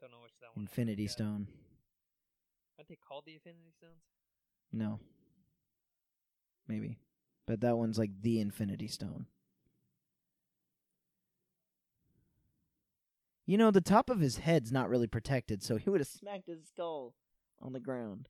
[0.00, 0.62] Don't know which that one.
[0.62, 1.08] Infinity Yeah.
[1.08, 1.48] Stone.
[2.78, 4.04] Aren't they called the Infinity Stones?
[4.72, 5.00] No.
[6.68, 7.00] Maybe.
[7.44, 9.26] But that one's like the Infinity Stone.
[13.46, 16.46] You know, the top of his head's not really protected, so he would have smacked
[16.46, 17.16] his skull
[17.60, 18.28] on the ground.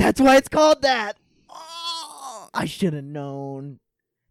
[0.00, 1.18] That's why it's called that.
[1.50, 3.78] Oh, I should have known.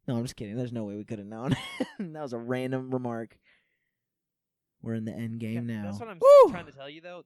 [0.07, 0.55] No, I'm just kidding.
[0.57, 1.55] There's no way we could have known.
[1.99, 3.37] that was a random remark.
[4.81, 5.83] We're in the end game now.
[5.85, 6.51] That's what I'm Woo!
[6.51, 7.23] trying to tell you though.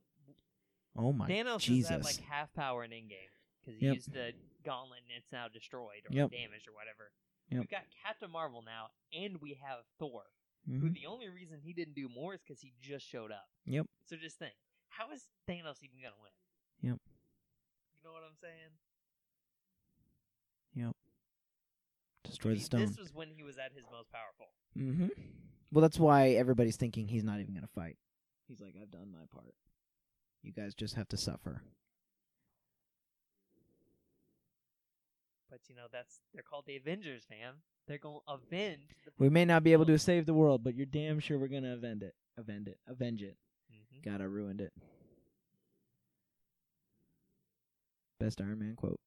[0.97, 1.89] Oh my Thanos Jesus!
[1.89, 3.95] is at like half power in Endgame because he Yep.
[3.95, 4.31] used the
[4.65, 6.31] gauntlet and it's now destroyed or Yep.
[6.31, 7.11] damaged or whatever.
[7.49, 7.59] Yep.
[7.61, 10.23] We've got Captain Marvel now, and we have Thor.
[10.67, 10.93] Who Mhm.
[10.93, 13.47] the only reason he didn't do more is because he just showed up.
[13.65, 13.85] Yep.
[14.05, 14.55] So just think,
[14.89, 16.31] how is Thanos even gonna win?
[16.91, 16.99] Yep.
[18.03, 18.73] You know what I'm saying?
[20.75, 20.95] Yep.
[22.25, 22.81] Destroy I the stone.
[22.81, 24.47] This was when he was at his most powerful.
[24.77, 25.07] Mm-hmm.
[25.71, 27.97] Well, that's why everybody's thinking he's not even gonna fight.
[28.47, 29.53] He's like, I've done my part.
[30.41, 31.61] You guys just have to suffer.
[35.49, 37.55] But you know, that's they're called the Avengers, fam.
[37.87, 38.89] They're gonna avenge.
[39.05, 41.47] The We may not be able to save the world, but you're damn sure we're
[41.47, 42.15] gonna avenge it.
[42.37, 42.79] Avenge it.
[42.87, 43.37] Avenge it.
[43.71, 44.03] Mhm.
[44.03, 44.73] Gotta ruined it.
[48.23, 49.01] Best Iron Man quote.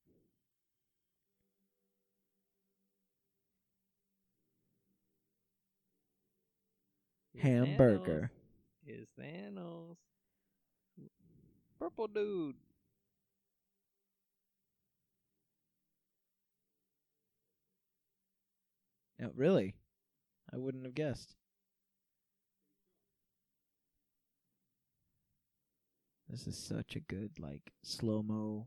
[7.38, 8.30] Hamburger.
[8.86, 9.96] Thanos- Is Thanos
[11.78, 12.56] purple dude?
[19.18, 19.76] Yeah, really?
[20.52, 21.34] I wouldn't have guessed.
[26.28, 28.66] This is such a good, like, slow mo,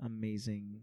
[0.00, 0.80] amazing.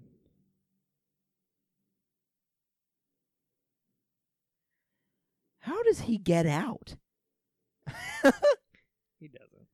[5.60, 6.96] How does he get out?
[9.20, 9.68] He doesn't.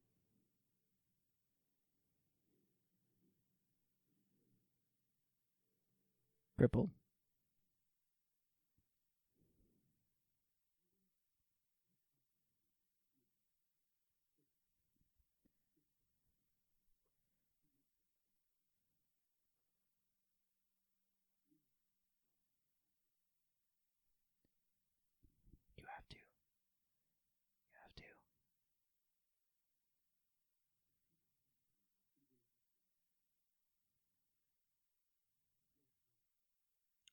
[6.58, 6.97] Crippled.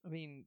[0.04, 0.44] I mean,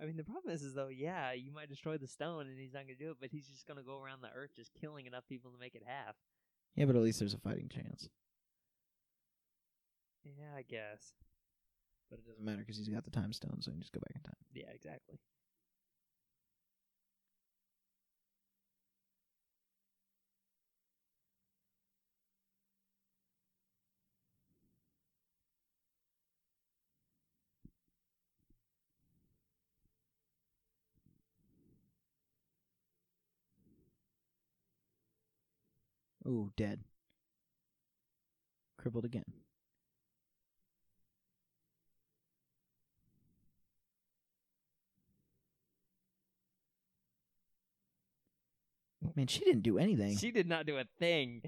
[0.00, 2.74] I mean, the problem is, is though, yeah, you might destroy the stone, and he's
[2.74, 5.24] not gonna do it, but he's just gonna go around the earth just killing enough
[5.28, 6.14] people to make it half.
[6.74, 8.08] Yeah, but at least there's a fighting chance.
[10.24, 11.12] Yeah, I guess.
[12.10, 14.00] But it doesn't matter because he's got the time stone, so he can just go
[14.00, 14.36] back in time.
[14.52, 15.18] Yeah, exactly.
[36.26, 36.80] Ooh, dead.
[38.78, 39.24] Crippled again.
[49.14, 50.16] Man, she didn't do anything.
[50.16, 51.40] She did not do a thing.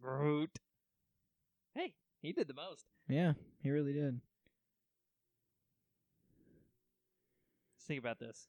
[0.00, 0.50] Groot.
[1.74, 2.84] Hey, he did the most.
[3.08, 3.32] yeah,
[3.62, 4.20] he really did.
[7.76, 8.46] Just think about this.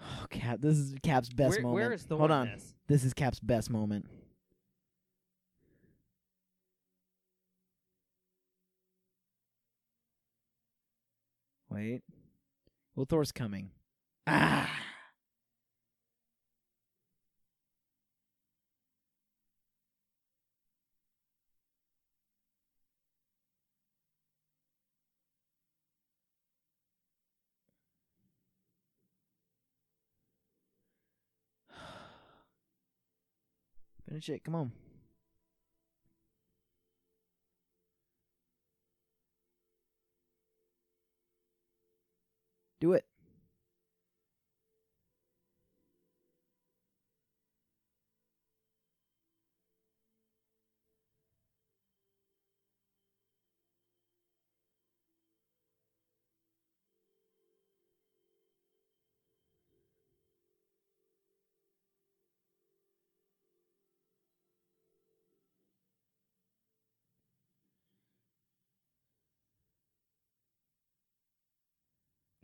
[0.00, 1.74] Oh, Cap, this is Cap's best where, moment.
[1.74, 2.48] Where is Thor Hold on.
[2.48, 2.74] this?
[2.86, 4.06] This is Cap's best moment.
[11.72, 12.02] Wait.
[12.94, 13.70] Well, Thor's coming.
[14.26, 14.70] Ah!
[34.06, 34.44] Finish it.
[34.44, 34.72] Come on.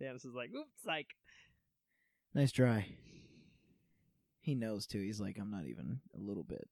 [0.00, 1.08] Thanos is like, oops, psych.
[2.34, 2.86] Nice try.
[4.40, 5.00] He knows too.
[5.00, 6.68] He's like, I'm not even a little bit.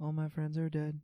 [0.00, 1.00] All my friends are dead.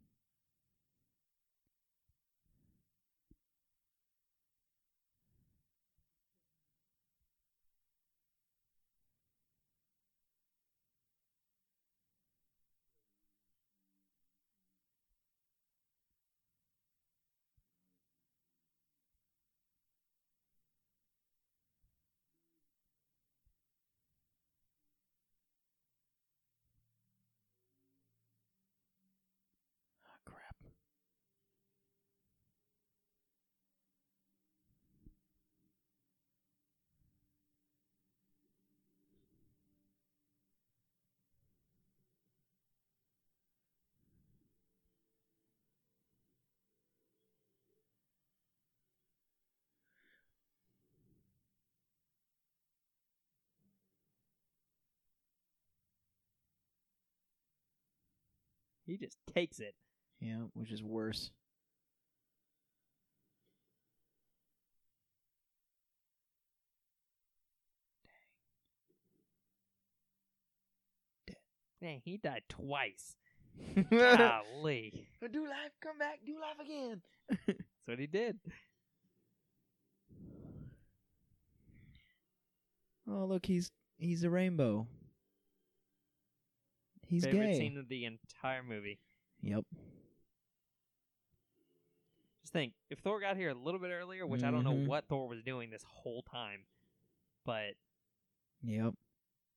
[58.92, 59.74] He just takes it.
[60.20, 61.30] Yeah, which is worse.
[71.26, 71.34] Dang.
[71.34, 71.36] Dead.
[71.80, 73.16] Man, he died twice.
[73.90, 75.06] Golly.
[75.32, 77.00] do life, come back, do life again.
[77.46, 78.38] That's what he did.
[83.08, 84.86] Oh, look, he's he's a rainbow.
[87.12, 87.58] He's Favorite gay.
[87.58, 88.98] scene of the entire movie.
[89.42, 89.66] Yep.
[92.40, 94.86] Just think, if Thor got here a little bit earlier, which I don't know Mhm.
[94.86, 96.64] what Thor was doing this whole time,
[97.44, 97.74] but
[98.62, 98.94] Yep.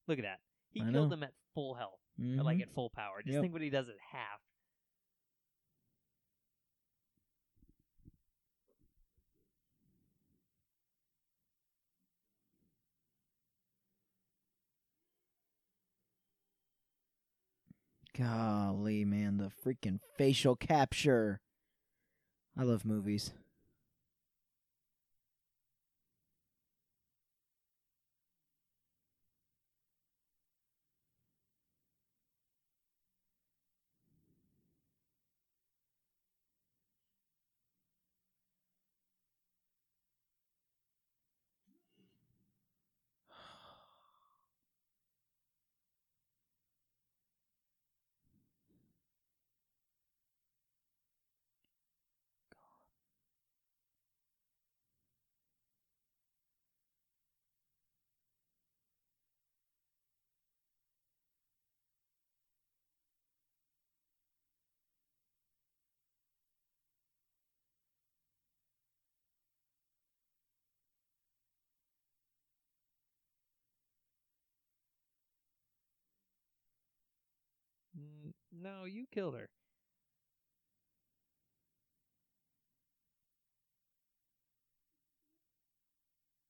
[0.07, 0.41] look at that.
[0.71, 1.15] He I killed know.
[1.15, 2.63] him at full health, or like Mhm.
[2.63, 3.21] at full power.
[3.23, 3.41] Just Yep.
[3.41, 4.44] think what he does at half.
[18.17, 21.41] Golly, man, the freaking facial capture.
[22.57, 23.33] I love movies.
[78.51, 79.47] No, you killed her.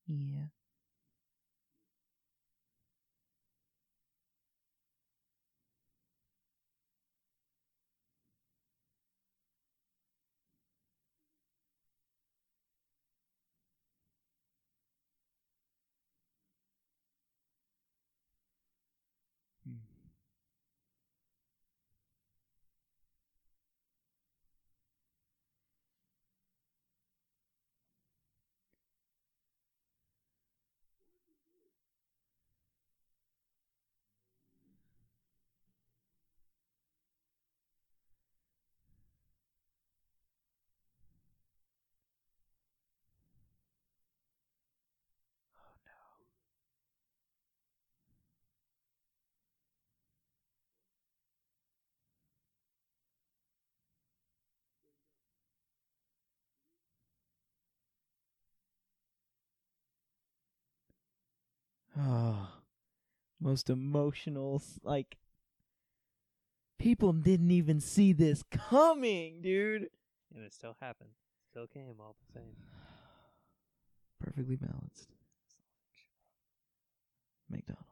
[0.07, 0.45] Yeah.
[61.99, 62.47] Oh,
[63.39, 64.61] most emotional.
[64.83, 65.17] Like,
[66.79, 69.87] people didn't even see this coming, dude.
[70.33, 71.11] And it still happened.
[71.51, 72.55] Still came all the same.
[74.19, 75.07] Perfectly balanced.
[77.49, 77.85] McDonald's.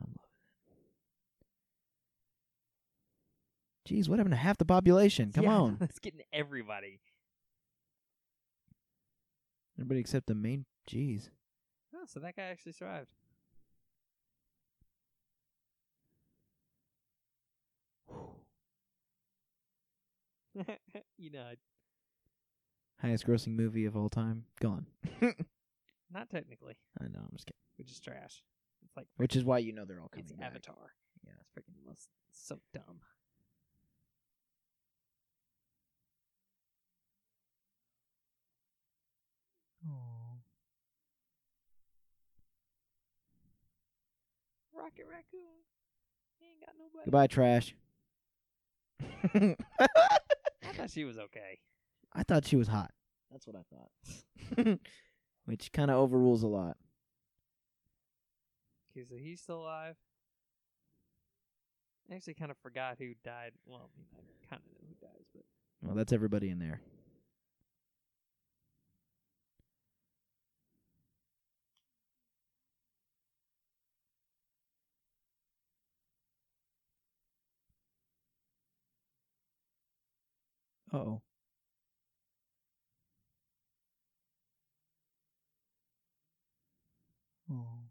[0.00, 0.20] I'm loving
[3.86, 3.92] it.
[4.04, 5.32] Jeez, what happened to half the population?
[5.32, 5.78] Come Yeah, on.
[5.82, 7.00] It's getting everybody.
[9.78, 10.64] Everybody except the main.
[10.88, 11.28] Jeez.
[12.04, 13.08] Oh, so that guy actually survived.
[21.18, 21.50] you know,
[23.00, 24.44] Highest grossing movie of all time.
[24.60, 24.86] Gone.
[26.12, 27.58] not technically, I know, I'm just kidding.
[27.76, 28.42] which is trash.
[28.84, 30.46] It's like Which is why you know they're all coming it's back.
[30.50, 30.92] Avatar.
[31.26, 31.32] Yeah.
[31.40, 33.00] it's freaking most so dumb.
[44.84, 45.40] Rocket Raccoon.
[46.38, 47.04] He ain't got nobody.
[47.06, 47.74] Goodbye, trash.
[50.62, 51.58] I thought she was okay.
[52.12, 52.90] I thought she was hot.
[53.32, 53.62] That's what I
[54.66, 54.78] thought.
[55.46, 56.76] Which kind of overrules a lot.
[58.92, 59.96] Okay, so he's still alive.
[62.10, 63.52] I actually kind of forgot who died.
[63.64, 65.44] Well, I kind of know who dies, but
[65.82, 66.82] Well, that's everybody in there.
[80.94, 81.20] Uh-oh.
[87.50, 87.84] Oh.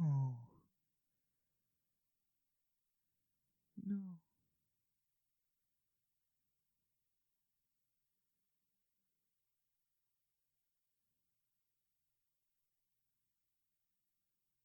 [0.00, 0.43] Oh.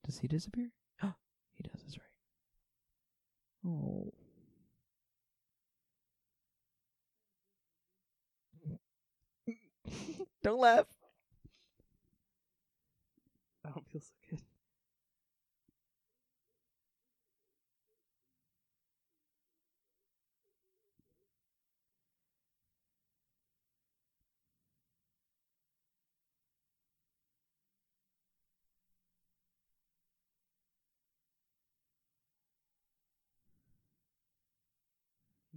[0.09, 0.71] Does he disappear?
[1.53, 2.07] he does, that's right.
[3.63, 4.11] Oh.
[10.43, 10.87] Don't laugh.
[13.63, 14.39] I don't feel so good.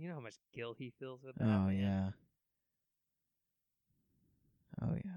[0.02, 1.44] You know how much guilt he feels with that.
[1.44, 1.76] Oh man?
[1.78, 2.10] yeah.
[4.82, 5.12] Oh yeah.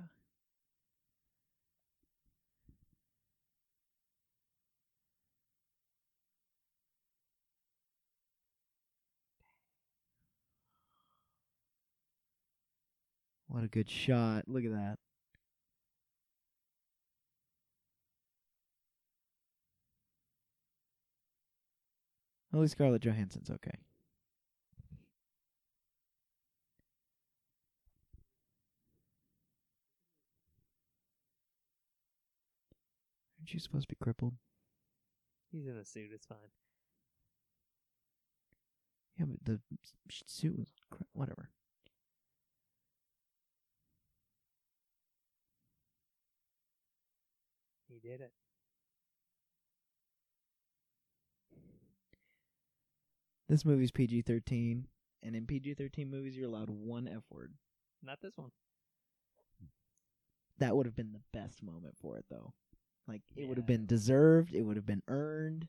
[13.47, 14.43] What a good shot.
[14.45, 14.99] Look at that.
[22.53, 23.79] At least Scarlett Johansson's okay.
[33.55, 34.33] You supposed to be crippled?
[35.51, 36.11] He's in a suit.
[36.13, 36.37] It's fine.
[39.17, 39.59] Yeah, but the
[40.27, 41.49] suit was cri- whatever.
[47.87, 48.33] He did it.
[53.47, 54.87] This movie's PG thirteen,
[55.21, 57.53] and in PG thirteen movies, you're allowed one F word.
[58.03, 58.51] Not this one.
[60.57, 62.53] that would have been the best moment for it though.
[63.07, 64.55] Like it would have been deserved.
[64.55, 65.67] It would have been earned.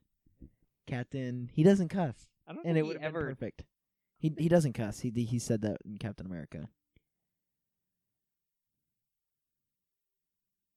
[0.87, 3.29] Captain, he doesn't cuss, I don't and think it would have been ever.
[3.29, 3.65] perfect.
[4.19, 5.01] He he doesn't cuss.
[5.01, 6.69] He he said that in Captain America.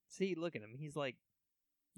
[0.08, 0.76] See, look at him.
[0.78, 1.16] He's like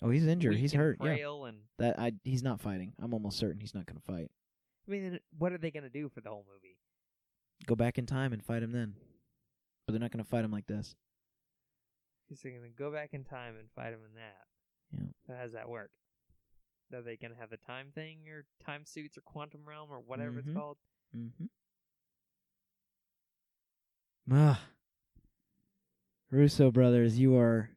[0.03, 0.55] Oh, he's injured.
[0.55, 0.97] He's hurt.
[1.01, 2.93] Yeah, and that I he's not fighting.
[3.01, 4.31] I'm almost certain he's not going to fight.
[4.87, 6.77] I mean, what are they gonna do for the whole movie?
[7.67, 8.95] Go back in time and fight him then.
[9.85, 10.95] But they're not going to fight him like this.
[12.27, 14.37] He's they're gonna go back in time and fight him in that.
[14.93, 15.05] Yeah.
[15.27, 15.91] So how does that work?
[16.93, 20.33] Are they gonna have the time thing, or time suits, or quantum realm, or whatever
[20.33, 20.37] Mhm.
[20.39, 20.77] it's called?
[21.15, 21.45] Mm-hmm.
[24.31, 24.61] Ah.
[26.29, 27.69] Russo brothers, you are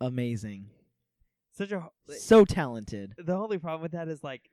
[0.00, 0.68] amazing.
[1.52, 3.14] Such a So talented.
[3.18, 4.50] the only problem with that is like,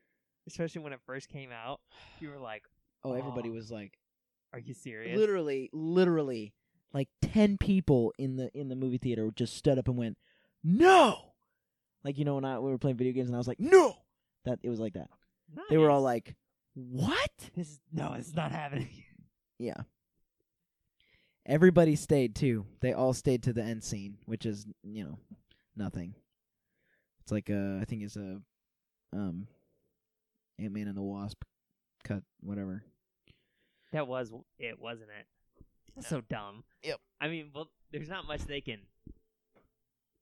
[0.48, 1.81] especially when it first came out,
[2.19, 2.64] you were like,
[3.03, 3.53] Oh, everybody Oh.
[3.53, 3.98] was like
[4.51, 6.53] "Are you serious?" literally literally
[6.91, 10.17] like 10 people in the in the movie theater just stood up and went,
[10.64, 11.28] "No!"
[12.03, 13.95] Like you know when I we were playing video games and I was like, "No!"
[14.45, 15.09] That it was like that.
[15.69, 16.35] They were all like,
[16.73, 18.89] "What?" "This is no, it's not happening."
[19.61, 19.81] Yeah.
[21.45, 22.65] Everybody stayed too.
[22.79, 25.19] They all stayed to the end scene, which is you know
[25.75, 26.15] nothing.
[27.21, 28.41] It's like uh, I think it's a
[29.11, 29.47] um,
[30.59, 31.43] Ant Man and the Wasp
[32.05, 32.83] cut whatever.
[33.91, 35.65] That was it, wasn't it?
[35.95, 36.63] That's so dumb.
[36.83, 36.99] Yep.
[37.19, 38.79] I mean, well, there's not much they can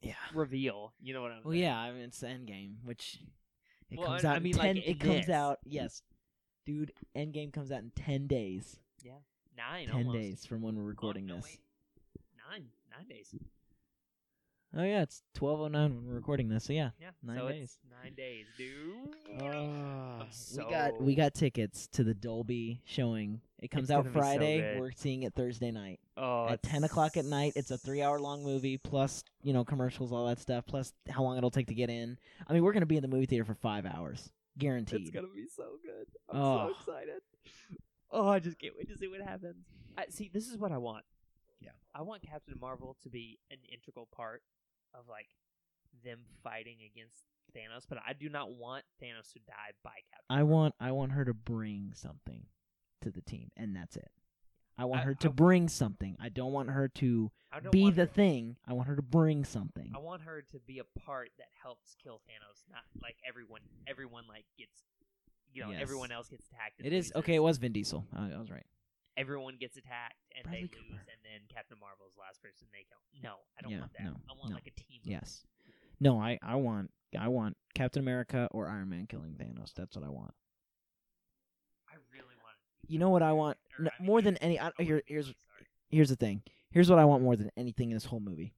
[0.01, 0.14] Yeah.
[0.34, 0.93] reveal.
[1.01, 1.64] You know what I'm Well, saying?
[1.64, 1.77] yeah.
[1.77, 3.19] I mean, it's the end game, which
[3.90, 4.34] it Well, comes I- out.
[4.34, 4.77] I in mean, like, ten.
[4.77, 5.59] it comes out.
[5.66, 6.01] Yes,
[6.66, 6.93] dude.
[7.16, 8.80] Endgame comes out in ten days.
[9.56, 9.88] Nine.
[9.88, 10.14] ten almost.
[10.16, 11.45] days from when we're recording no, this.
[11.45, 11.59] wait.
[12.51, 12.69] Nine.
[12.95, 13.34] Nine days.
[14.76, 16.66] Oh yeah, it's twelve oh nine when we're recording this.
[16.66, 16.92] So yeah.
[17.01, 17.09] Yeah.
[17.24, 17.64] Nine so days.
[17.64, 19.42] It's nine days, dude.
[19.42, 23.42] Oh, so- we got we got tickets to the Dolby showing.
[23.60, 24.60] It comes It's out gonna be so Friday.
[24.61, 24.80] good.
[24.82, 27.53] We're seeing it Thursday night oh, at ten o'clock at night.
[27.56, 31.24] It's a three hour long movie plus you know commercials, all that stuff, plus how
[31.24, 32.18] long it'll take to get in.
[32.48, 35.02] I mean, we're gonna be in the movie theater for five hours, guaranteed.
[35.02, 36.06] It's gonna be so good.
[36.30, 36.68] I'm Oh.
[36.68, 37.22] so excited.
[38.11, 39.66] Oh, I just can't wait to see what happens.
[39.98, 41.03] I, see, this is what I want.
[41.60, 41.72] Yeah.
[41.95, 44.44] I want Captain Marvel to be an integral part
[44.94, 45.27] of like
[46.06, 47.24] them fighting against
[47.56, 50.26] Thanos, but I do not want Thanos to die by Captain.
[50.30, 50.53] I Marvel.
[50.56, 52.45] want I want her to bring something
[53.01, 54.11] to the team, and that's it.
[54.77, 56.16] I want I- her to I- bring something.
[56.19, 57.32] I don't want her to
[57.72, 58.58] be the her- thing.
[58.67, 59.92] I want her to bring something.
[59.95, 63.61] I want her to be a part that helps kill Thanos, not like everyone.
[63.88, 64.84] Everyone like gets,
[65.51, 65.82] you know, Yes.
[65.82, 66.76] everyone else gets attacked.
[66.80, 67.16] It is loses.
[67.16, 67.35] okay.
[67.35, 68.06] It was Vin Diesel.
[68.14, 68.66] I, I was right.
[69.16, 72.85] Everyone gets attacked and Bradley they lose, and then Captain Marvel's the last person they
[72.88, 73.00] kill.
[73.24, 74.03] No, I don't Yeah, want that.
[74.03, 74.56] no, I want no.
[74.56, 75.01] like a team.
[75.03, 75.43] Yes.
[76.00, 79.74] No, I I want I want Captain America or Iron Man killing Thanos.
[79.74, 80.35] That's what I want.
[82.88, 82.93] I.
[82.93, 84.59] You know what I want No, more than any.
[84.59, 85.33] I, oh, here, here's
[85.90, 86.41] here's the thing.
[86.72, 88.53] Here's what I want more than anything in this whole movie.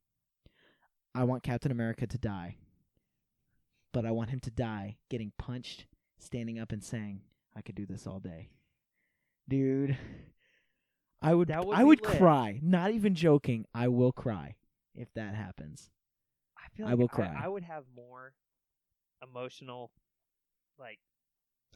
[1.13, 2.57] I want Captain America to die.
[3.91, 5.87] But I want him to die getting punched,
[6.19, 7.21] standing up and saying,
[7.55, 8.49] "I could do this all day."
[9.47, 9.97] Dude,
[11.21, 12.17] I would would I would lit.
[12.17, 12.59] cry.
[12.61, 13.65] Not even joking.
[13.73, 14.55] I will cry
[14.93, 15.89] if that happens.
[16.57, 17.35] I feel I like will cry.
[17.41, 18.33] I, would have more
[19.23, 19.91] emotional,
[20.77, 20.99] like,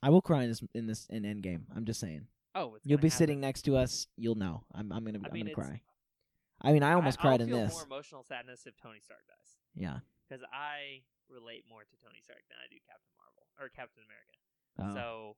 [0.01, 1.63] I will cry in this in this in Endgame.
[1.75, 2.27] I'm just saying.
[2.55, 3.17] Oh, it's You'll be happen.
[3.17, 4.07] sitting next to us.
[4.17, 4.63] You'll know.
[4.73, 5.81] I'm I'm gonna I I'm mean, gonna cry.
[6.61, 7.73] I mean, I almost I, cried I'll in feel this.
[7.73, 9.99] More emotional sadness if Tony Stark dies, Yeah.
[10.29, 14.37] because I relate more to Tony Stark than I do Captain Marvel or Captain America.
[14.79, 15.35] Oh, So,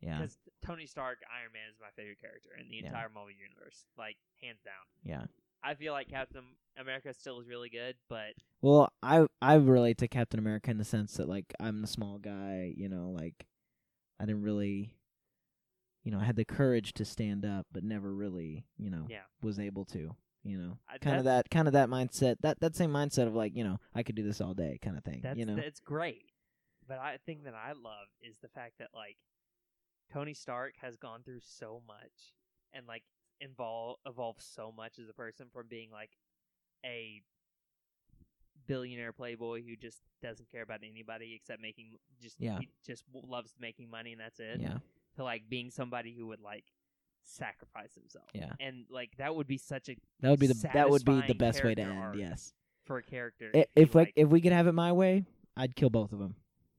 [0.00, 0.18] yeah.
[0.20, 2.86] because Tony Stark, Iron Man is my favorite character in the Yeah.
[2.86, 4.84] entire Marvel universe, like hands down.
[5.02, 5.26] Yeah.
[5.64, 6.44] I feel like Captain
[6.76, 10.84] America still is really good, but Well, I I relate to Captain America in the
[10.84, 13.46] sense that like I'm the small guy, you know, like
[14.20, 14.94] I didn't really
[16.02, 19.22] you know, I had the courage to stand up but never really, you know, yeah,
[19.42, 20.78] was able to, you know.
[21.00, 23.78] Kind of that kind of that mindset, that that same mindset of like, you know,
[23.94, 25.56] I could do this all day kind of thing, That's you know.
[25.56, 26.24] it's great.
[26.88, 29.16] But I think that I love is the fact that like
[30.12, 32.34] Tony Stark has gone through so much
[32.72, 33.04] and like
[33.40, 36.10] involve evolved so much as a person from being like
[36.84, 37.22] a
[38.66, 42.58] billionaire playboy who just doesn't care about anybody except making just Yeah.
[42.60, 44.78] he just loves making money and that's it yeah.
[45.22, 46.64] To like being somebody who would like
[47.24, 48.52] sacrifice himself Yeah.
[48.60, 51.34] and like that would be such a That would be the that would be the
[51.34, 52.52] best way to end, yes.
[52.84, 55.24] for a character I- If like, like if we could have it my way,
[55.56, 56.34] I'd kill both of them.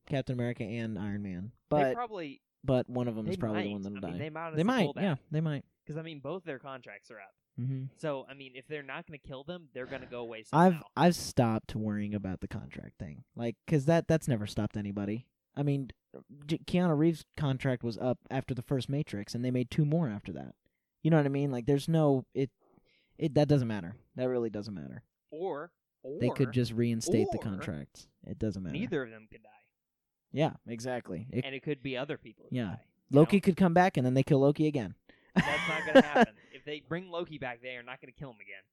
[0.06, 1.52] Captain America and Iron Man.
[1.70, 3.66] they But probably but one of them is probably might.
[3.68, 4.24] the one that'll I mean, die.
[4.26, 5.66] they might, they might, yeah, they might.
[5.86, 7.34] Because I mean, both their contracts are up.
[7.58, 10.20] hmm So I mean, if they're not going to kill them, they're going to go
[10.22, 10.82] away I've.
[10.98, 15.26] I've stopped worrying about the contract thing, like, cause that that's never stopped anybody.
[15.56, 15.92] I mean,
[16.48, 20.32] Keanu Reeves' contract was up after the first Matrix, and they made two more after
[20.34, 20.56] that.
[21.02, 21.52] You know what I mean?
[21.52, 22.50] Like, there's no it,
[23.18, 23.96] it that doesn't matter.
[24.16, 25.04] That really doesn't matter.
[25.32, 25.72] or
[26.04, 28.08] or they could just reinstate the or contracts.
[28.26, 28.74] It doesn't matter.
[28.74, 29.50] neither of them could die,
[30.32, 31.28] Yeah, exactly.
[31.32, 32.46] It, and it could be other people.
[32.52, 32.64] Yeah.
[32.64, 32.80] die,
[33.12, 33.42] Loki know?
[33.42, 34.96] could come back and then they kill Loki again.
[35.36, 36.34] That's not gonna happen.
[36.54, 38.64] if they bring Loki back, they are not gonna kill him again.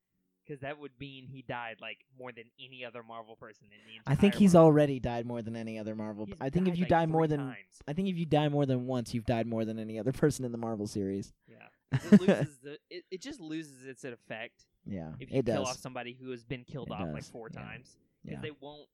[0.51, 3.97] Because that would mean he died like more than any other Marvel person in the
[3.99, 4.67] entire I think he's Marvel.
[4.67, 6.27] already died more than any other Marvel.
[6.27, 7.57] He's I think if you like, die more than times.
[7.87, 10.45] I think if you die more than once, you've died more than any other person
[10.45, 11.33] in the Marvel series.
[11.47, 11.59] Yeah,
[12.13, 15.69] it loses the it, it just loses its effect Yeah, if you it kill does.
[15.69, 17.61] off somebody who has been killed It off like does, four yeah.
[17.61, 17.97] times.
[18.25, 18.89] Because yeah, they won't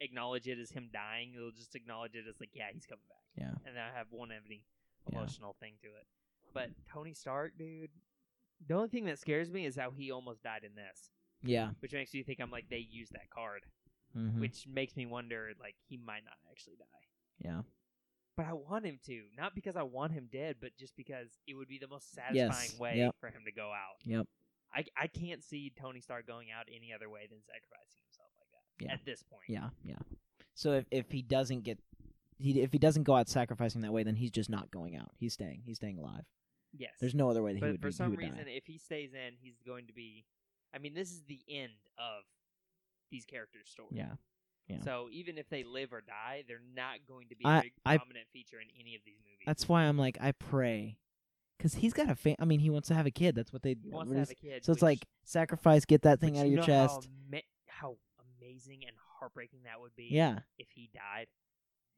[0.00, 1.32] acknowledge it as him dying.
[1.36, 3.22] They'll just acknowledge it as like, yeah, he's coming back.
[3.36, 4.62] yeah, and then I have one any
[5.12, 5.18] Yeah.
[5.20, 6.06] emotional thing to it.
[6.52, 7.90] But Tony Stark, dude,
[8.66, 11.10] the only thing that scares me is how he almost died in this,
[11.42, 11.70] yeah.
[11.80, 13.62] which makes me think I'm like they used that card,
[14.16, 17.06] mhm, which makes me wonder like he might not actually die.
[17.48, 17.62] yeah.
[18.36, 21.54] But I want him to, not because I want him dead, but just because it
[21.54, 23.16] would be the most satisfying Yes, way yep.
[23.20, 23.98] for him to go out.
[24.04, 24.26] Yep.
[24.72, 28.48] I I can't see Tony Stark going out any other way than sacrificing himself like
[28.52, 28.84] that.
[28.86, 28.92] Yeah.
[28.92, 29.98] At this point, Yeah, yeah.
[30.54, 31.78] So if if he doesn't get
[32.38, 35.10] he if he doesn't go out sacrificing that way, then he's just not going out.
[35.18, 35.62] He's staying.
[35.66, 36.24] He's staying alive.
[36.76, 36.92] Yes.
[37.00, 38.44] There's no other way that he but for some would reason, die.
[38.56, 40.24] if he stays in, he's going to be.
[40.74, 42.24] I mean, this is the end of
[43.10, 43.88] these characters' story.
[43.92, 44.12] Yeah.
[44.68, 44.80] Yeah.
[44.84, 47.72] So even if they live or die, they're not going to be I- a big
[47.86, 49.44] I- prominent feature in any of these movies.
[49.46, 50.98] That's why I'm like I pray,
[51.56, 53.34] because he's got a fa- I mean, he wants to have a kid.
[53.34, 53.76] That's what they.
[53.82, 54.64] he wants to have a kid.
[54.64, 57.08] so it's like sacrifice, get that thing out of you your chest.
[57.08, 57.96] How, ama- how
[58.42, 60.08] amazing and heartbreaking that would be.
[60.10, 61.28] Yeah, If he died,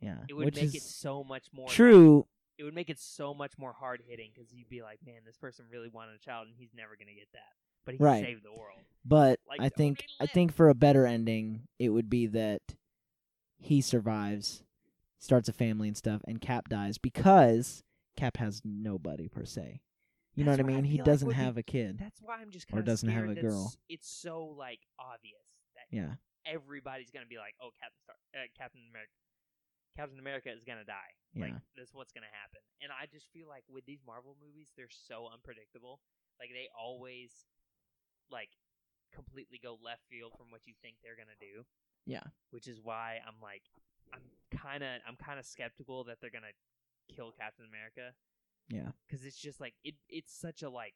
[0.01, 0.19] yeah.
[0.29, 2.27] it would Which make it so much more true.
[2.61, 5.39] It would make it so much more hard hitting because you'd be like, man, this
[5.39, 7.55] person really wanted a child and he's never gonna get that,
[7.87, 8.23] but he Right.
[8.23, 8.79] saved the world.
[9.05, 12.61] But Like, I think I think for a better ending, it would be that
[13.59, 14.63] he survives,
[15.19, 17.83] starts a family and stuff, and Cap dies because
[18.17, 19.81] Cap has nobody per se.
[20.35, 20.85] You know what I why I mean?
[20.85, 21.99] he doesn't the- have a kid.
[21.99, 23.73] That's why I'm just Or kind doesn't have a girl.
[23.89, 25.41] It's so like obvious
[25.75, 29.13] that Yeah, everybody's gonna be like, "Oh, Captain Star- uh, Captain America,
[29.97, 32.61] Captain America is gonna die." yeah, Like that's what's gonna happen.
[32.81, 36.01] And I just feel like with these Marvel movies, they're so unpredictable.
[36.39, 37.47] Like they always
[38.31, 38.51] like
[39.13, 41.67] completely go left field from what you think they're gonna do.
[42.07, 42.25] Yeah.
[42.51, 43.63] Which is why I'm like,
[44.13, 46.55] I'm kind of I'm kind of skeptical that they're gonna
[47.11, 48.15] kill Captain America
[48.71, 50.95] yeah, because it's just like it it's such a like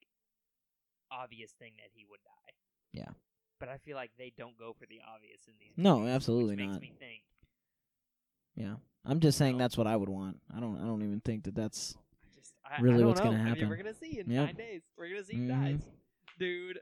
[1.11, 2.55] obvious thing that he would die.
[2.93, 3.11] Yeah.
[3.59, 5.73] But I feel like they don't go for the obvious in these.
[5.77, 6.81] No, movies, absolutely which makes not.
[6.81, 7.23] Me think.
[8.57, 8.75] Yeah.
[9.05, 10.39] I'm just saying that's what I would want.
[10.55, 10.79] I don't.
[10.81, 11.95] I don't even think that that's.
[12.25, 13.27] I just I, Really don't what's know.
[13.27, 13.69] gonna I mean, happen.
[13.69, 14.83] we're gonna see in nine days.
[14.97, 15.63] We're gonna see who Mhm.
[15.63, 15.83] dies,
[16.39, 16.79] dude.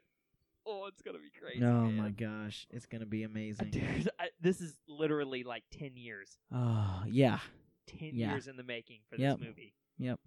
[0.65, 1.65] Oh, it's gonna be crazy.
[1.65, 1.97] oh man.
[1.97, 3.71] my gosh, it's gonna be amazing.
[3.71, 4.09] dude!
[4.21, 7.41] I, this is literally like ten years, Oh yeah.
[7.89, 8.31] ten Yeah.
[8.31, 9.39] years in the making for Yep.
[9.39, 9.75] this movie.
[9.99, 10.21] Yep.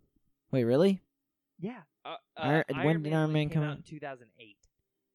[0.52, 1.02] Wait, really?
[1.60, 1.82] Yeah.
[2.04, 4.58] Uh, uh, Iron- when did Iron Man come out two thousand eight?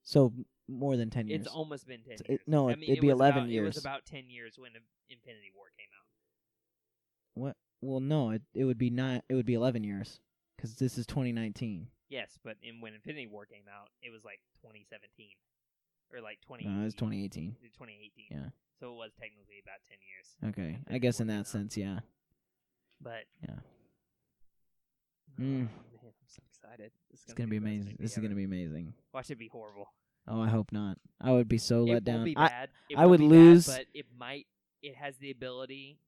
[0.03, 0.33] So
[0.67, 1.43] more than ten years.
[1.43, 2.41] It's almost been ten It's- years.
[2.41, 3.75] it- no, I it- mean, it'd it be was 11 about, It years.
[3.75, 4.71] was about ten years when
[5.11, 6.07] Infinity War came out.
[7.41, 7.57] What?
[7.81, 8.31] Well, no.
[8.31, 9.25] It it would be not.
[9.29, 10.21] It would be eleven years
[10.57, 11.89] because this is 2019.
[12.09, 15.29] Yes, but in when Infinity War came out, it was like 2017
[16.13, 16.65] or like 20.
[16.67, 17.57] No, Uh, it's 2018.
[17.63, 18.27] 2018.
[18.31, 18.51] Yeah.
[18.81, 20.27] So it was technically about 10 years.
[20.53, 21.47] Okay, I guess in that out.
[21.47, 22.01] sense, yeah.
[23.01, 23.57] But Yeah.
[23.61, 23.63] Oh,
[25.43, 25.59] Mm.
[25.61, 25.69] man,
[26.03, 26.91] I'm so excited.
[27.11, 27.97] This is It's gonna be amazing.
[27.99, 28.27] This is ever.
[28.27, 28.93] gonna be amazing.
[29.15, 29.87] Watch it be horrible.
[30.27, 30.99] Oh, I hope not.
[31.21, 32.25] I would be so it let down.
[32.25, 32.71] be I, bad.
[32.91, 34.47] It I would be bad, lose- but it might.
[34.83, 35.99] It has the ability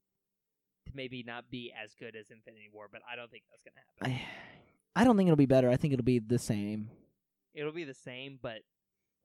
[0.93, 3.85] to maybe not be as good as Infinity War, but I don't think that's gonna
[4.15, 4.23] happen.
[4.97, 5.71] I, I don't think it'll be better.
[5.71, 6.91] I think it'll be the same.
[7.55, 8.59] It'll be the same, but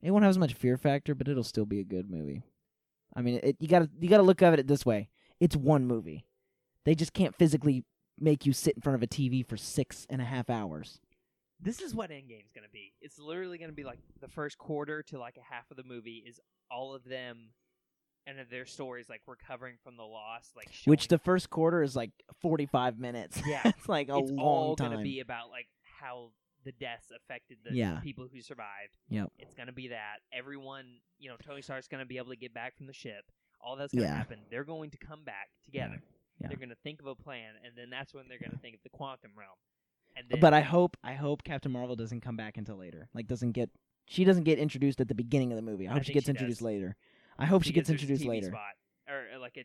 [0.01, 2.43] It won't have as much fear factor, but it'll still be a good movie.
[3.15, 5.09] I mean, it, you gotta you gotta look at it this way.
[5.39, 6.25] It's one movie.
[6.85, 7.83] They just can't physically
[8.19, 10.99] make you sit in front of a TV for six and a half hours.
[11.59, 12.93] this is what Endgame's gonna be.
[13.01, 16.23] It's literally gonna be like the first quarter to like a half of the movie
[16.27, 16.39] is
[16.69, 17.49] all of them
[18.27, 22.11] and their stories like recovering from the loss, like Which the first quarter is like
[22.41, 23.41] forty five minutes.
[23.47, 23.61] Yeah.
[23.65, 24.91] it's like a it's long all time.
[24.91, 25.67] gonna be about like
[25.99, 26.31] how
[26.65, 27.99] the deaths affected the Yeah.
[28.01, 28.97] people who survived.
[29.09, 29.31] Yep.
[29.39, 30.85] It's gonna be that everyone,
[31.17, 33.23] you know, Tony Stark's gonna be able to get back from the ship.
[33.61, 34.15] All that's gonna Yeah.
[34.15, 34.39] happen.
[34.51, 36.01] They're going to come back together.
[36.41, 36.49] Yeah.
[36.49, 38.89] They're gonna think of a plan, and then that's when they're gonna think of the
[38.89, 39.57] quantum realm.
[40.15, 43.07] And then, but I hope I hope Captain Marvel doesn't come back until later.
[43.13, 43.69] Like doesn't get
[44.07, 45.87] she doesn't get introduced at the beginning of the movie.
[45.87, 46.95] I I hope she gets she introduced later.
[47.39, 48.47] I hope she gets introduced later.
[48.47, 48.73] spot,
[49.07, 49.61] or, or like a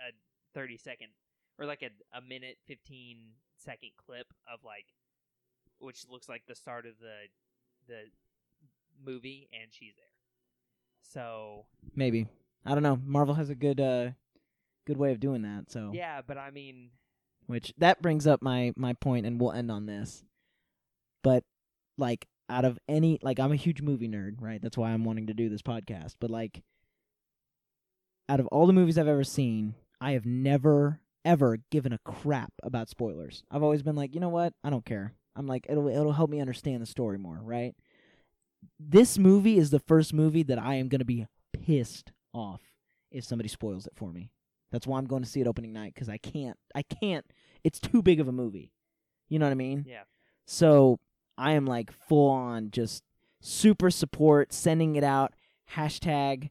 [0.00, 0.12] a
[0.54, 1.08] thirty second,
[1.58, 3.18] or like a a minute fifteen
[3.56, 4.86] second clip of like,
[5.78, 8.02] which looks like the start of the the
[9.04, 10.04] movie, and she's there.
[11.02, 12.26] So Maybe.
[12.64, 12.98] I don't know.
[13.04, 14.10] Marvel has a good uh
[14.86, 15.70] good way of doing that.
[15.70, 16.90] So yeah, but I mean,
[17.46, 20.24] which that brings up my my point and we'll end on this.
[21.22, 21.44] But
[21.98, 24.60] like out of any like I'm a huge movie nerd, right?
[24.60, 26.16] That's why I'm wanting to do this podcast.
[26.20, 26.62] But like
[28.28, 32.52] out of all the movies I've ever seen, I have never ever given a crap
[32.62, 33.42] about spoilers.
[33.50, 34.52] I've always been like, you know what?
[34.62, 35.14] I don't care.
[35.36, 37.74] I'm like it'll it'll help me understand the story more, right?
[38.78, 42.60] This movie is the first movie that I am going to be pissed off
[43.10, 44.30] if somebody spoils it for me.
[44.70, 47.24] That's why I'm going to see it opening night cuz I can't I can't
[47.62, 48.72] it's too big of a movie.
[49.28, 49.84] You know what I mean?
[49.88, 50.02] Yeah.
[50.46, 51.00] So
[51.36, 53.02] I am like full on just
[53.40, 55.34] super support, sending it out.
[55.72, 56.50] Hashtag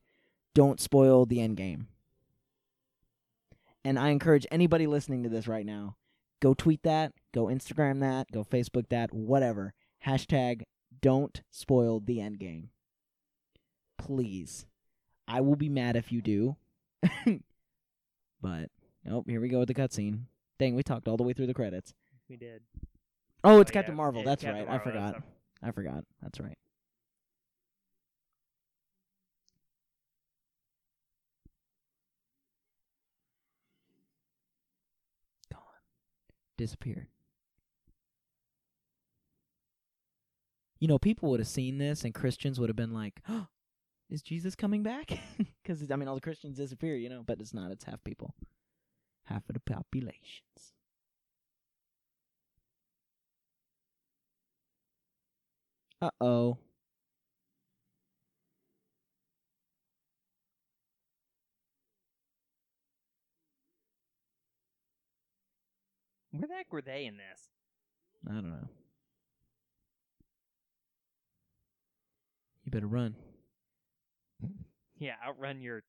[0.56, 1.88] don't spoil the end game.
[3.85, 5.98] And I encourage anybody listening to this right now,
[6.41, 9.73] go tweet that, go Instagram that, go Facebook that, whatever.
[10.06, 10.61] Hashtag
[11.01, 12.69] don't spoil the end game.
[13.98, 14.65] Please.
[15.27, 16.56] I will be mad if you do.
[18.41, 18.69] but
[19.06, 20.22] nope, here we go with the cutscene.
[20.59, 21.93] Dang, we talked all the way through the credits.
[22.30, 22.61] We did.
[23.43, 24.22] Oh, it's Oh, Captain yeah, Marvel.
[24.22, 24.69] yeah, That's Captain right.
[24.69, 25.23] Marvel, I forgot.
[25.61, 26.03] I forgot.
[26.22, 26.57] That's right.
[36.64, 37.08] Disappeared.
[40.80, 43.48] You know, people would have seen this, and Christians would have been like, oh,
[44.09, 45.11] "Is Jesus coming back?"
[45.61, 47.72] Because I mean, all the Christians disappear, you know, but it's not.
[47.72, 48.33] It's half people,
[49.25, 50.72] half of the populations.
[56.01, 56.58] Uh oh.
[66.33, 67.47] Where the heck were they in this?
[68.27, 68.67] I don't know.
[72.65, 73.15] You better run.
[74.97, 75.83] Yeah, outrun your.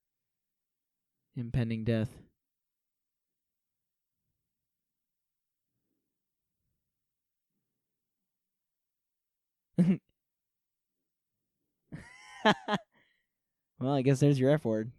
[1.37, 2.11] Impending death.
[13.81, 14.93] well, I guess there's your F word.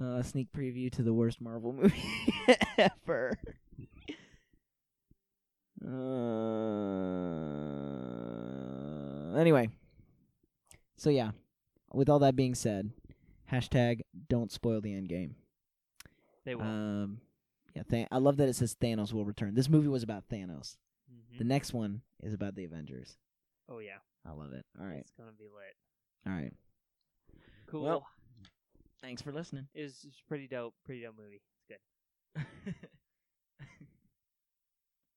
[0.00, 2.02] Uh, sneak preview to the worst Marvel movie
[2.78, 3.36] ever.
[9.28, 9.68] Uh, anyway,
[10.96, 11.30] so yeah,
[11.92, 12.90] with all that being said,
[13.52, 15.32] hashtag don't spoil the Endgame.
[16.44, 16.62] They will.
[16.64, 17.20] Um,
[17.74, 19.54] yeah, th- I love that it says Thanos will return.
[19.54, 20.76] This movie was about Thanos.
[21.12, 21.38] Mhm.
[21.38, 23.16] The next one is about the Avengers.
[23.68, 23.98] Oh yeah.
[24.26, 24.64] I love it.
[24.80, 25.76] All right, It's gonna be lit.
[26.26, 26.52] all right.
[27.66, 27.82] Cool.
[27.84, 28.06] Well-
[29.02, 29.68] Thanks for listening.
[29.74, 30.74] it was, it was pretty dope.
[30.84, 31.40] Pretty dope movie.
[31.68, 31.80] It's
[32.34, 32.44] good.